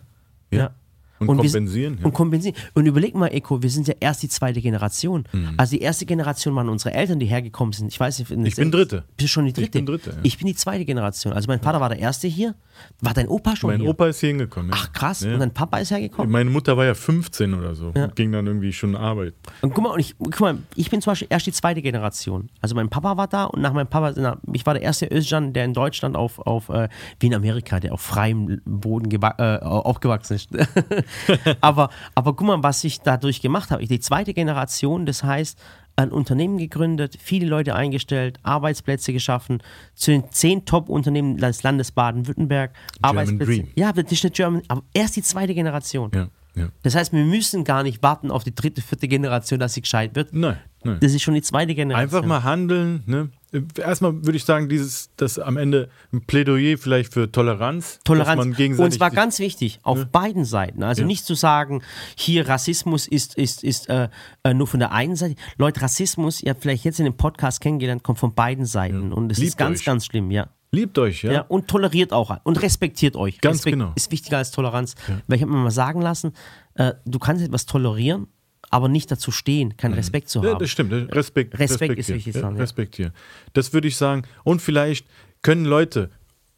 ja. 0.51 0.59
Ja. 0.59 0.71
Und, 1.19 1.27
wir- 1.29 1.35
kompensieren. 1.43 1.97
ja. 1.99 2.05
Und 2.05 2.13
kompensieren. 2.13 2.55
Und 2.73 2.85
überleg 2.85 3.15
mal, 3.15 3.27
Eko, 3.27 3.61
wir 3.63 3.69
sind 3.69 3.87
ja 3.87 3.95
erst 3.99 4.23
die 4.23 4.29
zweite 4.29 4.61
Generation. 4.61 5.23
Mhm. 5.31 5.53
Also 5.57 5.75
die 5.75 5.81
erste 5.81 6.05
Generation 6.05 6.55
waren 6.55 6.69
unsere 6.69 6.93
Eltern, 6.93 7.19
die 7.19 7.25
hergekommen 7.25 7.73
sind. 7.73 7.87
Ich 7.91 7.99
weiß 7.99 8.19
nicht. 8.19 8.31
Ich 8.47 8.55
bin 8.55 8.71
Dritte. 8.71 9.03
Bist 9.17 9.21
du 9.21 9.27
schon 9.27 9.45
die 9.45 9.53
dritte? 9.53 9.65
Ich 9.67 9.71
bin 9.71 9.85
Dritte, 9.85 10.09
ja. 10.11 10.17
Ich 10.23 10.37
bin 10.37 10.47
die 10.47 10.55
zweite 10.55 10.85
Generation. 10.85 11.33
Also 11.33 11.47
mein 11.47 11.59
Vater 11.59 11.79
war 11.81 11.89
der 11.89 11.99
erste 11.99 12.27
hier. 12.27 12.55
War 13.01 13.13
dein 13.13 13.27
Opa 13.27 13.55
schon 13.55 13.71
mein 13.71 13.81
hier? 13.81 13.89
Opa 13.89 14.07
ist 14.07 14.19
hier 14.19 14.29
hingekommen. 14.29 14.69
ja. 14.69 14.77
Ach 14.79 14.93
krass. 14.93 15.23
Und 15.23 15.39
dein 15.39 15.51
Papa 15.53 15.79
ist 15.79 15.89
hergekommen? 15.91 16.31
Meine 16.31 16.49
Mutter 16.49 16.77
war 16.77 16.85
ja 16.85 16.93
15 16.93 17.53
oder 17.55 17.73
so 17.75 17.87
und 17.95 18.15
ging 18.15 18.31
dann 18.31 18.45
irgendwie 18.45 18.71
schon 18.71 18.95
arbeiten. 18.95 19.35
Und 19.61 19.73
guck 19.73 19.83
mal, 19.83 19.89
und 19.91 19.99
ich, 19.99 20.15
guck 20.19 20.39
mal, 20.39 20.57
ich 20.75 20.89
bin 20.91 21.01
zum 21.01 21.11
Beispiel 21.11 21.27
erst 21.31 21.47
die 21.47 21.51
zweite 21.51 21.81
Generation. 21.81 22.49
Also 22.61 22.75
mein 22.75 22.89
Papa 22.89 23.17
war 23.17 23.27
da 23.27 23.45
und 23.45 23.61
nach 23.61 23.73
meinem 23.73 23.87
Papa, 23.87 24.13
na, 24.15 24.37
ich 24.53 24.65
war 24.65 24.75
der 24.75 24.83
erste 24.83 25.07
Özcan, 25.11 25.53
der 25.53 25.65
in 25.65 25.73
Deutschland 25.73 26.15
auf, 26.15 26.37
auf 26.39 26.69
äh, 26.69 26.87
wie 27.19 27.27
in 27.27 27.33
Amerika, 27.33 27.79
der 27.79 27.93
auf 27.93 28.01
freiem 28.01 28.61
Boden 28.65 29.09
äh, 29.11 29.57
aufgewachsen 29.63 30.35
ist. 30.35 30.49
aber, 31.61 31.89
aber 32.15 32.35
guck 32.35 32.47
mal, 32.47 32.63
was 32.63 32.83
ich 32.83 33.01
dadurch 33.01 33.41
gemacht 33.41 33.71
habe. 33.71 33.81
Ich, 33.83 33.89
die 33.89 33.99
zweite 33.99 34.33
Generation, 34.33 35.05
das 35.05 35.23
heißt, 35.23 35.59
ein 35.97 36.11
Unternehmen 36.11 36.57
gegründet, 36.57 37.17
viele 37.19 37.47
Leute 37.47 37.75
eingestellt, 37.75 38.39
Arbeitsplätze 38.43 39.13
geschaffen, 39.13 39.63
zu 39.95 40.11
den 40.11 40.31
zehn 40.31 40.63
Top-Unternehmen 40.63 41.37
des 41.37 41.63
Landes 41.63 41.91
Baden-Württemberg. 41.91 42.71
Arbeitsplätze. 43.01 43.45
Dream. 43.45 43.67
Ja, 43.75 43.91
das 43.91 44.11
ist 44.11 44.23
eine 44.23 44.31
German, 44.31 44.61
aber 44.67 44.83
erst 44.93 45.15
die 45.15 45.23
zweite 45.23 45.55
Generation. 45.55 46.11
Ja, 46.13 46.27
ja. 46.55 46.69
Das 46.83 46.95
heißt, 46.95 47.13
wir 47.13 47.23
müssen 47.23 47.63
gar 47.63 47.81
nicht 47.81 48.03
warten 48.03 48.29
auf 48.29 48.43
die 48.43 48.53
dritte, 48.53 48.81
vierte 48.81 49.07
Generation, 49.07 49.59
dass 49.59 49.73
sie 49.73 49.81
gescheit 49.81 50.15
wird. 50.15 50.33
Nein, 50.33 50.57
nein. 50.83 50.97
Das 51.01 51.13
ist 51.13 51.23
schon 51.23 51.33
die 51.33 51.41
zweite 51.41 51.73
Generation. 51.73 52.03
Einfach 52.03 52.27
mal 52.27 52.43
handeln. 52.43 53.03
Ne? 53.07 53.29
Erstmal 53.77 54.25
würde 54.25 54.35
ich 54.35 54.43
sagen, 54.43 54.67
dieses, 54.67 55.09
das 55.15 55.39
am 55.39 55.55
Ende 55.57 55.89
ein 56.11 56.21
Plädoyer 56.25 56.77
vielleicht 56.77 57.13
für 57.13 57.31
Toleranz. 57.31 57.99
Toleranz. 58.03 58.37
Dass 58.37 58.45
man 58.45 58.53
gegenseitig 58.53 58.93
Und 58.93 58.97
zwar 58.97 59.11
ganz 59.11 59.39
wichtig, 59.39 59.79
auf 59.83 60.05
beiden 60.07 60.43
Seiten. 60.43 60.83
Also 60.83 61.01
Ja. 61.03 61.07
nicht 61.07 61.25
zu 61.25 61.33
sagen, 61.33 61.81
hier 62.17 62.47
Rassismus 62.49 63.07
ist, 63.07 63.37
ist, 63.37 63.63
ist 63.63 63.87
äh, 63.89 64.09
äh, 64.43 64.53
nur 64.53 64.67
von 64.67 64.79
der 64.81 64.91
einen 64.91 65.15
Seite. 65.15 65.35
Leute, 65.57 65.81
Rassismus, 65.81 66.41
ihr 66.43 66.49
habt 66.49 66.61
vielleicht 66.61 66.83
jetzt 66.83 66.99
in 66.99 67.05
dem 67.05 67.15
Podcast 67.15 67.61
kennengelernt, 67.61 68.03
kommt 68.03 68.19
von 68.19 68.33
beiden 68.35 68.65
Seiten. 68.65 69.13
Und 69.13 69.31
es 69.31 69.39
ist 69.39 69.57
ganz, 69.57 69.79
euch. 69.79 69.85
ganz 69.85 70.05
schlimm, 70.05 70.29
ja. 70.29 70.49
Liebt 70.71 70.99
euch, 70.99 71.23
ja. 71.23 71.31
Ja. 71.31 71.41
und 71.43 71.69
toleriert 71.69 72.11
auch 72.11 72.35
und 72.43 72.61
respektiert 72.61 73.15
euch. 73.15 73.39
Ganz 73.39 73.59
Respekt 73.59 73.73
genau. 73.77 73.93
Ist 73.95 74.11
wichtiger 74.11 74.37
als 74.39 74.51
Toleranz. 74.51 74.95
Weil 75.27 75.37
ich 75.37 75.41
habe 75.41 75.51
mir 75.53 75.59
mal 75.59 75.71
sagen 75.71 76.01
lassen, 76.01 76.33
äh, 76.73 76.93
du 77.05 77.19
kannst 77.19 77.41
etwas 77.43 77.65
tolerieren, 77.65 78.27
aber 78.69 78.87
nicht 78.89 79.09
dazu 79.11 79.31
stehen, 79.31 79.77
keinen 79.77 79.93
Respekt 79.93 80.29
zu 80.29 80.39
Mhm. 80.39 80.45
Ja, 80.45 80.51
haben. 80.51 80.59
das 80.59 80.69
stimmt. 80.69 80.91
Respekt, 81.15 81.57
Respekt 81.59 81.97
ist 81.97 82.09
wichtig, 82.09 82.35
Ja, 82.35 82.49
respektieren. 82.49 83.11
Das 83.53 83.73
würde 83.73 83.87
ich 83.87 83.95
sagen. 83.95 84.23
Und 84.43 84.61
vielleicht 84.61 85.05
können 85.41 85.65
Leute 85.65 86.09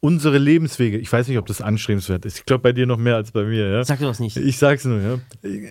unsere 0.02 0.38
Lebenswege, 0.38 0.98
ich 0.98 1.12
weiß 1.12 1.28
nicht, 1.28 1.38
ob 1.38 1.46
das 1.46 1.60
anstrebenswert 1.62 2.24
ist. 2.26 2.38
Ich 2.40 2.46
glaube 2.46 2.62
bei 2.62 2.72
dir 2.72 2.86
noch 2.86 2.96
mehr 2.98 3.18
als 3.18 3.32
bei 3.34 3.44
mir. 3.44 3.68
Ja? 3.70 3.84
Sag 3.84 4.00
du 4.00 4.06
das 4.06 4.22
nicht. 4.22 4.38
Ich 4.38 4.58
sag's 4.58 4.86
nur, 4.86 5.02
ja. 5.02 5.20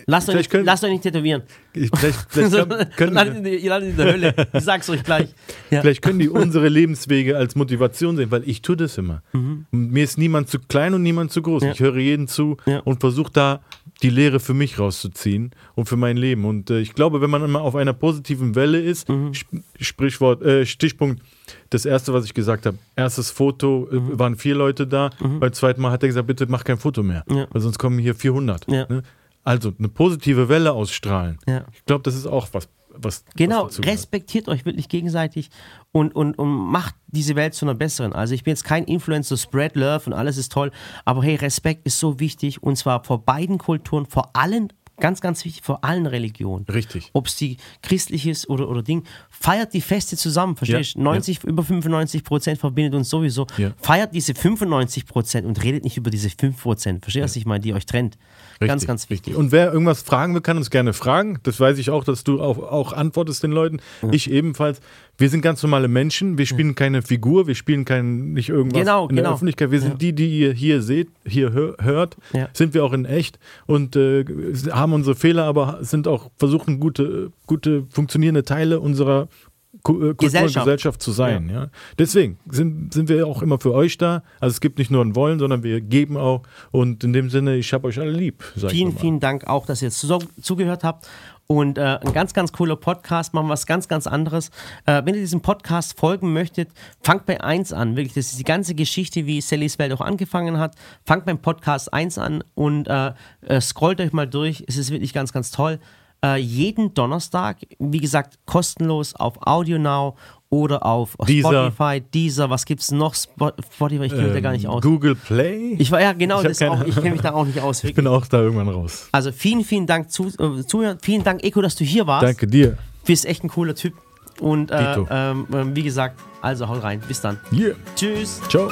Lasst 0.06 0.28
euch, 0.28 0.34
nicht, 0.36 0.50
können, 0.50 0.66
lasst 0.66 0.84
euch 0.84 0.90
nicht 0.90 1.02
tätowieren. 1.02 1.44
ich, 1.72 1.88
vielleicht, 1.96 2.18
vielleicht, 2.28 2.52
können, 2.52 2.90
können, 2.96 3.12
Ihr 3.16 3.24
landet 3.24 3.46
in- 3.46 3.58
ihr 3.64 3.70
landet 3.70 3.90
in 3.92 3.96
der 3.96 4.12
Hölle. 4.12 4.34
Ich 4.52 4.64
sag's 4.64 4.90
euch 4.90 5.02
gleich. 5.02 5.28
Ja. 5.70 5.80
Vielleicht 5.82 6.02
können 6.02 6.18
die 6.18 6.28
unsere 6.28 6.68
Lebenswege 6.68 7.36
als 7.38 7.54
Motivation 7.54 8.16
sehen, 8.16 8.30
weil 8.30 8.42
ich 8.48 8.60
tue 8.62 8.76
das 8.76 8.96
immer. 8.98 9.22
Und 9.32 9.66
Mir 9.70 10.04
ist 10.04 10.16
niemand 10.18 10.48
zu 10.50 10.58
klein 10.58 10.92
und 10.94 11.02
niemand 11.02 11.30
zu 11.32 11.40
groß. 11.42 11.62
Mhm. 11.62 11.66
Ja. 11.68 11.72
Ich 11.74 11.80
höre 11.80 11.96
jeden 11.98 12.28
zu 12.28 12.56
und 12.84 13.00
versuche 13.00 13.32
da 13.32 13.60
die 14.02 14.10
Lehre 14.10 14.38
für 14.38 14.54
mich 14.54 14.78
rauszuziehen 14.78 15.50
und 15.74 15.88
für 15.88 15.96
mein 15.96 16.16
Leben. 16.16 16.44
Und 16.44 16.70
äh, 16.70 16.78
ich 16.80 16.94
glaube, 16.94 17.20
wenn 17.20 17.30
man 17.30 17.42
immer 17.44 17.62
auf 17.62 17.74
einer 17.74 17.92
positiven 17.92 18.54
Welle 18.54 18.80
ist, 18.80 19.08
Mhm. 19.08 19.32
Sp- 19.34 19.62
Sprichwort, 19.80 20.42
äh, 20.42 20.64
Stichpunkt, 20.66 21.22
das 21.70 21.84
erste, 21.84 22.12
was 22.12 22.24
ich 22.24 22.34
gesagt 22.34 22.66
habe, 22.66 22.78
erstes 22.96 23.30
Foto, 23.30 23.88
äh, 23.90 23.96
Mhm. 23.96 24.18
waren 24.18 24.36
vier 24.36 24.54
Leute 24.54 24.86
da. 24.86 25.10
Beim 25.40 25.52
zweiten 25.52 25.80
Mal 25.80 25.90
hat 25.90 26.02
er 26.02 26.08
gesagt, 26.08 26.26
bitte 26.28 26.46
mach 26.48 26.62
kein 26.64 26.78
Foto 26.78 27.02
mehr, 27.02 27.24
Ja. 27.28 27.46
weil 27.50 27.60
sonst 27.60 27.78
kommen 27.78 27.98
hier 27.98 28.14
400. 28.14 28.70
Ja. 28.70 28.86
Ne? 28.88 29.02
Also 29.44 29.72
eine 29.78 29.88
positive 29.88 30.48
Welle 30.48 30.72
ausstrahlen. 30.72 31.38
Ja. 31.46 31.64
Ich 31.72 31.84
glaube, 31.86 32.02
das 32.02 32.14
ist 32.14 32.26
auch 32.26 32.48
was, 32.52 32.68
was 33.00 33.24
Genau, 33.36 33.66
was 33.66 33.84
respektiert 33.84 34.48
euch 34.48 34.64
wirklich 34.64 34.88
gegenseitig 34.88 35.50
und, 35.92 36.14
und, 36.14 36.38
und 36.38 36.48
macht 36.48 36.94
diese 37.06 37.36
Welt 37.36 37.54
zu 37.54 37.64
einer 37.64 37.74
besseren. 37.74 38.12
Also 38.12 38.34
ich 38.34 38.44
bin 38.44 38.52
jetzt 38.52 38.64
kein 38.64 38.84
Influencer, 38.84 39.36
spread 39.36 39.74
love 39.74 40.06
und 40.06 40.12
alles 40.12 40.36
ist 40.36 40.52
toll, 40.52 40.70
aber 41.04 41.22
hey, 41.22 41.36
Respekt 41.36 41.86
ist 41.86 41.98
so 41.98 42.20
wichtig 42.20 42.62
und 42.62 42.76
zwar 42.76 43.04
vor 43.04 43.24
beiden 43.24 43.58
Kulturen, 43.58 44.06
vor 44.06 44.30
allen, 44.34 44.72
ganz, 45.00 45.20
ganz 45.20 45.44
wichtig, 45.44 45.62
vor 45.62 45.84
allen 45.84 46.06
Religionen. 46.06 46.64
Richtig. 46.66 47.10
Ob 47.12 47.26
es 47.26 47.36
die 47.36 47.56
christlich 47.82 48.26
ist 48.26 48.48
oder, 48.48 48.68
oder 48.68 48.82
Ding, 48.82 49.04
feiert 49.30 49.74
die 49.74 49.80
Feste 49.80 50.16
zusammen, 50.16 50.56
verstehst 50.56 50.94
du? 50.94 50.98
Ja, 51.00 51.04
90, 51.04 51.44
über 51.44 51.62
95 51.62 52.24
Prozent 52.24 52.58
verbindet 52.58 52.94
uns 52.94 53.10
sowieso. 53.10 53.46
Ja. 53.56 53.72
Feiert 53.80 54.14
diese 54.14 54.34
95 54.34 55.06
Prozent 55.06 55.46
und 55.46 55.62
redet 55.62 55.84
nicht 55.84 55.96
über 55.96 56.10
diese 56.10 56.30
5 56.30 56.60
Prozent. 56.60 57.04
Verstehst 57.04 57.22
du, 57.22 57.24
was 57.24 57.36
ich 57.36 57.46
meine, 57.46 57.60
die 57.60 57.74
euch 57.74 57.86
trennt? 57.86 58.18
ganz, 58.66 58.82
Richtig, 58.82 58.88
ganz 58.88 59.10
wichtig. 59.10 59.26
Richtig. 59.28 59.36
Und 59.36 59.52
wer 59.52 59.72
irgendwas 59.72 60.02
fragen 60.02 60.34
will, 60.34 60.40
kann 60.40 60.56
uns 60.56 60.70
gerne 60.70 60.92
fragen. 60.92 61.38
Das 61.42 61.60
weiß 61.60 61.78
ich 61.78 61.90
auch, 61.90 62.04
dass 62.04 62.24
du 62.24 62.40
auch, 62.40 62.58
auch 62.58 62.92
antwortest 62.92 63.42
den 63.42 63.52
Leuten. 63.52 63.80
Ich 64.10 64.30
ebenfalls. 64.30 64.80
Wir 65.18 65.28
sind 65.28 65.42
ganz 65.42 65.62
normale 65.64 65.88
Menschen. 65.88 66.38
Wir 66.38 66.46
spielen 66.46 66.76
keine 66.76 67.02
Figur. 67.02 67.48
Wir 67.48 67.56
spielen 67.56 67.84
kein, 67.84 68.32
nicht 68.34 68.48
irgendwas 68.50 68.80
Genau, 68.80 69.08
in 69.08 69.16
der 69.16 69.24
genau. 69.24 69.34
Öffentlichkeit. 69.34 69.72
Wir 69.72 69.80
sind 69.80 70.00
die, 70.00 70.12
die 70.14 70.38
ihr 70.38 70.52
hier 70.52 70.80
seht, 70.80 71.08
hier 71.26 71.52
hör, 71.52 71.74
hört. 71.80 72.16
Ja. 72.32 72.48
Sind 72.52 72.72
wir 72.72 72.84
auch 72.84 72.92
in 72.92 73.04
echt 73.04 73.40
und 73.66 73.96
äh, 73.96 74.24
haben 74.70 74.92
unsere 74.92 75.16
Fehler, 75.16 75.44
aber 75.44 75.78
sind 75.80 76.06
auch 76.06 76.30
versuchen, 76.36 76.78
gute, 76.78 77.32
gute 77.46 77.84
funktionierende 77.90 78.44
Teile 78.44 78.78
unserer 78.78 79.22
äh, 79.22 79.78
Kultur 79.82 80.14
Gesellschaft. 80.14 80.66
Gesellschaft 80.66 81.02
zu 81.02 81.10
sein. 81.10 81.50
Ja. 81.52 81.68
Deswegen 81.98 82.38
sind, 82.48 82.94
sind 82.94 83.08
wir 83.08 83.26
auch 83.26 83.42
immer 83.42 83.58
für 83.58 83.74
euch 83.74 83.98
da. 83.98 84.22
Also 84.38 84.54
es 84.54 84.60
gibt 84.60 84.78
nicht 84.78 84.90
nur 84.92 85.04
ein 85.04 85.16
Wollen, 85.16 85.40
sondern 85.40 85.64
wir 85.64 85.80
geben 85.80 86.16
auch. 86.16 86.42
Und 86.70 87.02
in 87.02 87.12
dem 87.12 87.28
Sinne, 87.28 87.56
ich 87.56 87.72
habe 87.72 87.88
euch 87.88 87.98
alle 87.98 88.12
lieb. 88.12 88.44
Vielen, 88.68 88.96
vielen 88.96 89.18
Dank 89.18 89.48
auch, 89.48 89.66
dass 89.66 89.82
ihr 89.82 89.88
jetzt 89.88 90.06
zugehört 90.40 90.84
habt. 90.84 91.08
Und 91.50 91.78
äh, 91.78 91.98
ein 92.04 92.12
ganz, 92.12 92.34
ganz 92.34 92.52
cooler 92.52 92.76
Podcast, 92.76 93.32
machen 93.32 93.48
was 93.48 93.66
ganz, 93.66 93.88
ganz 93.88 94.06
anderes. 94.06 94.50
Äh, 94.84 95.02
wenn 95.06 95.14
ihr 95.14 95.22
diesem 95.22 95.40
Podcast 95.40 95.98
folgen 95.98 96.34
möchtet, 96.34 96.68
fangt 97.00 97.24
bei 97.24 97.40
1 97.40 97.72
an. 97.72 97.96
Wirklich, 97.96 98.12
das 98.12 98.26
ist 98.26 98.38
die 98.38 98.44
ganze 98.44 98.74
Geschichte, 98.74 99.24
wie 99.24 99.40
Sallys 99.40 99.78
Welt 99.78 99.94
auch 99.94 100.02
angefangen 100.02 100.58
hat. 100.58 100.74
Fangt 101.06 101.24
beim 101.24 101.38
Podcast 101.38 101.90
1 101.90 102.18
an 102.18 102.44
und 102.54 102.86
äh, 102.86 103.12
äh, 103.46 103.62
scrollt 103.62 103.98
euch 104.02 104.12
mal 104.12 104.28
durch. 104.28 104.62
Es 104.68 104.76
ist 104.76 104.90
wirklich 104.90 105.14
ganz, 105.14 105.32
ganz 105.32 105.50
toll. 105.50 105.80
Äh, 106.22 106.36
jeden 106.36 106.92
Donnerstag, 106.92 107.58
wie 107.78 108.00
gesagt, 108.00 108.38
kostenlos 108.44 109.14
auf 109.14 109.38
Audio 109.46 109.78
Now 109.78 110.16
oder 110.50 110.84
auf 110.86 111.16
Deezer. 111.26 111.70
Spotify, 111.70 112.00
Deezer, 112.00 112.48
was 112.50 112.64
gibt's 112.64 112.90
noch? 112.90 113.14
Spo- 113.14 113.52
Spotify, 113.74 114.04
ich 114.04 114.12
kenne 114.12 114.24
mich 114.24 114.32
da 114.32 114.40
gar 114.40 114.52
nicht 114.52 114.64
Ähm, 114.64 114.70
aus. 114.70 114.82
Google 114.82 115.14
Play? 115.14 115.74
Ich 115.78 115.90
war 115.90 116.00
ja 116.00 116.12
genau, 116.14 116.40
Ich 116.42 116.48
ich 116.50 116.94
kenne 116.94 117.10
mich 117.10 117.20
da 117.20 117.32
auch 117.32 117.44
nicht 117.44 117.60
aus. 117.60 117.78
Ich 117.78 117.84
Wirklich. 117.84 117.96
bin 117.96 118.06
auch 118.06 118.26
da 118.26 118.40
irgendwann 118.40 118.68
raus. 118.68 119.08
Also 119.12 119.30
vielen, 119.32 119.64
vielen 119.64 119.86
Dank 119.86 120.10
zu, 120.10 120.28
äh, 120.28 120.64
zuhören. 120.66 120.98
Vielen 121.02 121.22
Dank, 121.24 121.44
Eko, 121.44 121.60
dass 121.60 121.74
du 121.76 121.84
hier 121.84 122.06
warst. 122.06 122.24
Danke 122.26 122.46
dir. 122.46 122.70
Du 122.70 122.76
bist 123.06 123.26
echt 123.26 123.44
ein 123.44 123.48
cooler 123.48 123.74
Typ. 123.74 123.94
Und 124.40 124.70
äh, 124.70 124.96
ähm, 125.10 125.46
ähm, 125.52 125.74
wie 125.76 125.82
gesagt, 125.82 126.18
also 126.40 126.68
haut 126.68 126.82
rein. 126.82 127.00
Bis 127.08 127.20
dann. 127.20 127.38
Yeah. 127.52 127.74
Tschüss. 127.96 128.40
Ciao. 128.48 128.70